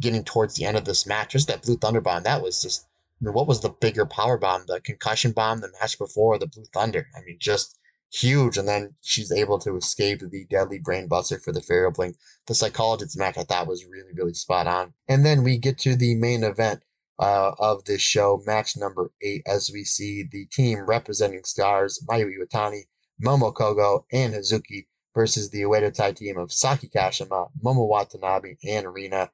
getting 0.00 0.24
towards 0.24 0.54
the 0.54 0.64
end 0.64 0.76
of 0.76 0.84
this 0.84 1.06
match. 1.06 1.32
Just 1.32 1.48
that 1.48 1.62
Blue 1.62 1.76
Thunder 1.76 2.00
bomb, 2.00 2.22
that 2.24 2.42
was 2.42 2.62
just, 2.62 2.86
I 3.20 3.26
mean, 3.26 3.34
what 3.34 3.46
was 3.46 3.60
the 3.60 3.70
bigger 3.70 4.06
power 4.06 4.38
bomb? 4.38 4.64
The 4.66 4.80
concussion 4.80 5.32
bomb, 5.32 5.60
the 5.60 5.72
match 5.80 5.98
before, 5.98 6.38
the 6.38 6.46
Blue 6.46 6.64
Thunder? 6.72 7.08
I 7.16 7.20
mean, 7.24 7.38
just 7.40 7.78
huge. 8.12 8.56
And 8.58 8.68
then 8.68 8.94
she's 9.00 9.32
able 9.32 9.58
to 9.60 9.76
escape 9.76 10.20
the 10.20 10.44
deadly 10.50 10.78
brain 10.78 11.08
buster 11.08 11.38
for 11.38 11.52
the 11.52 11.62
Pharaoh 11.62 11.90
Blink. 11.90 12.16
The 12.46 12.54
psychologist 12.54 13.18
match 13.18 13.38
I 13.38 13.44
thought 13.44 13.66
was 13.66 13.86
really, 13.86 14.12
really 14.14 14.34
spot 14.34 14.66
on. 14.66 14.94
And 15.08 15.24
then 15.24 15.42
we 15.42 15.58
get 15.58 15.78
to 15.78 15.96
the 15.96 16.14
main 16.14 16.44
event 16.44 16.82
uh, 17.18 17.52
of 17.58 17.84
this 17.84 18.02
show, 18.02 18.42
match 18.46 18.76
number 18.76 19.12
eight, 19.22 19.42
as 19.46 19.70
we 19.72 19.84
see 19.84 20.24
the 20.30 20.46
team 20.46 20.80
representing 20.80 21.44
stars 21.44 22.04
Mayu 22.08 22.26
Iwatani, 22.26 22.82
Momo 23.22 23.52
Kohgo, 23.54 24.04
and 24.12 24.34
Hazuki 24.34 24.86
versus 25.14 25.50
the 25.50 25.62
Oedo 25.62 25.92
Tai 25.92 26.12
team 26.12 26.38
of 26.38 26.52
Saki 26.52 26.88
Kashima, 26.88 27.50
Momo 27.62 27.86
Watanabe, 27.86 28.56
and 28.64 28.92
Rina. 28.92 29.30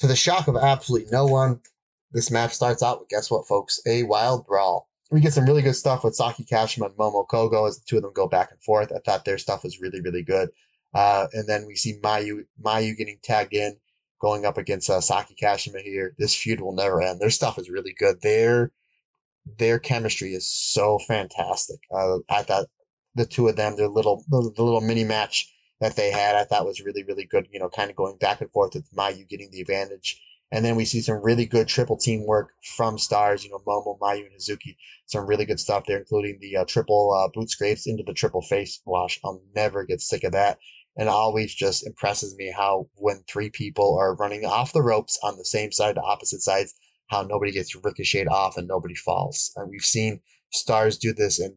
To 0.00 0.06
the 0.06 0.16
shock 0.16 0.48
of 0.48 0.56
absolutely 0.56 1.10
no 1.10 1.26
one, 1.26 1.60
this 2.12 2.30
match 2.30 2.52
starts 2.52 2.82
out 2.82 3.00
with 3.00 3.08
guess 3.08 3.30
what, 3.30 3.46
folks? 3.46 3.80
A 3.86 4.02
wild 4.02 4.46
brawl 4.46 4.90
we 5.10 5.20
get 5.20 5.32
some 5.32 5.44
really 5.44 5.62
good 5.62 5.74
stuff 5.74 6.04
with 6.04 6.14
Saki 6.14 6.44
Kashima 6.44 6.86
and 6.86 6.94
Momo 6.94 7.26
Kohgo 7.26 7.68
as 7.68 7.78
the 7.78 7.84
two 7.86 7.96
of 7.96 8.02
them 8.02 8.12
go 8.14 8.28
back 8.28 8.50
and 8.52 8.62
forth. 8.62 8.92
I 8.92 9.00
thought 9.04 9.24
their 9.24 9.38
stuff 9.38 9.64
was 9.64 9.80
really, 9.80 10.00
really 10.00 10.22
good. 10.22 10.50
Uh, 10.94 11.26
and 11.32 11.48
then 11.48 11.66
we 11.66 11.74
see 11.74 11.98
Mayu 12.00 12.44
Mayu 12.62 12.96
getting 12.96 13.18
tagged 13.22 13.54
in, 13.54 13.76
going 14.20 14.44
up 14.44 14.56
against 14.56 14.88
uh, 14.88 15.00
Saki 15.00 15.34
Kashima 15.40 15.80
here. 15.82 16.14
This 16.18 16.34
feud 16.34 16.60
will 16.60 16.74
never 16.74 17.02
end. 17.02 17.20
Their 17.20 17.30
stuff 17.30 17.58
is 17.58 17.70
really 17.70 17.94
good. 17.98 18.22
Their 18.22 18.72
their 19.58 19.78
chemistry 19.78 20.34
is 20.34 20.50
so 20.50 20.98
fantastic. 20.98 21.80
Uh, 21.92 22.18
I 22.28 22.42
thought 22.42 22.66
the 23.14 23.26
two 23.26 23.48
of 23.48 23.56
them, 23.56 23.76
their 23.76 23.88
little 23.88 24.24
the, 24.28 24.52
the 24.54 24.62
little 24.62 24.80
mini 24.80 25.04
match 25.04 25.52
that 25.80 25.96
they 25.96 26.10
had, 26.10 26.36
I 26.36 26.44
thought 26.44 26.66
was 26.66 26.80
really, 26.80 27.04
really 27.04 27.24
good. 27.24 27.48
You 27.50 27.60
know, 27.60 27.68
kind 27.68 27.90
of 27.90 27.96
going 27.96 28.16
back 28.18 28.40
and 28.40 28.50
forth 28.50 28.74
with 28.74 28.90
Mayu 28.94 29.28
getting 29.28 29.50
the 29.50 29.60
advantage 29.60 30.20
and 30.52 30.64
then 30.64 30.74
we 30.74 30.84
see 30.84 31.00
some 31.00 31.22
really 31.22 31.46
good 31.46 31.68
triple 31.68 31.96
team 31.96 32.26
work 32.26 32.50
from 32.76 32.98
stars, 32.98 33.44
you 33.44 33.50
know, 33.50 33.60
Momo, 33.66 33.98
Mayu, 34.00 34.26
and 34.26 34.32
Hazuki. 34.36 34.76
Some 35.06 35.26
really 35.26 35.44
good 35.44 35.60
stuff 35.60 35.84
there, 35.86 35.98
including 35.98 36.38
the 36.40 36.56
uh, 36.56 36.64
triple 36.64 37.12
uh, 37.12 37.28
boot 37.32 37.50
scrapes 37.50 37.86
into 37.86 38.02
the 38.04 38.12
triple 38.12 38.42
face 38.42 38.80
wash. 38.84 39.20
I'll 39.24 39.42
never 39.54 39.84
get 39.84 40.00
sick 40.00 40.24
of 40.24 40.32
that. 40.32 40.58
And 40.96 41.08
always 41.08 41.54
just 41.54 41.86
impresses 41.86 42.34
me 42.36 42.52
how 42.54 42.88
when 42.96 43.22
three 43.28 43.48
people 43.48 43.96
are 43.96 44.16
running 44.16 44.44
off 44.44 44.72
the 44.72 44.82
ropes 44.82 45.18
on 45.22 45.38
the 45.38 45.44
same 45.44 45.70
side, 45.70 45.94
the 45.94 46.02
opposite 46.02 46.42
sides, 46.42 46.74
how 47.10 47.22
nobody 47.22 47.52
gets 47.52 47.76
ricocheted 47.76 48.26
off 48.26 48.56
and 48.56 48.66
nobody 48.66 48.96
falls. 48.96 49.52
And 49.54 49.70
we've 49.70 49.84
seen 49.84 50.20
stars 50.52 50.98
do 50.98 51.12
this 51.12 51.38
in 51.38 51.56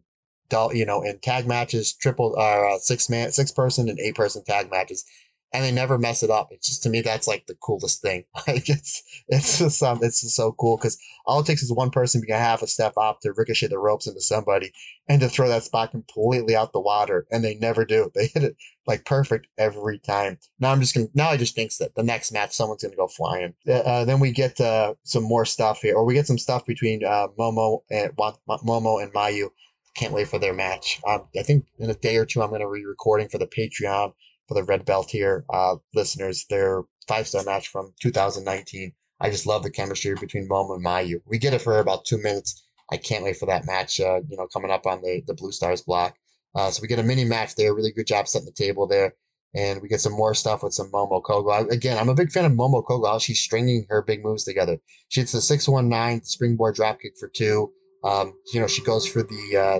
you 0.74 0.86
know, 0.86 1.02
in 1.02 1.20
tag 1.20 1.48
matches, 1.48 1.94
triple, 1.94 2.36
uh, 2.38 2.78
six 2.80 3.10
man, 3.10 3.32
six 3.32 3.52
person 3.52 3.90
and 3.90 4.00
eight 4.00 4.16
person 4.16 4.44
tag 4.44 4.70
matches 4.72 5.06
and 5.54 5.64
they 5.64 5.72
never 5.72 6.00
mess 6.00 6.24
it 6.24 6.32
up. 6.32 6.50
It's 6.52 6.68
just 6.68 6.84
to 6.84 6.90
me 6.90 7.02
that's 7.02 7.28
like 7.28 7.46
the 7.46 7.56
coolest 7.56 8.02
thing. 8.02 8.26
Like 8.46 8.68
it's 8.68 9.04
it's 9.30 9.60
just 9.60 9.82
um 9.82 10.00
it's 10.02 10.22
just 10.22 10.36
so 10.36 10.52
cool 10.54 10.76
because 10.76 10.98
all 11.26 11.40
it 11.40 11.46
takes 11.46 11.64
is 11.64 11.72
one 11.72 11.92
person 11.92 12.20
being 12.20 12.36
a 12.36 12.42
half 12.42 12.62
a 12.62 12.68
step 12.68 12.94
up 12.98 13.22
to 13.22 13.32
ricochet 13.32 13.68
the 13.68 13.78
ropes 13.80 14.06
into 14.06 14.20
somebody 14.20 14.74
and 15.08 15.22
to 15.22 15.30
throw 15.30 15.48
that 15.48 15.64
spot 15.64 15.92
completely 15.92 16.56
out 16.56 16.74
the 16.74 16.82
water, 16.82 17.26
and 17.32 17.44
they 17.44 17.56
never 17.56 17.86
do. 17.86 18.12
They 18.16 18.28
hit 18.28 18.44
it 18.44 18.56
like 18.86 19.06
perfect 19.06 19.48
every 19.58 20.00
time. 20.00 20.40
Now 20.60 20.72
I'm 20.72 20.82
just 20.82 20.94
gonna 20.94 21.08
now 21.14 21.30
I 21.30 21.38
just 21.38 21.56
think 21.56 21.76
that 21.78 21.96
the 21.96 22.04
next 22.04 22.32
match 22.32 22.52
someone's 22.52 22.84
gonna 22.84 22.96
go 22.96 23.08
flying. 23.08 23.54
Uh, 23.68 23.74
uh, 23.74 24.06
then 24.06 24.20
we 24.20 24.32
get 24.32 24.60
uh, 24.60 24.96
some 25.04 25.24
more 25.24 25.46
stuff 25.46 25.82
here, 25.82 25.96
or 25.96 26.06
we 26.06 26.16
get 26.16 26.28
some 26.28 26.38
stuff 26.38 26.66
between 26.66 27.06
uh, 27.06 27.28
Momo 27.40 27.84
and 27.90 28.12
Momo 28.16 29.02
and 29.02 29.14
Mayu. 29.14 29.50
Can't 29.96 30.14
wait 30.14 30.28
for 30.28 30.40
their 30.40 30.54
match. 30.54 31.00
Um, 31.08 31.28
I 31.38 31.44
think 31.44 31.66
in 31.80 31.90
a 31.90 31.94
day 31.94 32.18
or 32.18 32.26
two 32.26 32.42
I'm 32.42 32.50
gonna 32.50 32.70
be 32.72 32.86
recording 32.86 33.30
for 33.30 33.38
the 33.38 33.48
Patreon 33.48 34.14
for 34.48 34.54
the 34.56 34.64
red 34.64 34.86
belt 34.86 35.10
here, 35.10 35.46
uh, 35.50 35.76
listeners. 35.94 36.46
Their 36.50 36.84
five 37.08 37.28
star 37.28 37.44
match 37.44 37.68
from 37.68 37.94
2019. 38.02 38.94
I 39.20 39.30
just 39.30 39.46
love 39.46 39.64
the 39.64 39.70
chemistry 39.70 40.16
between 40.16 40.50
Momo 40.50 40.76
and 40.76 40.86
Mayu. 40.86 41.22
We 41.26 41.38
get 41.38 41.54
it 41.54 41.62
for 41.62 41.80
about 41.80 42.06
two 42.06 42.18
minutes. 42.18 42.66
I 42.92 42.98
can't 42.98 43.24
wait 43.24 43.38
for 43.38 43.46
that 43.46 43.66
match. 43.66 44.00
Uh, 44.00 44.22
you 44.28 44.38
know, 44.38 44.48
coming 44.48 44.72
up 44.72 44.86
on 44.86 45.02
the 45.02 45.22
the 45.28 45.34
Blue 45.34 45.52
Stars 45.52 45.82
block. 45.82 46.16
Uh, 46.56 46.70
so 46.70 46.82
we 46.82 46.88
get 46.88 47.00
a 47.00 47.04
mini 47.04 47.26
match 47.26 47.56
there. 47.56 47.74
Really 47.74 47.92
good 47.92 48.08
job 48.08 48.28
setting 48.28 48.46
the 48.46 48.52
table 48.52 48.88
there. 48.88 49.14
And 49.56 49.82
we 49.82 49.88
get 49.88 50.02
some 50.02 50.14
more 50.14 50.34
stuff 50.34 50.64
with 50.64 50.74
some 50.74 50.92
Momo 50.92 51.22
Kohgo. 51.22 51.52
I, 51.52 51.74
again, 51.74 51.98
I'm 51.98 52.10
a 52.10 52.16
big 52.16 52.32
fan 52.32 52.46
of 52.46 52.54
Momo 52.54 52.84
Kohgo. 52.84 53.08
How 53.08 53.20
she's 53.20 53.40
stringing 53.40 53.86
her 53.90 54.02
big 54.02 54.24
moves 54.24 54.44
together. 54.44 54.80
She 55.10 55.22
hits 55.22 55.32
the 55.32 55.42
619 55.42 56.24
springboard 56.24 56.76
dropkick 56.76 57.20
for 57.20 57.30
two. 57.30 57.72
Um, 58.04 58.34
you 58.54 58.60
know, 58.60 58.68
she 58.68 58.82
goes 58.82 59.08
for 59.08 59.24
the, 59.24 59.58
uh, 59.58 59.80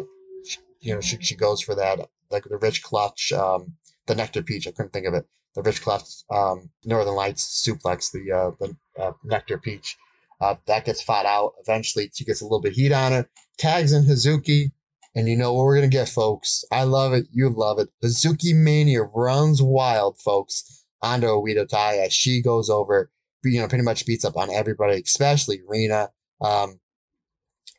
you 0.80 0.94
know, 0.94 1.02
she, 1.02 1.18
she 1.22 1.36
goes 1.36 1.62
for 1.62 1.76
that, 1.76 2.10
like 2.32 2.44
the 2.44 2.58
rich 2.58 2.84
clutch, 2.84 3.32
um, 3.34 3.74
the 4.08 4.16
Nectar 4.16 4.44
Peach. 4.44 4.68
I 4.68 4.72
couldn't 4.72 4.94
think 4.94 5.06
of 5.06 5.14
it. 5.14 5.26
The 5.56 5.62
Rich 5.62 5.84
Clef 5.84 6.04
um, 6.32 6.70
Northern 6.84 7.14
Lights 7.14 7.64
suplex, 7.64 8.12
the 8.12 8.32
uh, 8.32 8.52
the 8.60 8.76
uh, 9.02 9.12
Nectar 9.24 9.60
Peach. 9.60 9.98
Uh, 10.42 10.56
that 10.66 10.86
gets 10.86 11.02
fought 11.02 11.28
out. 11.28 11.54
Eventually, 11.62 12.10
she 12.14 12.26
gets 12.26 12.42
a 12.42 12.44
little 12.44 12.62
bit 12.62 12.74
heat 12.74 12.92
on 12.92 13.12
her. 13.12 13.30
Tags 13.60 13.94
in 13.94 14.04
Hazuki, 14.04 14.72
and 15.16 15.30
you 15.30 15.38
know 15.38 15.54
what 15.54 15.66
we're 15.66 15.76
gonna 15.76 15.88
get, 15.90 16.10
folks. 16.10 16.66
I 16.72 16.84
love 16.84 17.14
it. 17.14 17.28
You 17.32 17.50
love 17.50 17.78
it. 17.80 17.90
Hazuki 18.04 18.56
Mania 18.56 19.04
runs 19.04 19.62
wild, 19.62 20.20
folks. 20.20 20.84
Onto 21.04 21.28
Oedo 21.28 21.68
Tai 21.68 21.98
as 21.98 22.14
she 22.14 22.42
goes 22.42 22.70
over, 22.70 23.12
you 23.44 23.60
know, 23.60 23.68
pretty 23.68 23.84
much 23.84 24.06
beats 24.06 24.24
up 24.24 24.38
on 24.38 24.50
everybody, 24.50 25.02
especially 25.02 25.62
Rina. 25.68 26.10
Um, 26.42 26.80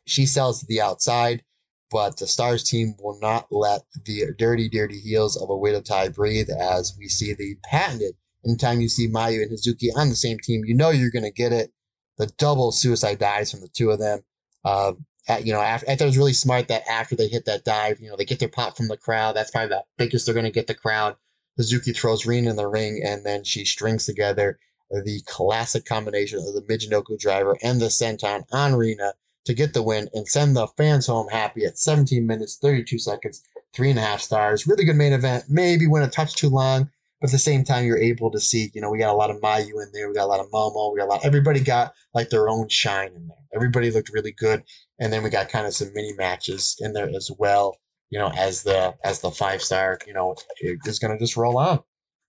she 0.05 0.25
sells 0.25 0.59
to 0.59 0.65
the 0.67 0.81
outside 0.81 1.43
but 1.91 2.17
the 2.17 2.27
Stars 2.27 2.63
team 2.63 2.95
will 2.99 3.17
not 3.21 3.47
let 3.51 3.83
the 4.05 4.33
dirty, 4.37 4.67
dirty 4.67 4.99
heels 4.99 5.37
of 5.37 5.49
Oedo 5.49 5.83
Tai 5.83 6.09
breathe 6.09 6.49
as 6.49 6.93
we 6.97 7.07
see 7.07 7.33
the 7.33 7.55
patented. 7.63 8.15
Anytime 8.45 8.81
you 8.81 8.89
see 8.89 9.07
Mayu 9.07 9.41
and 9.41 9.51
Hazuki 9.51 9.95
on 9.95 10.09
the 10.09 10.15
same 10.15 10.37
team, 10.39 10.65
you 10.65 10.75
know 10.75 10.89
you're 10.89 11.11
going 11.11 11.23
to 11.23 11.31
get 11.31 11.51
it. 11.51 11.71
The 12.17 12.27
double 12.37 12.71
suicide 12.71 13.19
dives 13.19 13.51
from 13.51 13.61
the 13.61 13.69
two 13.69 13.91
of 13.91 13.99
them. 13.99 14.21
Uh, 14.63 14.93
at, 15.27 15.45
you 15.45 15.53
know, 15.53 15.61
after, 15.61 15.89
I 15.89 15.95
thought 15.95 16.03
it 16.03 16.07
was 16.07 16.17
really 16.17 16.33
smart 16.33 16.67
that 16.67 16.87
after 16.87 17.15
they 17.15 17.27
hit 17.27 17.45
that 17.45 17.65
dive, 17.65 17.99
you 17.99 18.09
know, 18.09 18.15
they 18.15 18.25
get 18.25 18.39
their 18.39 18.49
pop 18.49 18.75
from 18.75 18.87
the 18.87 18.97
crowd. 18.97 19.35
That's 19.35 19.51
probably 19.51 19.69
the 19.69 19.83
biggest 19.97 20.25
they're 20.25 20.35
going 20.35 20.45
to 20.45 20.51
get 20.51 20.67
the 20.67 20.75
crowd. 20.75 21.15
Hazuki 21.59 21.95
throws 21.95 22.25
Rina 22.25 22.49
in 22.49 22.55
the 22.55 22.67
ring, 22.67 23.01
and 23.03 23.25
then 23.25 23.43
she 23.43 23.63
strings 23.63 24.05
together 24.05 24.59
the 24.91 25.21
classic 25.25 25.85
combination 25.85 26.39
of 26.39 26.53
the 26.53 26.61
Michinoku 26.61 27.17
driver 27.17 27.55
and 27.63 27.81
the 27.81 27.85
senton 27.85 28.43
on 28.51 28.75
Rina 28.75 29.13
to 29.45 29.53
get 29.53 29.73
the 29.73 29.83
win 29.83 30.09
and 30.13 30.27
send 30.27 30.55
the 30.55 30.67
fans 30.67 31.07
home 31.07 31.27
happy 31.29 31.65
at 31.65 31.77
17 31.77 32.25
minutes, 32.25 32.57
32 32.57 32.99
seconds, 32.99 33.43
three 33.73 33.89
and 33.89 33.99
a 33.99 34.01
half 34.01 34.21
stars. 34.21 34.67
Really 34.67 34.85
good 34.85 34.95
main 34.95 35.13
event. 35.13 35.45
Maybe 35.49 35.87
went 35.87 36.05
a 36.05 36.09
touch 36.09 36.35
too 36.35 36.49
long, 36.49 36.89
but 37.21 37.29
at 37.29 37.31
the 37.31 37.37
same 37.37 37.63
time, 37.63 37.85
you're 37.85 37.97
able 37.97 38.31
to 38.31 38.39
see, 38.39 38.71
you 38.73 38.81
know, 38.81 38.89
we 38.89 38.97
got 38.97 39.13
a 39.13 39.17
lot 39.17 39.29
of 39.29 39.41
Mayu 39.41 39.83
in 39.83 39.89
there. 39.93 40.07
We 40.07 40.15
got 40.15 40.25
a 40.25 40.27
lot 40.27 40.39
of 40.39 40.49
Momo. 40.51 40.93
We 40.93 40.99
got 40.99 41.05
a 41.05 41.11
lot, 41.11 41.25
everybody 41.25 41.59
got 41.59 41.93
like 42.13 42.29
their 42.29 42.49
own 42.49 42.69
shine 42.69 43.11
in 43.15 43.27
there. 43.27 43.37
Everybody 43.53 43.91
looked 43.91 44.09
really 44.11 44.31
good. 44.31 44.63
And 44.99 45.13
then 45.13 45.23
we 45.23 45.29
got 45.29 45.49
kind 45.49 45.67
of 45.67 45.73
some 45.73 45.93
mini 45.93 46.13
matches 46.13 46.75
in 46.79 46.93
there 46.93 47.09
as 47.09 47.29
well, 47.37 47.77
you 48.09 48.17
know, 48.17 48.31
as 48.35 48.63
the, 48.63 48.95
as 49.03 49.19
the 49.19 49.31
five 49.31 49.61
star, 49.61 49.99
you 50.07 50.13
know, 50.13 50.35
is 50.61 50.99
going 50.99 51.13
to 51.13 51.23
just 51.23 51.37
roll 51.37 51.57
on. 51.57 51.81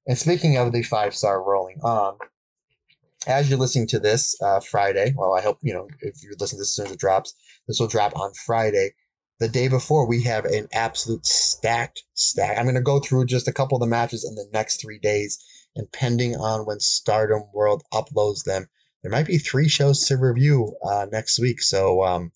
And 0.07 0.19
speaking 0.19 0.57
of 0.57 0.73
the 0.73 0.83
five 0.83 1.15
star 1.15 1.43
rolling 1.43 1.81
on, 1.83 2.17
as 3.27 3.49
you're 3.51 3.59
listening 3.59 3.89
to 3.89 3.99
this 3.99 4.41
uh, 4.41 4.61
Friday, 4.61 5.13
well, 5.17 5.35
I 5.35 5.41
hope 5.41 5.59
you 5.63 5.75
know 5.75 5.89
if 6.01 6.23
you're 6.23 6.35
listening 6.39 6.59
to 6.59 6.63
this 6.63 6.69
as 6.69 6.75
soon 6.75 6.87
as 6.87 6.93
it 6.93 7.01
drops, 7.01 7.35
this 7.67 7.81
will 7.81 7.89
drop 7.89 8.17
on 8.17 8.33
Friday. 8.47 8.91
The 9.39 9.49
day 9.49 9.69
before, 9.69 10.07
we 10.07 10.23
have 10.23 10.47
an 10.47 10.69
absolute 10.73 11.27
stacked 11.27 12.03
stack. 12.15 12.57
I'm 12.57 12.65
going 12.65 12.77
to 12.77 12.81
go 12.81 13.01
through 13.01 13.27
just 13.27 13.49
a 13.49 13.53
couple 13.53 13.77
of 13.77 13.81
the 13.81 13.87
matches 13.87 14.25
in 14.25 14.35
the 14.35 14.49
next 14.53 14.81
three 14.81 14.99
days, 14.99 15.39
and 15.75 15.91
pending 15.93 16.37
on 16.37 16.65
when 16.65 16.81
Stardom 16.81 17.43
World 17.53 17.83
uploads 17.93 18.45
them, 18.45 18.69
there 19.03 19.13
might 19.13 19.27
be 19.27 19.39
three 19.39 19.69
shows 19.69 20.07
to 20.07 20.17
review 20.17 20.75
uh, 20.83 21.07
next 21.13 21.39
week. 21.39 21.61
So, 21.61 22.03
um, 22.05 22.33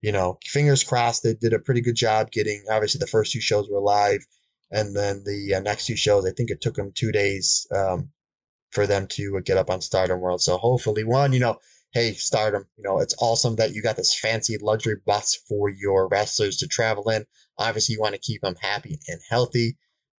you 0.00 0.12
know, 0.12 0.38
fingers 0.44 0.84
crossed. 0.84 1.22
They 1.22 1.34
did 1.34 1.54
a 1.54 1.58
pretty 1.58 1.80
good 1.80 1.96
job 1.96 2.30
getting. 2.30 2.64
Obviously, 2.70 3.00
the 3.00 3.06
first 3.06 3.32
two 3.32 3.40
shows 3.40 3.68
were 3.68 3.80
live, 3.80 4.24
and 4.70 4.94
then 4.94 5.24
the 5.24 5.54
uh, 5.54 5.60
next 5.60 5.86
two 5.86 5.96
shows, 5.96 6.24
I 6.24 6.30
think 6.30 6.50
it 6.50 6.60
took 6.60 6.74
them 6.74 6.92
two 6.94 7.10
days 7.10 7.66
um, 7.74 8.10
for 8.74 8.86
them 8.86 9.06
to 9.06 9.40
get 9.42 9.56
up 9.56 9.70
on 9.70 9.80
Stardom 9.80 10.20
World. 10.20 10.42
So 10.42 10.58
hopefully, 10.58 11.04
one, 11.04 11.32
you 11.32 11.38
know, 11.38 11.58
hey, 11.92 12.12
Stardom, 12.12 12.66
you 12.76 12.82
know, 12.82 12.98
it's 12.98 13.14
awesome 13.20 13.56
that 13.56 13.72
you 13.72 13.80
got 13.80 13.96
this 13.96 14.18
fancy 14.18 14.58
luxury 14.58 14.96
bus 15.06 15.38
for 15.48 15.70
your 15.70 16.08
wrestlers 16.08 16.56
to 16.58 16.66
travel 16.66 17.08
in. 17.08 17.24
Obviously, 17.56 17.94
you 17.94 18.00
want 18.00 18.14
to 18.14 18.20
keep 18.20 18.42
them 18.42 18.56
happy 18.60 18.98
and 19.06 19.20
healthy. 19.30 19.78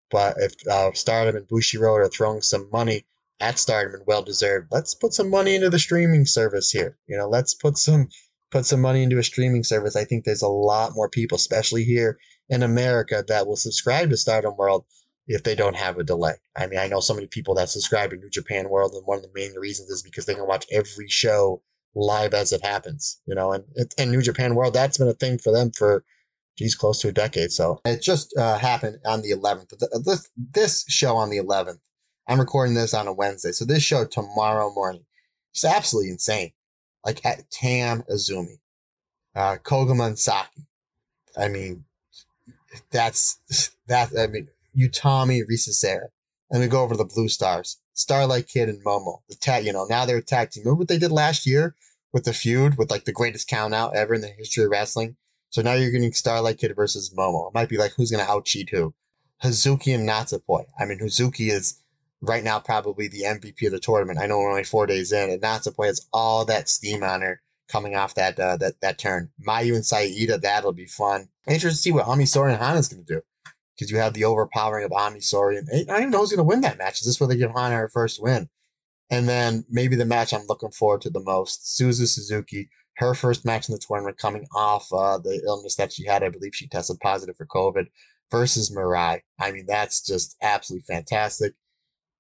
But 0.09 0.37
if 0.39 0.53
uh, 0.71 0.91
Stardom 0.93 1.35
and 1.35 1.47
Bushiroad 1.47 2.05
are 2.05 2.09
throwing 2.09 2.41
some 2.41 2.69
money 2.71 3.05
at 3.41 3.59
Stardom 3.59 3.95
and 3.95 4.07
well 4.07 4.23
deserved, 4.23 4.67
let's 4.71 4.95
put 4.95 5.13
some 5.13 5.29
money 5.29 5.55
into 5.55 5.69
the 5.69 5.79
streaming 5.79 6.25
service 6.25 6.71
here. 6.71 6.97
You 7.07 7.17
know, 7.17 7.27
let's 7.27 7.53
put 7.53 7.77
some 7.77 8.07
put 8.51 8.65
some 8.65 8.79
money 8.79 9.03
into 9.03 9.17
a 9.17 9.23
streaming 9.23 9.65
service. 9.65 9.97
I 9.97 10.05
think 10.05 10.23
there's 10.23 10.43
a 10.43 10.47
lot 10.47 10.93
more 10.95 11.09
people, 11.09 11.35
especially 11.35 11.83
here 11.83 12.17
in 12.47 12.63
America, 12.63 13.25
that 13.27 13.47
will 13.47 13.57
subscribe 13.57 14.11
to 14.11 14.17
Stardom 14.17 14.55
World 14.55 14.85
if 15.27 15.43
they 15.43 15.55
don't 15.55 15.75
have 15.75 15.97
a 15.97 16.03
delay. 16.03 16.33
I 16.55 16.67
mean, 16.67 16.79
I 16.79 16.87
know 16.87 16.99
so 16.99 17.13
many 17.13 17.27
people 17.27 17.55
that 17.55 17.69
subscribe 17.69 18.11
to 18.11 18.17
New 18.17 18.29
Japan 18.29 18.69
World, 18.69 18.93
and 18.93 19.05
one 19.05 19.17
of 19.17 19.23
the 19.23 19.31
main 19.33 19.53
reasons 19.55 19.89
is 19.89 20.01
because 20.01 20.25
they 20.25 20.35
can 20.35 20.47
watch 20.47 20.65
every 20.71 21.07
show 21.07 21.61
live 21.95 22.33
as 22.33 22.51
it 22.51 22.63
happens, 22.63 23.21
you 23.25 23.33
know, 23.33 23.53
and, 23.53 23.63
and 23.97 24.11
New 24.11 24.21
Japan 24.21 24.55
World, 24.55 24.73
that's 24.73 24.97
been 24.97 25.07
a 25.07 25.13
thing 25.13 25.37
for 25.37 25.51
them 25.51 25.71
for, 25.71 26.03
geez, 26.57 26.75
close 26.75 26.99
to 27.01 27.07
a 27.07 27.13
decade. 27.13 27.51
So 27.51 27.79
it 27.85 28.01
just 28.01 28.37
uh, 28.37 28.57
happened 28.57 28.99
on 29.05 29.21
the 29.21 29.31
11th. 29.31 29.73
This, 30.03 30.29
this 30.37 30.85
show 30.89 31.15
on 31.15 31.29
the 31.29 31.37
11th, 31.37 31.79
I'm 32.27 32.39
recording 32.39 32.75
this 32.75 32.93
on 32.93 33.07
a 33.07 33.13
Wednesday. 33.13 33.51
So 33.51 33.65
this 33.65 33.83
show 33.83 34.05
tomorrow 34.05 34.73
morning, 34.73 35.05
it's 35.53 35.63
absolutely 35.63 36.11
insane. 36.11 36.51
Like 37.05 37.25
at 37.25 37.49
Tam 37.49 38.03
Azumi, 38.11 38.57
uh, 39.35 39.57
Koguma 39.63 40.07
and 40.07 40.19
Saki. 40.19 40.65
I 41.37 41.47
mean, 41.47 41.85
that's 42.91 43.39
that. 43.87 44.09
I 44.17 44.27
mean, 44.27 44.47
Utami, 44.77 45.41
Risa 45.49 45.73
Sera. 45.73 46.09
And 46.51 46.61
we 46.61 46.67
go 46.67 46.83
over 46.83 46.95
the 46.95 47.05
Blue 47.05 47.27
Stars. 47.27 47.77
Starlight 47.93 48.47
Kid 48.47 48.69
and 48.69 48.83
Momo. 48.83 49.19
The 49.29 49.35
tag, 49.35 49.65
you 49.65 49.73
know, 49.73 49.85
now 49.85 50.05
they're 50.05 50.21
tag 50.21 50.51
team. 50.51 50.63
Remember 50.63 50.79
what 50.79 50.87
they 50.89 50.97
did 50.97 51.11
last 51.11 51.45
year 51.45 51.75
with 52.13 52.25
the 52.25 52.33
feud 52.33 52.77
with 52.77 52.91
like 52.91 53.05
the 53.05 53.13
greatest 53.13 53.47
count 53.47 53.73
out 53.73 53.95
ever 53.95 54.13
in 54.13 54.21
the 54.21 54.27
history 54.27 54.65
of 54.65 54.69
wrestling? 54.69 55.15
So 55.49 55.61
now 55.61 55.73
you're 55.73 55.91
getting 55.91 56.11
Starlight 56.11 56.57
Kid 56.57 56.75
versus 56.75 57.13
Momo. 57.17 57.47
It 57.47 57.53
might 57.53 57.69
be 57.69 57.77
like 57.77 57.93
who's 57.93 58.11
gonna 58.11 58.23
out 58.23 58.45
cheat 58.45 58.69
who? 58.69 58.93
Hazuki 59.43 59.95
and 59.95 60.07
Natsupoi. 60.07 60.65
I 60.77 60.85
mean, 60.85 60.99
Hazuki 60.99 61.51
is 61.51 61.81
right 62.21 62.43
now 62.43 62.59
probably 62.59 63.07
the 63.07 63.23
MVP 63.23 63.65
of 63.65 63.71
the 63.71 63.79
tournament. 63.79 64.19
I 64.19 64.25
know 64.25 64.39
we're 64.39 64.51
only 64.51 64.63
four 64.63 64.85
days 64.85 65.11
in, 65.11 65.29
and 65.29 65.41
Natsupoi 65.41 65.87
has 65.87 66.05
all 66.11 66.45
that 66.45 66.69
steam 66.69 67.03
on 67.03 67.21
her 67.21 67.41
coming 67.69 67.95
off 67.95 68.15
that 68.15 68.39
uh, 68.39 68.57
that 68.57 68.81
that 68.81 68.97
turn. 68.97 69.31
Mayu 69.45 69.75
and 69.75 69.85
Saida, 69.85 70.37
that'll 70.37 70.73
be 70.73 70.85
fun. 70.85 71.29
Interesting 71.47 71.71
to 71.71 71.81
see 71.81 71.91
what 71.91 72.07
Ami 72.07 72.25
and 72.33 72.57
Hana's 72.57 72.89
gonna 72.89 73.03
do 73.03 73.21
because 73.75 73.91
you 73.91 73.97
have 73.97 74.13
the 74.13 74.25
overpowering 74.25 74.85
of 74.85 74.91
Ami 74.91 75.19
Sourei. 75.19 75.57
And 75.57 75.69
I 75.71 75.83
don't 75.83 75.97
even 75.97 76.11
know 76.11 76.19
who's 76.19 76.29
going 76.29 76.37
to 76.37 76.43
win 76.43 76.61
that 76.61 76.77
match. 76.77 77.01
Is 77.01 77.07
this 77.07 77.19
where 77.19 77.27
they 77.27 77.37
give 77.37 77.51
Hana 77.51 77.75
her 77.75 77.89
first 77.89 78.21
win? 78.21 78.49
And 79.09 79.29
then 79.29 79.65
maybe 79.69 79.95
the 79.95 80.05
match 80.05 80.33
I'm 80.33 80.47
looking 80.47 80.71
forward 80.71 81.01
to 81.01 81.09
the 81.09 81.19
most, 81.19 81.77
Suzu 81.77 82.07
Suzuki, 82.07 82.69
her 82.97 83.13
first 83.13 83.45
match 83.45 83.69
in 83.69 83.73
the 83.73 83.79
tournament 83.79 84.17
coming 84.17 84.47
off 84.55 84.91
uh, 84.91 85.17
the 85.17 85.41
illness 85.45 85.75
that 85.75 85.93
she 85.93 86.05
had. 86.05 86.23
I 86.23 86.29
believe 86.29 86.55
she 86.55 86.67
tested 86.67 86.99
positive 87.01 87.35
for 87.37 87.45
COVID 87.45 87.87
versus 88.31 88.71
Mirai. 88.75 89.21
I 89.39 89.51
mean, 89.51 89.65
that's 89.67 90.01
just 90.01 90.37
absolutely 90.41 90.85
fantastic. 90.87 91.53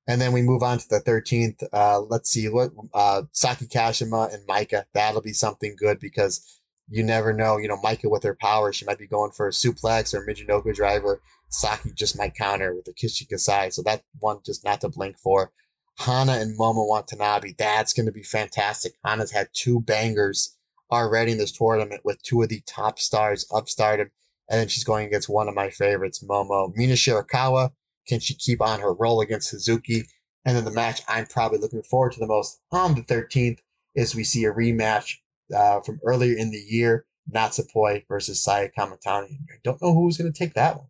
And 0.07 0.21
then 0.21 0.33
we 0.33 0.43
move 0.43 0.61
on 0.61 0.77
to 0.77 0.87
the 0.87 0.99
13th. 0.99 1.63
Uh, 1.73 2.01
let's 2.01 2.29
see 2.29 2.47
what 2.49 2.71
uh, 2.93 3.23
Saki 3.31 3.65
Kashima 3.65 4.31
and 4.31 4.47
Maika. 4.47 4.83
That'll 4.93 5.21
be 5.21 5.33
something 5.33 5.75
good 5.79 5.99
because 5.99 6.61
you 6.89 7.03
never 7.03 7.33
know. 7.33 7.57
You 7.57 7.67
know, 7.67 7.77
Maika 7.77 8.09
with 8.09 8.23
her 8.23 8.37
power, 8.39 8.71
she 8.71 8.85
might 8.85 8.99
be 8.99 9.07
going 9.07 9.31
for 9.31 9.47
a 9.47 9.51
suplex 9.51 10.13
or 10.13 10.23
a 10.23 10.27
Michinoku 10.27 10.73
driver. 10.73 11.21
Saki 11.49 11.91
just 11.91 12.17
might 12.17 12.35
counter 12.35 12.75
with 12.75 12.87
a 12.87 12.93
Kishikasai. 12.93 13.73
So 13.73 13.81
that 13.83 14.03
one 14.19 14.39
just 14.45 14.63
not 14.63 14.81
to 14.81 14.89
blink 14.89 15.17
for. 15.17 15.51
Hana 15.97 16.33
and 16.33 16.57
Momo 16.59 16.87
Watanabe, 16.87 17.53
that's 17.57 17.93
going 17.93 18.05
to 18.05 18.11
be 18.11 18.23
fantastic. 18.23 18.93
Hana's 19.05 19.31
had 19.31 19.47
two 19.53 19.79
bangers 19.79 20.57
already 20.91 21.31
in 21.31 21.37
this 21.37 21.53
tournament 21.53 22.01
with 22.03 22.21
two 22.21 22.41
of 22.41 22.49
the 22.49 22.61
top 22.67 22.99
stars 22.99 23.45
of 23.51 23.69
stardom. 23.69 24.11
And 24.49 24.59
then 24.59 24.67
she's 24.67 24.83
going 24.83 25.07
against 25.07 25.29
one 25.29 25.47
of 25.47 25.55
my 25.55 25.69
favorites, 25.69 26.23
Momo. 26.23 26.75
Mina 26.75 26.93
Shirakawa, 26.93 27.71
can 28.07 28.19
she 28.19 28.35
keep 28.35 28.61
on 28.61 28.81
her 28.81 28.93
roll 28.93 29.21
against 29.21 29.49
Suzuki? 29.49 30.03
And 30.43 30.55
then 30.55 30.65
the 30.65 30.71
match 30.71 31.01
I'm 31.07 31.25
probably 31.25 31.57
looking 31.57 31.81
forward 31.81 32.11
to 32.13 32.19
the 32.19 32.27
most 32.27 32.59
on 32.71 32.93
the 32.93 33.01
13th 33.01 33.59
is 33.95 34.13
we 34.13 34.23
see 34.23 34.43
a 34.45 34.53
rematch 34.53 35.15
uh, 35.53 35.81
from 35.81 35.99
earlier 36.03 36.37
in 36.37 36.51
the 36.51 36.63
year, 36.67 37.05
Natsupoi 37.33 38.05
versus 38.07 38.43
Saya 38.43 38.69
Kamatani. 38.77 39.39
I 39.49 39.57
don't 39.63 39.81
know 39.81 39.93
who's 39.93 40.17
going 40.17 40.31
to 40.31 40.37
take 40.37 40.53
that 40.53 40.77
one. 40.77 40.87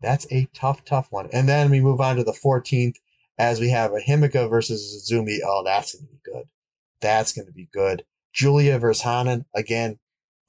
That's 0.00 0.26
a 0.30 0.48
tough, 0.54 0.84
tough 0.84 1.08
one. 1.10 1.28
And 1.32 1.48
then 1.48 1.70
we 1.70 1.80
move 1.80 2.00
on 2.00 2.16
to 2.16 2.24
the 2.24 2.32
14th 2.32 2.96
as 3.38 3.60
we 3.60 3.70
have 3.70 3.92
a 3.92 4.00
Himeka 4.00 4.48
versus 4.48 5.10
Zumi. 5.10 5.38
Oh, 5.44 5.62
that's 5.64 5.94
going 5.94 6.06
to 6.06 6.12
be 6.12 6.20
good. 6.24 6.44
That's 7.00 7.32
going 7.32 7.46
to 7.46 7.52
be 7.52 7.68
good. 7.72 8.04
Julia 8.32 8.78
versus 8.78 9.02
Hanan. 9.02 9.46
Again, 9.54 9.98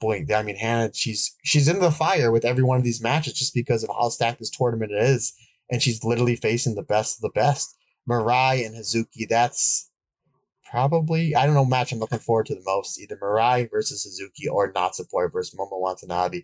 boy, 0.00 0.24
I 0.34 0.42
mean, 0.42 0.56
Hannah, 0.56 0.92
she's, 0.94 1.34
she's 1.44 1.68
in 1.68 1.80
the 1.80 1.90
fire 1.90 2.30
with 2.30 2.44
every 2.44 2.62
one 2.62 2.78
of 2.78 2.84
these 2.84 3.02
matches 3.02 3.34
just 3.34 3.54
because 3.54 3.82
of 3.82 3.90
how 3.90 4.08
stacked 4.10 4.38
this 4.38 4.50
tournament 4.50 4.92
is. 4.92 5.34
And 5.70 5.82
she's 5.82 6.04
literally 6.04 6.36
facing 6.36 6.74
the 6.74 6.82
best 6.82 7.18
of 7.18 7.22
the 7.22 7.40
best. 7.40 7.76
Mirai 8.08 8.64
and 8.64 8.74
Hazuki, 8.74 9.28
that's 9.28 9.87
probably, 10.70 11.34
I 11.34 11.46
don't 11.46 11.54
know, 11.54 11.64
match 11.64 11.92
I'm 11.92 11.98
looking 11.98 12.18
forward 12.18 12.46
to 12.46 12.54
the 12.54 12.62
most. 12.64 13.00
Either 13.00 13.16
Mirai 13.16 13.70
versus 13.70 14.02
Suzuki 14.02 14.48
or 14.48 14.72
Natsupoi 14.72 15.32
versus 15.32 15.58
Momo 15.58 15.80
Watanabe. 15.80 16.42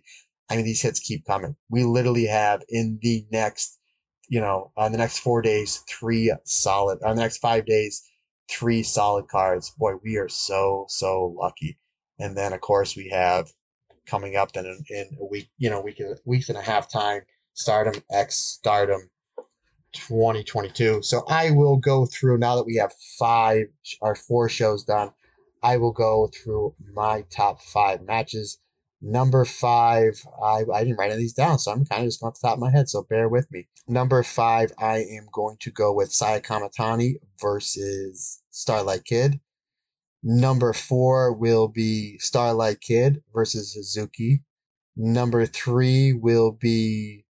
I 0.49 0.55
mean, 0.55 0.65
these 0.65 0.81
hits 0.81 0.99
keep 0.99 1.25
coming. 1.25 1.55
We 1.69 1.83
literally 1.83 2.25
have 2.25 2.63
in 2.69 2.99
the 3.01 3.25
next, 3.31 3.79
you 4.27 4.39
know, 4.39 4.71
on 4.77 4.91
the 4.91 4.97
next 4.97 5.19
four 5.19 5.41
days, 5.41 5.83
three 5.89 6.33
solid, 6.43 7.01
on 7.03 7.15
the 7.15 7.21
next 7.21 7.37
five 7.37 7.65
days, 7.65 8.03
three 8.49 8.83
solid 8.83 9.27
cards. 9.27 9.71
Boy, 9.77 9.93
we 10.03 10.17
are 10.17 10.29
so, 10.29 10.85
so 10.87 11.35
lucky. 11.39 11.77
And 12.19 12.37
then, 12.37 12.53
of 12.53 12.61
course, 12.61 12.95
we 12.95 13.09
have 13.09 13.51
coming 14.05 14.35
up 14.35 14.51
then 14.53 14.65
in, 14.65 14.83
in 14.89 15.17
a 15.19 15.25
week, 15.25 15.49
you 15.57 15.69
know, 15.69 15.81
week, 15.81 16.01
weeks 16.25 16.49
and 16.49 16.57
a 16.57 16.61
half 16.61 16.89
time, 16.91 17.21
Stardom 17.53 18.01
X 18.11 18.35
Stardom 18.35 19.09
2022. 19.95 21.01
So 21.03 21.23
I 21.27 21.51
will 21.51 21.77
go 21.77 22.05
through 22.05 22.37
now 22.37 22.55
that 22.55 22.65
we 22.65 22.75
have 22.75 22.93
five 23.17 23.67
or 24.01 24.15
four 24.15 24.49
shows 24.49 24.83
done. 24.83 25.11
I 25.63 25.77
will 25.77 25.91
go 25.91 26.29
through 26.33 26.75
my 26.93 27.25
top 27.29 27.61
five 27.61 28.03
matches 28.03 28.59
Number 29.07 29.45
five, 29.45 30.19
I, 30.43 30.63
I 30.73 30.83
didn't 30.83 30.97
write 30.97 31.11
any 31.11 31.13
of 31.13 31.19
these 31.19 31.33
down, 31.33 31.59
so 31.59 31.71
I'm 31.71 31.85
kind 31.85 32.01
of 32.01 32.07
just 32.07 32.23
off 32.23 32.39
the 32.39 32.47
top 32.47 32.55
of 32.55 32.59
my 32.59 32.71
head, 32.71 32.89
so 32.89 33.03
bear 33.03 33.29
with 33.29 33.51
me. 33.51 33.67
Number 33.87 34.23
five, 34.23 34.71
I 34.79 34.97
am 34.97 35.27
going 35.31 35.57
to 35.59 35.71
go 35.71 35.93
with 35.93 36.11
Saya 36.11 36.41
Kamatani 36.41 37.15
versus 37.39 38.41
Starlight 38.49 39.05
Kid. 39.05 39.39
Number 40.23 40.73
four 40.73 41.33
will 41.33 41.67
be 41.67 42.17
Starlight 42.17 42.81
Kid 42.81 43.21
versus 43.31 43.73
Suzuki. 43.73 44.41
Number 44.95 45.45
three 45.45 46.13
will 46.13 46.51
be 46.51 47.24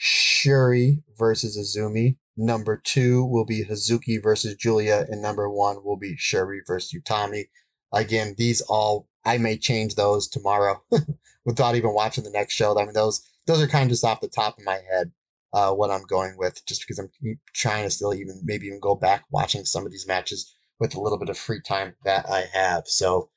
Syuri 0.00 1.02
versus 1.18 1.58
Azumi. 1.58 2.16
Number 2.36 2.76
two 2.76 3.24
will 3.24 3.44
be 3.44 3.64
Hazuki 3.64 4.22
versus 4.22 4.54
Julia. 4.54 5.06
And 5.08 5.20
number 5.20 5.50
one 5.50 5.84
will 5.84 5.96
be 5.96 6.16
Syuri 6.16 6.60
versus 6.66 6.92
Utami. 6.92 7.44
Again, 7.92 8.34
these 8.36 8.60
all 8.62 9.08
I 9.24 9.38
may 9.38 9.58
change 9.58 9.94
those 9.94 10.28
tomorrow 10.28 10.82
without 11.44 11.74
even 11.74 11.94
watching 11.94 12.24
the 12.24 12.30
next 12.30 12.54
show. 12.54 12.78
I 12.78 12.84
mean, 12.84 12.94
those 12.94 13.22
those 13.46 13.60
are 13.62 13.66
kind 13.66 13.84
of 13.84 13.90
just 13.90 14.04
off 14.04 14.20
the 14.20 14.28
top 14.28 14.58
of 14.58 14.64
my 14.64 14.80
head 14.90 15.10
uh, 15.52 15.72
what 15.72 15.90
I'm 15.90 16.04
going 16.04 16.36
with, 16.36 16.64
just 16.66 16.82
because 16.82 16.98
I'm 16.98 17.10
trying 17.54 17.84
to 17.84 17.90
still 17.90 18.14
even 18.14 18.40
maybe 18.44 18.66
even 18.66 18.80
go 18.80 18.94
back 18.94 19.24
watching 19.30 19.64
some 19.64 19.86
of 19.86 19.92
these 19.92 20.06
matches 20.06 20.54
with 20.78 20.94
a 20.94 21.00
little 21.00 21.18
bit 21.18 21.28
of 21.28 21.38
free 21.38 21.60
time 21.60 21.94
that 22.04 22.28
I 22.28 22.44
have. 22.52 22.86
So, 22.86 23.30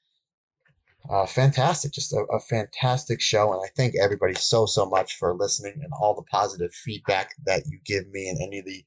uh, 1.10 1.26
fantastic, 1.26 1.92
just 1.92 2.14
a, 2.14 2.26
a 2.32 2.40
fantastic 2.40 3.22
show, 3.22 3.54
and 3.54 3.62
I 3.64 3.70
thank 3.76 3.96
everybody 4.02 4.36
so 4.36 4.66
so 4.66 4.86
much 4.86 5.16
for 5.16 5.34
listening 5.34 5.80
and 5.84 5.92
all 6.00 6.16
the 6.16 6.24
positive 6.24 6.72
feedback 6.74 7.32
that 7.46 7.64
you 7.68 7.80
give 7.86 8.08
me 8.10 8.30
and 8.30 8.40
any 8.42 8.60
of 8.60 8.66
the 8.66 8.84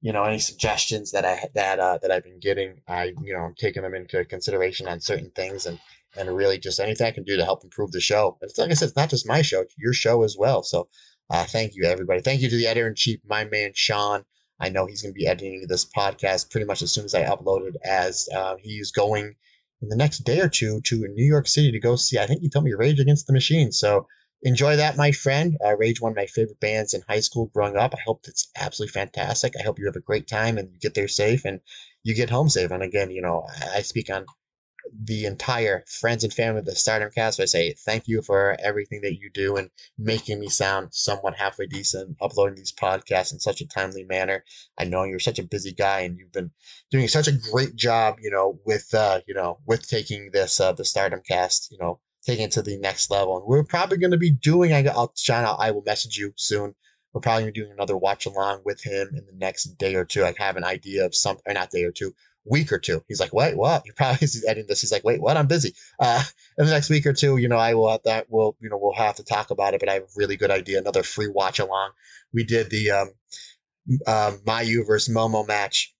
you 0.00 0.12
know 0.12 0.24
any 0.24 0.38
suggestions 0.38 1.10
that 1.12 1.24
I 1.24 1.48
that 1.54 1.80
uh, 1.80 1.98
that 2.02 2.10
I've 2.10 2.24
been 2.24 2.40
getting. 2.40 2.80
I 2.88 3.12
you 3.22 3.34
know 3.34 3.40
I'm 3.40 3.54
taking 3.54 3.82
them 3.82 3.94
into 3.94 4.24
consideration 4.24 4.86
on 4.86 5.00
certain 5.00 5.30
things 5.34 5.66
and 5.66 5.78
and 6.16 6.34
really 6.34 6.58
just 6.58 6.80
anything 6.80 7.06
I 7.06 7.10
can 7.10 7.24
do 7.24 7.36
to 7.36 7.44
help 7.44 7.64
improve 7.64 7.92
the 7.92 8.00
show. 8.00 8.38
It's 8.40 8.58
like 8.58 8.70
I 8.70 8.74
said, 8.74 8.88
it's 8.88 8.96
not 8.96 9.10
just 9.10 9.28
my 9.28 9.42
show, 9.42 9.60
it's 9.60 9.74
your 9.76 9.92
show 9.92 10.22
as 10.22 10.36
well. 10.38 10.62
So 10.62 10.88
uh, 11.30 11.44
thank 11.44 11.74
you, 11.74 11.84
everybody. 11.84 12.20
Thank 12.20 12.40
you 12.40 12.48
to 12.48 12.56
the 12.56 12.66
editor 12.66 12.86
in 12.86 12.94
chief, 12.94 13.20
my 13.26 13.44
man 13.44 13.72
Sean. 13.74 14.24
I 14.60 14.68
know 14.70 14.86
he's 14.86 15.02
going 15.02 15.12
to 15.12 15.18
be 15.18 15.26
editing 15.26 15.66
this 15.68 15.84
podcast 15.84 16.50
pretty 16.50 16.64
much 16.64 16.80
as 16.80 16.92
soon 16.92 17.04
as 17.04 17.14
I 17.14 17.24
upload 17.24 17.68
it, 17.68 17.76
as 17.84 18.28
uh, 18.34 18.56
he's 18.62 18.90
going 18.90 19.34
in 19.82 19.88
the 19.88 19.96
next 19.96 20.24
day 20.24 20.40
or 20.40 20.48
two 20.48 20.80
to 20.82 21.08
New 21.08 21.24
York 21.24 21.46
City 21.46 21.70
to 21.72 21.80
go 21.80 21.96
see. 21.96 22.18
I 22.18 22.26
think 22.26 22.42
you 22.42 22.50
told 22.50 22.64
me 22.64 22.72
Rage 22.72 23.00
Against 23.00 23.26
the 23.26 23.32
Machine. 23.32 23.72
So 23.72 24.06
enjoy 24.42 24.76
that, 24.76 24.96
my 24.96 25.12
friend. 25.12 25.56
Uh, 25.64 25.76
Rage, 25.76 26.00
one 26.00 26.12
of 26.12 26.16
my 26.16 26.26
favorite 26.26 26.60
bands 26.60 26.94
in 26.94 27.02
high 27.08 27.20
school 27.20 27.50
growing 27.54 27.76
up. 27.76 27.94
I 27.94 28.00
hope 28.06 28.24
it's 28.26 28.48
absolutely 28.56 28.92
fantastic. 28.92 29.54
I 29.58 29.62
hope 29.62 29.78
you 29.78 29.86
have 29.86 29.96
a 29.96 30.00
great 30.00 30.26
time 30.26 30.58
and 30.58 30.72
you 30.72 30.78
get 30.78 30.94
there 30.94 31.08
safe 31.08 31.44
and 31.44 31.60
you 32.02 32.14
get 32.14 32.30
home 32.30 32.48
safe. 32.48 32.70
And 32.70 32.82
again, 32.82 33.10
you 33.10 33.22
know, 33.22 33.46
I 33.74 33.82
speak 33.82 34.10
on 34.10 34.26
the 34.92 35.24
entire 35.26 35.84
friends 35.86 36.24
and 36.24 36.32
family 36.32 36.60
of 36.60 36.64
the 36.64 36.74
Stardom 36.74 37.10
cast. 37.10 37.40
I 37.40 37.44
say 37.44 37.72
thank 37.72 38.08
you 38.08 38.22
for 38.22 38.56
everything 38.62 39.00
that 39.02 39.18
you 39.18 39.30
do 39.30 39.56
and 39.56 39.70
making 39.98 40.40
me 40.40 40.48
sound 40.48 40.88
somewhat 40.92 41.36
halfway 41.36 41.66
decent, 41.66 42.16
uploading 42.20 42.56
these 42.56 42.72
podcasts 42.72 43.32
in 43.32 43.40
such 43.40 43.60
a 43.60 43.68
timely 43.68 44.04
manner. 44.04 44.44
I 44.78 44.84
know 44.84 45.04
you're 45.04 45.18
such 45.18 45.38
a 45.38 45.44
busy 45.44 45.72
guy 45.72 46.00
and 46.00 46.18
you've 46.18 46.32
been 46.32 46.50
doing 46.90 47.08
such 47.08 47.28
a 47.28 47.32
great 47.32 47.76
job, 47.76 48.16
you 48.20 48.30
know, 48.30 48.60
with 48.64 48.92
uh, 48.94 49.20
you 49.26 49.34
know, 49.34 49.58
with 49.66 49.88
taking 49.88 50.30
this 50.32 50.60
uh 50.60 50.72
the 50.72 50.84
Stardom 50.84 51.20
cast, 51.26 51.70
you 51.70 51.78
know, 51.78 52.00
taking 52.24 52.46
it 52.46 52.52
to 52.52 52.62
the 52.62 52.78
next 52.78 53.10
level. 53.10 53.38
And 53.38 53.46
we're 53.46 53.64
probably 53.64 53.98
going 53.98 54.10
to 54.10 54.18
be 54.18 54.30
doing. 54.30 54.72
I, 54.72 54.84
I'll 54.86 55.12
John, 55.16 55.44
I'll, 55.44 55.56
I 55.58 55.70
will 55.70 55.82
message 55.84 56.16
you 56.16 56.32
soon. 56.36 56.74
We're 57.12 57.20
probably 57.20 57.50
doing 57.50 57.72
another 57.72 57.96
watch 57.96 58.26
along 58.26 58.60
with 58.66 58.82
him 58.82 59.08
in 59.14 59.24
the 59.24 59.32
next 59.34 59.78
day 59.78 59.94
or 59.94 60.04
two. 60.04 60.22
I 60.22 60.34
have 60.36 60.56
an 60.56 60.64
idea 60.64 61.06
of 61.06 61.14
some, 61.14 61.38
or 61.46 61.54
not 61.54 61.70
day 61.70 61.84
or 61.84 61.92
two, 61.92 62.14
week 62.48 62.72
or 62.72 62.78
two. 62.78 63.02
He's 63.08 63.20
like, 63.20 63.32
wait, 63.32 63.56
what? 63.56 63.82
He 63.84 63.92
probably 63.92 64.18
is 64.22 64.44
editing 64.46 64.66
this. 64.68 64.80
He's 64.80 64.92
like, 64.92 65.04
wait, 65.04 65.20
what? 65.20 65.36
I'm 65.36 65.46
busy. 65.46 65.74
Uh, 66.00 66.22
in 66.58 66.66
the 66.66 66.72
next 66.72 66.90
week 66.90 67.06
or 67.06 67.12
two, 67.12 67.36
you 67.36 67.48
know, 67.48 67.56
I 67.56 67.74
will 67.74 68.00
that 68.04 68.30
will 68.30 68.56
you 68.60 68.68
know 68.68 68.78
we'll 68.80 68.94
have 68.94 69.16
to 69.16 69.24
talk 69.24 69.50
about 69.50 69.74
it. 69.74 69.80
But 69.80 69.88
I 69.88 69.94
have 69.94 70.02
a 70.04 70.16
really 70.16 70.36
good 70.36 70.50
idea. 70.50 70.78
Another 70.78 71.02
free 71.02 71.28
watch 71.28 71.58
along. 71.58 71.92
We 72.32 72.44
did 72.44 72.70
the 72.70 72.90
um, 72.90 73.10
uh, 74.06 74.32
Mayu 74.46 74.86
versus 74.86 75.14
Momo 75.14 75.46
match 75.46 75.94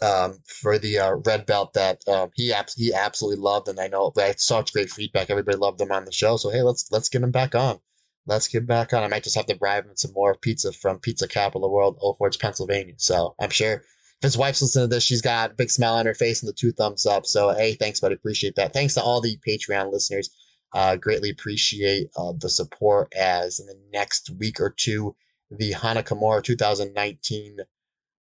um, 0.00 0.38
for 0.46 0.78
the 0.78 0.98
uh, 0.98 1.14
red 1.26 1.46
belt 1.46 1.74
that 1.74 2.06
um, 2.08 2.30
he 2.34 2.52
abs- 2.52 2.74
he 2.74 2.92
absolutely 2.92 3.42
loved, 3.42 3.68
and 3.68 3.78
I 3.78 3.88
know 3.88 4.12
saw 4.16 4.32
such 4.36 4.72
great 4.72 4.90
feedback. 4.90 5.30
Everybody 5.30 5.56
loved 5.56 5.80
him 5.80 5.92
on 5.92 6.04
the 6.04 6.12
show, 6.12 6.36
so 6.36 6.50
hey, 6.50 6.62
let's 6.62 6.88
let's 6.90 7.08
get 7.08 7.22
him 7.22 7.30
back 7.30 7.54
on. 7.54 7.78
Let's 8.26 8.48
get 8.48 8.66
back 8.66 8.92
on. 8.92 9.02
I 9.02 9.08
might 9.08 9.24
just 9.24 9.36
have 9.36 9.46
to 9.46 9.56
bribe 9.56 9.84
him 9.84 9.96
some 9.96 10.12
more 10.14 10.36
pizza 10.36 10.72
from 10.72 11.00
Pizza 11.00 11.26
Capital 11.26 11.64
of 11.64 11.70
the 11.70 11.74
World, 11.74 11.98
Old 12.00 12.18
Forge, 12.18 12.38
Pennsylvania. 12.38 12.94
So 12.98 13.34
I'm 13.40 13.50
sure 13.50 13.82
if 14.22 14.24
his 14.24 14.38
wife's 14.38 14.62
listening 14.62 14.88
to 14.88 14.94
this, 14.94 15.02
she's 15.02 15.20
got 15.20 15.50
a 15.50 15.54
big 15.54 15.68
smile 15.68 15.94
on 15.94 16.06
her 16.06 16.14
face 16.14 16.42
and 16.42 16.48
the 16.48 16.52
two 16.52 16.70
thumbs 16.70 17.06
up. 17.06 17.26
So 17.26 17.50
hey, 17.50 17.74
thanks, 17.74 17.98
buddy. 17.98 18.14
Appreciate 18.14 18.54
that. 18.54 18.72
Thanks 18.72 18.94
to 18.94 19.02
all 19.02 19.20
the 19.20 19.36
Patreon 19.44 19.90
listeners. 19.90 20.30
Uh, 20.72 20.94
greatly 20.94 21.28
appreciate 21.28 22.08
uh, 22.16 22.32
the 22.38 22.48
support 22.48 23.12
as 23.18 23.58
in 23.58 23.66
the 23.66 23.78
next 23.92 24.30
week 24.38 24.60
or 24.60 24.70
two, 24.70 25.16
the 25.50 25.72
Hana 25.72 26.04
Kimura 26.04 26.40
2019 26.40 27.56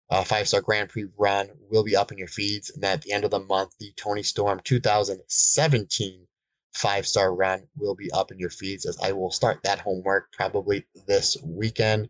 uh, 0.09 0.23
five 0.23 0.47
star 0.47 0.61
Grand 0.61 0.89
Prix 0.89 1.05
run 1.19 1.49
will 1.69 1.83
be 1.83 1.95
up 1.95 2.11
in 2.11 2.17
your 2.17 2.27
feeds. 2.27 2.71
And 2.71 2.83
at 2.83 3.03
the 3.03 3.11
end 3.11 3.23
of 3.23 3.29
the 3.29 3.39
month, 3.39 3.75
the 3.79 3.93
Toni 3.95 4.23
Storm 4.23 4.59
2017 4.63 6.27
five 6.73 7.05
star 7.05 7.35
run 7.35 7.67
will 7.77 7.95
be 7.95 8.09
up 8.11 8.31
in 8.31 8.39
your 8.39 8.49
feeds 8.49 8.87
as 8.87 8.97
I 9.03 9.11
will 9.11 9.29
start 9.29 9.61
that 9.63 9.79
homework 9.79 10.31
probably 10.31 10.83
this 11.05 11.37
weekend. 11.45 12.09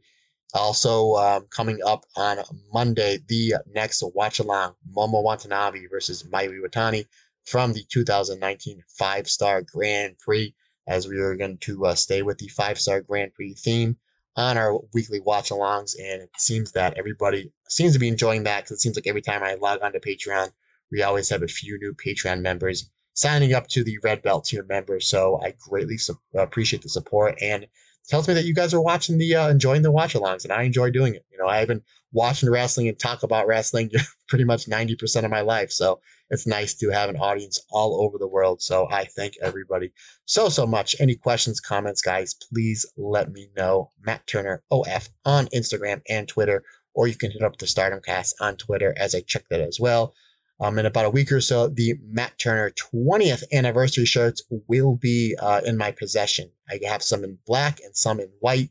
Also, 0.53 1.15
um, 1.15 1.47
coming 1.49 1.79
up 1.85 2.05
on 2.15 2.37
Monday, 2.73 3.19
the 3.27 3.55
next 3.73 4.03
watch 4.13 4.39
along 4.39 4.75
Momo 4.95 5.23
Watanabe 5.23 5.85
versus 5.87 6.23
Mayu 6.23 6.59
Iwatani 6.59 7.05
from 7.45 7.73
the 7.73 7.83
2019 7.89 8.83
five 8.97 9.29
star 9.29 9.61
Grand 9.61 10.17
Prix, 10.19 10.53
as 10.87 11.07
we 11.07 11.19
are 11.19 11.35
going 11.35 11.57
to 11.59 11.85
uh, 11.85 11.95
stay 11.95 12.21
with 12.21 12.37
the 12.37 12.49
five 12.49 12.79
star 12.79 13.01
Grand 13.01 13.33
Prix 13.33 13.53
theme 13.53 13.97
on 14.35 14.57
our 14.57 14.79
weekly 14.93 15.19
watch 15.19 15.49
alongs. 15.49 15.95
And 15.97 16.21
it 16.21 16.29
seems 16.37 16.71
that 16.73 16.97
everybody 16.97 17.51
seems 17.69 17.93
to 17.93 17.99
be 17.99 18.07
enjoying 18.07 18.43
that 18.43 18.63
because 18.63 18.77
it 18.77 18.81
seems 18.81 18.95
like 18.95 19.07
every 19.07 19.21
time 19.21 19.43
I 19.43 19.55
log 19.55 19.81
on 19.81 19.93
to 19.93 19.99
Patreon, 19.99 20.51
we 20.91 21.01
always 21.01 21.29
have 21.29 21.43
a 21.43 21.47
few 21.47 21.79
new 21.79 21.93
Patreon 21.93 22.41
members 22.41 22.89
signing 23.13 23.53
up 23.53 23.67
to 23.67 23.83
the 23.83 23.97
Red 24.03 24.21
Belt 24.21 24.45
tier 24.45 24.63
members. 24.63 25.07
So 25.07 25.39
I 25.41 25.53
greatly 25.59 25.97
su- 25.97 26.19
appreciate 26.35 26.81
the 26.81 26.89
support 26.89 27.37
and 27.41 27.67
tells 28.07 28.27
me 28.27 28.33
that 28.33 28.45
you 28.45 28.53
guys 28.53 28.73
are 28.73 28.81
watching 28.81 29.17
the 29.17 29.35
uh, 29.35 29.49
enjoying 29.49 29.81
the 29.81 29.91
watch 29.91 30.13
alongs 30.13 30.43
and 30.43 30.53
I 30.53 30.63
enjoy 30.63 30.91
doing 30.91 31.15
it. 31.15 31.25
You 31.31 31.37
know, 31.37 31.47
I've 31.47 31.67
been 31.67 31.83
watching 32.11 32.49
wrestling 32.49 32.87
and 32.87 32.99
talk 32.99 33.23
about 33.23 33.47
wrestling 33.47 33.89
pretty 34.27 34.43
much 34.43 34.65
90% 34.65 35.23
of 35.23 35.31
my 35.31 35.41
life. 35.41 35.71
So 35.71 36.01
it's 36.29 36.47
nice 36.47 36.73
to 36.75 36.89
have 36.89 37.09
an 37.09 37.17
audience 37.17 37.59
all 37.71 38.03
over 38.03 38.17
the 38.17 38.27
world. 38.27 38.61
So 38.61 38.87
I 38.89 39.05
thank 39.05 39.35
everybody 39.41 39.91
so, 40.25 40.49
so 40.49 40.65
much. 40.65 40.95
Any 40.99 41.15
questions, 41.15 41.59
comments, 41.59 42.01
guys, 42.01 42.33
please 42.33 42.85
let 42.97 43.31
me 43.31 43.49
know. 43.55 43.89
Matt 44.05 44.25
Turner 44.27 44.63
OF 44.71 45.09
on 45.25 45.47
Instagram 45.47 46.01
and 46.09 46.27
Twitter, 46.27 46.63
or 46.93 47.07
you 47.07 47.15
can 47.15 47.31
hit 47.31 47.43
up 47.43 47.57
the 47.57 47.67
Stardom 47.67 48.01
Cast 48.01 48.35
on 48.39 48.57
Twitter 48.57 48.93
as 48.97 49.15
I 49.15 49.21
check 49.21 49.43
that 49.49 49.61
as 49.61 49.79
well. 49.79 50.13
Um, 50.61 50.77
in 50.77 50.85
about 50.85 51.05
a 51.05 51.09
week 51.09 51.31
or 51.31 51.41
so, 51.41 51.69
the 51.69 51.95
Matt 52.07 52.37
Turner 52.37 52.69
20th 52.69 53.43
anniversary 53.51 54.05
shirts 54.05 54.43
will 54.67 54.95
be 54.95 55.35
uh, 55.41 55.61
in 55.65 55.75
my 55.75 55.91
possession. 55.91 56.51
I 56.69 56.79
have 56.85 57.01
some 57.01 57.23
in 57.23 57.39
black 57.47 57.79
and 57.83 57.97
some 57.97 58.19
in 58.19 58.29
white. 58.41 58.69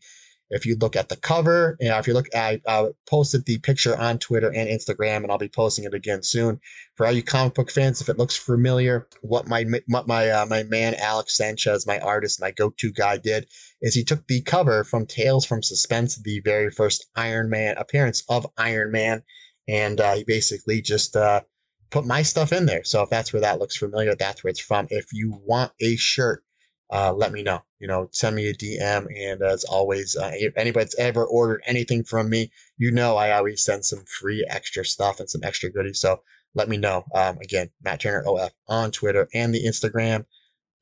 If 0.50 0.66
you 0.66 0.76
look 0.76 0.94
at 0.94 1.08
the 1.08 1.16
cover, 1.16 1.76
you 1.80 1.88
know, 1.88 1.98
if 1.98 2.06
you 2.06 2.14
look, 2.14 2.26
I 2.32 2.60
uh, 2.64 2.90
posted 3.08 3.44
the 3.44 3.58
picture 3.58 3.96
on 3.96 4.18
Twitter 4.18 4.52
and 4.52 4.68
Instagram, 4.68 5.18
and 5.18 5.32
I'll 5.32 5.38
be 5.38 5.48
posting 5.48 5.84
it 5.84 5.94
again 5.94 6.22
soon. 6.22 6.60
For 6.96 7.06
all 7.06 7.12
you 7.12 7.24
comic 7.24 7.54
book 7.54 7.72
fans, 7.72 8.00
if 8.00 8.08
it 8.08 8.18
looks 8.18 8.36
familiar, 8.36 9.08
what 9.22 9.48
my 9.48 9.64
my 9.88 10.30
uh, 10.30 10.46
my 10.46 10.62
man 10.64 10.94
Alex 10.94 11.36
Sanchez, 11.36 11.88
my 11.88 11.98
artist, 11.98 12.40
my 12.40 12.52
go-to 12.52 12.92
guy, 12.92 13.16
did 13.16 13.48
is 13.82 13.94
he 13.94 14.04
took 14.04 14.26
the 14.28 14.42
cover 14.42 14.84
from 14.84 15.06
Tales 15.06 15.44
from 15.44 15.62
Suspense, 15.62 16.16
the 16.22 16.40
very 16.40 16.70
first 16.70 17.06
Iron 17.16 17.48
Man 17.50 17.76
appearance 17.78 18.22
of 18.28 18.46
Iron 18.58 18.92
Man, 18.92 19.22
and 19.68 20.00
uh, 20.00 20.14
he 20.14 20.24
basically 20.24 20.82
just 20.82 21.14
uh, 21.14 21.42
put 21.90 22.06
my 22.06 22.22
stuff 22.22 22.52
in 22.52 22.66
there. 22.66 22.84
So 22.84 23.02
if 23.02 23.10
that's 23.10 23.32
where 23.32 23.42
that 23.42 23.58
looks 23.58 23.76
familiar, 23.76 24.14
that's 24.14 24.42
where 24.42 24.50
it's 24.50 24.60
from. 24.60 24.86
If 24.90 25.06
you 25.12 25.40
want 25.44 25.72
a 25.80 25.96
shirt 25.96 26.42
uh, 26.90 27.12
let 27.12 27.32
me 27.32 27.42
know. 27.42 27.60
You 27.78 27.86
know, 27.86 28.08
send 28.12 28.36
me 28.36 28.48
a 28.48 28.54
DM. 28.54 29.06
And 29.16 29.42
as 29.42 29.64
always, 29.64 30.16
uh, 30.16 30.32
if 30.34 30.52
anybody's 30.56 30.94
ever 30.96 31.24
ordered 31.24 31.62
anything 31.66 32.04
from 32.04 32.28
me, 32.28 32.50
you 32.76 32.90
know 32.90 33.16
I 33.16 33.32
always 33.32 33.64
send 33.64 33.84
some 33.84 34.04
free 34.06 34.44
extra 34.48 34.84
stuff 34.84 35.20
and 35.20 35.30
some 35.30 35.42
extra 35.44 35.70
goodies. 35.70 36.00
So 36.00 36.20
let 36.54 36.68
me 36.68 36.76
know. 36.76 37.04
Um, 37.14 37.38
again, 37.38 37.70
Matt 37.82 38.00
Turner 38.00 38.24
OF 38.26 38.50
on 38.68 38.90
Twitter 38.90 39.28
and 39.32 39.54
the 39.54 39.64
Instagram. 39.64 40.26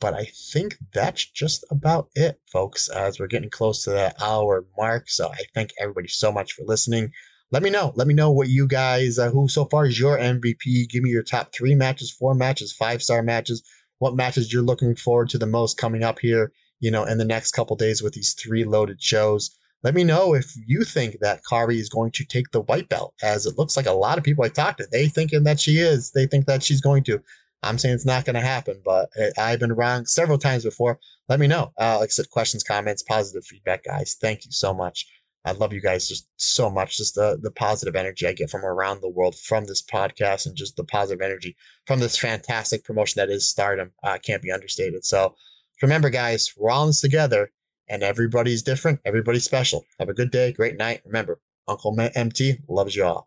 But 0.00 0.14
I 0.14 0.28
think 0.52 0.76
that's 0.94 1.28
just 1.28 1.64
about 1.70 2.08
it, 2.14 2.40
folks, 2.50 2.88
as 2.88 3.18
we're 3.18 3.26
getting 3.26 3.50
close 3.50 3.82
to 3.84 3.90
that 3.90 4.16
hour 4.22 4.64
mark. 4.76 5.10
So 5.10 5.28
I 5.28 5.42
thank 5.54 5.72
everybody 5.78 6.08
so 6.08 6.32
much 6.32 6.52
for 6.52 6.64
listening. 6.64 7.12
Let 7.50 7.62
me 7.62 7.70
know. 7.70 7.92
Let 7.96 8.06
me 8.06 8.14
know 8.14 8.30
what 8.30 8.48
you 8.48 8.66
guys, 8.66 9.18
uh, 9.18 9.30
who 9.30 9.48
so 9.48 9.64
far 9.64 9.86
is 9.86 9.98
your 9.98 10.18
MVP. 10.18 10.88
Give 10.90 11.02
me 11.02 11.10
your 11.10 11.22
top 11.22 11.52
three 11.52 11.74
matches, 11.74 12.10
four 12.10 12.34
matches, 12.34 12.72
five 12.72 13.02
star 13.02 13.22
matches 13.22 13.62
what 13.98 14.16
matches 14.16 14.52
you're 14.52 14.62
looking 14.62 14.94
forward 14.94 15.28
to 15.30 15.38
the 15.38 15.46
most 15.46 15.76
coming 15.76 16.02
up 16.02 16.18
here, 16.18 16.52
you 16.80 16.90
know, 16.90 17.04
in 17.04 17.18
the 17.18 17.24
next 17.24 17.52
couple 17.52 17.76
days 17.76 18.02
with 18.02 18.14
these 18.14 18.34
three 18.34 18.64
loaded 18.64 19.02
shows. 19.02 19.56
Let 19.84 19.94
me 19.94 20.02
know 20.02 20.34
if 20.34 20.52
you 20.66 20.82
think 20.82 21.20
that 21.20 21.42
Kairi 21.48 21.78
is 21.78 21.88
going 21.88 22.10
to 22.12 22.24
take 22.24 22.50
the 22.50 22.62
white 22.62 22.88
belt, 22.88 23.14
as 23.22 23.46
it 23.46 23.56
looks 23.58 23.76
like 23.76 23.86
a 23.86 23.92
lot 23.92 24.18
of 24.18 24.24
people 24.24 24.44
I 24.44 24.48
talked 24.48 24.78
to, 24.78 24.88
they 24.90 25.08
thinking 25.08 25.44
that 25.44 25.60
she 25.60 25.78
is. 25.78 26.10
They 26.10 26.26
think 26.26 26.46
that 26.46 26.64
she's 26.64 26.80
going 26.80 27.04
to. 27.04 27.22
I'm 27.62 27.78
saying 27.78 27.94
it's 27.94 28.06
not 28.06 28.24
going 28.24 28.34
to 28.34 28.40
happen, 28.40 28.80
but 28.84 29.10
I've 29.36 29.60
been 29.60 29.72
wrong 29.72 30.06
several 30.06 30.38
times 30.38 30.64
before. 30.64 30.98
Let 31.28 31.40
me 31.40 31.46
know. 31.46 31.72
Uh, 31.78 31.98
like 31.98 32.08
I 32.08 32.10
said, 32.10 32.30
questions, 32.30 32.62
comments, 32.62 33.02
positive 33.02 33.44
feedback, 33.44 33.84
guys. 33.84 34.16
Thank 34.20 34.44
you 34.44 34.52
so 34.52 34.72
much. 34.74 35.06
I 35.48 35.52
love 35.52 35.72
you 35.72 35.80
guys 35.80 36.08
just 36.08 36.28
so 36.36 36.68
much. 36.70 36.98
Just 36.98 37.14
the 37.14 37.38
the 37.40 37.50
positive 37.50 37.96
energy 37.96 38.26
I 38.26 38.32
get 38.32 38.50
from 38.50 38.64
around 38.64 39.00
the 39.00 39.08
world 39.08 39.34
from 39.34 39.64
this 39.64 39.82
podcast, 39.82 40.46
and 40.46 40.54
just 40.54 40.76
the 40.76 40.84
positive 40.84 41.22
energy 41.22 41.56
from 41.86 42.00
this 42.00 42.18
fantastic 42.18 42.84
promotion 42.84 43.20
that 43.20 43.30
is 43.30 43.48
Stardom 43.48 43.92
uh, 44.02 44.18
can't 44.18 44.42
be 44.42 44.52
understated. 44.52 45.04
So 45.04 45.34
remember, 45.82 46.10
guys, 46.10 46.52
we're 46.56 46.70
all 46.70 46.84
in 46.84 46.90
this 46.90 47.00
together, 47.00 47.50
and 47.88 48.02
everybody's 48.02 48.62
different. 48.62 49.00
Everybody's 49.04 49.44
special. 49.44 49.84
Have 49.98 50.10
a 50.10 50.14
good 50.14 50.30
day, 50.30 50.52
great 50.52 50.76
night. 50.76 51.00
Remember, 51.06 51.40
Uncle 51.66 51.96
MT 51.98 52.58
loves 52.68 52.94
you 52.94 53.04
all. 53.04 53.26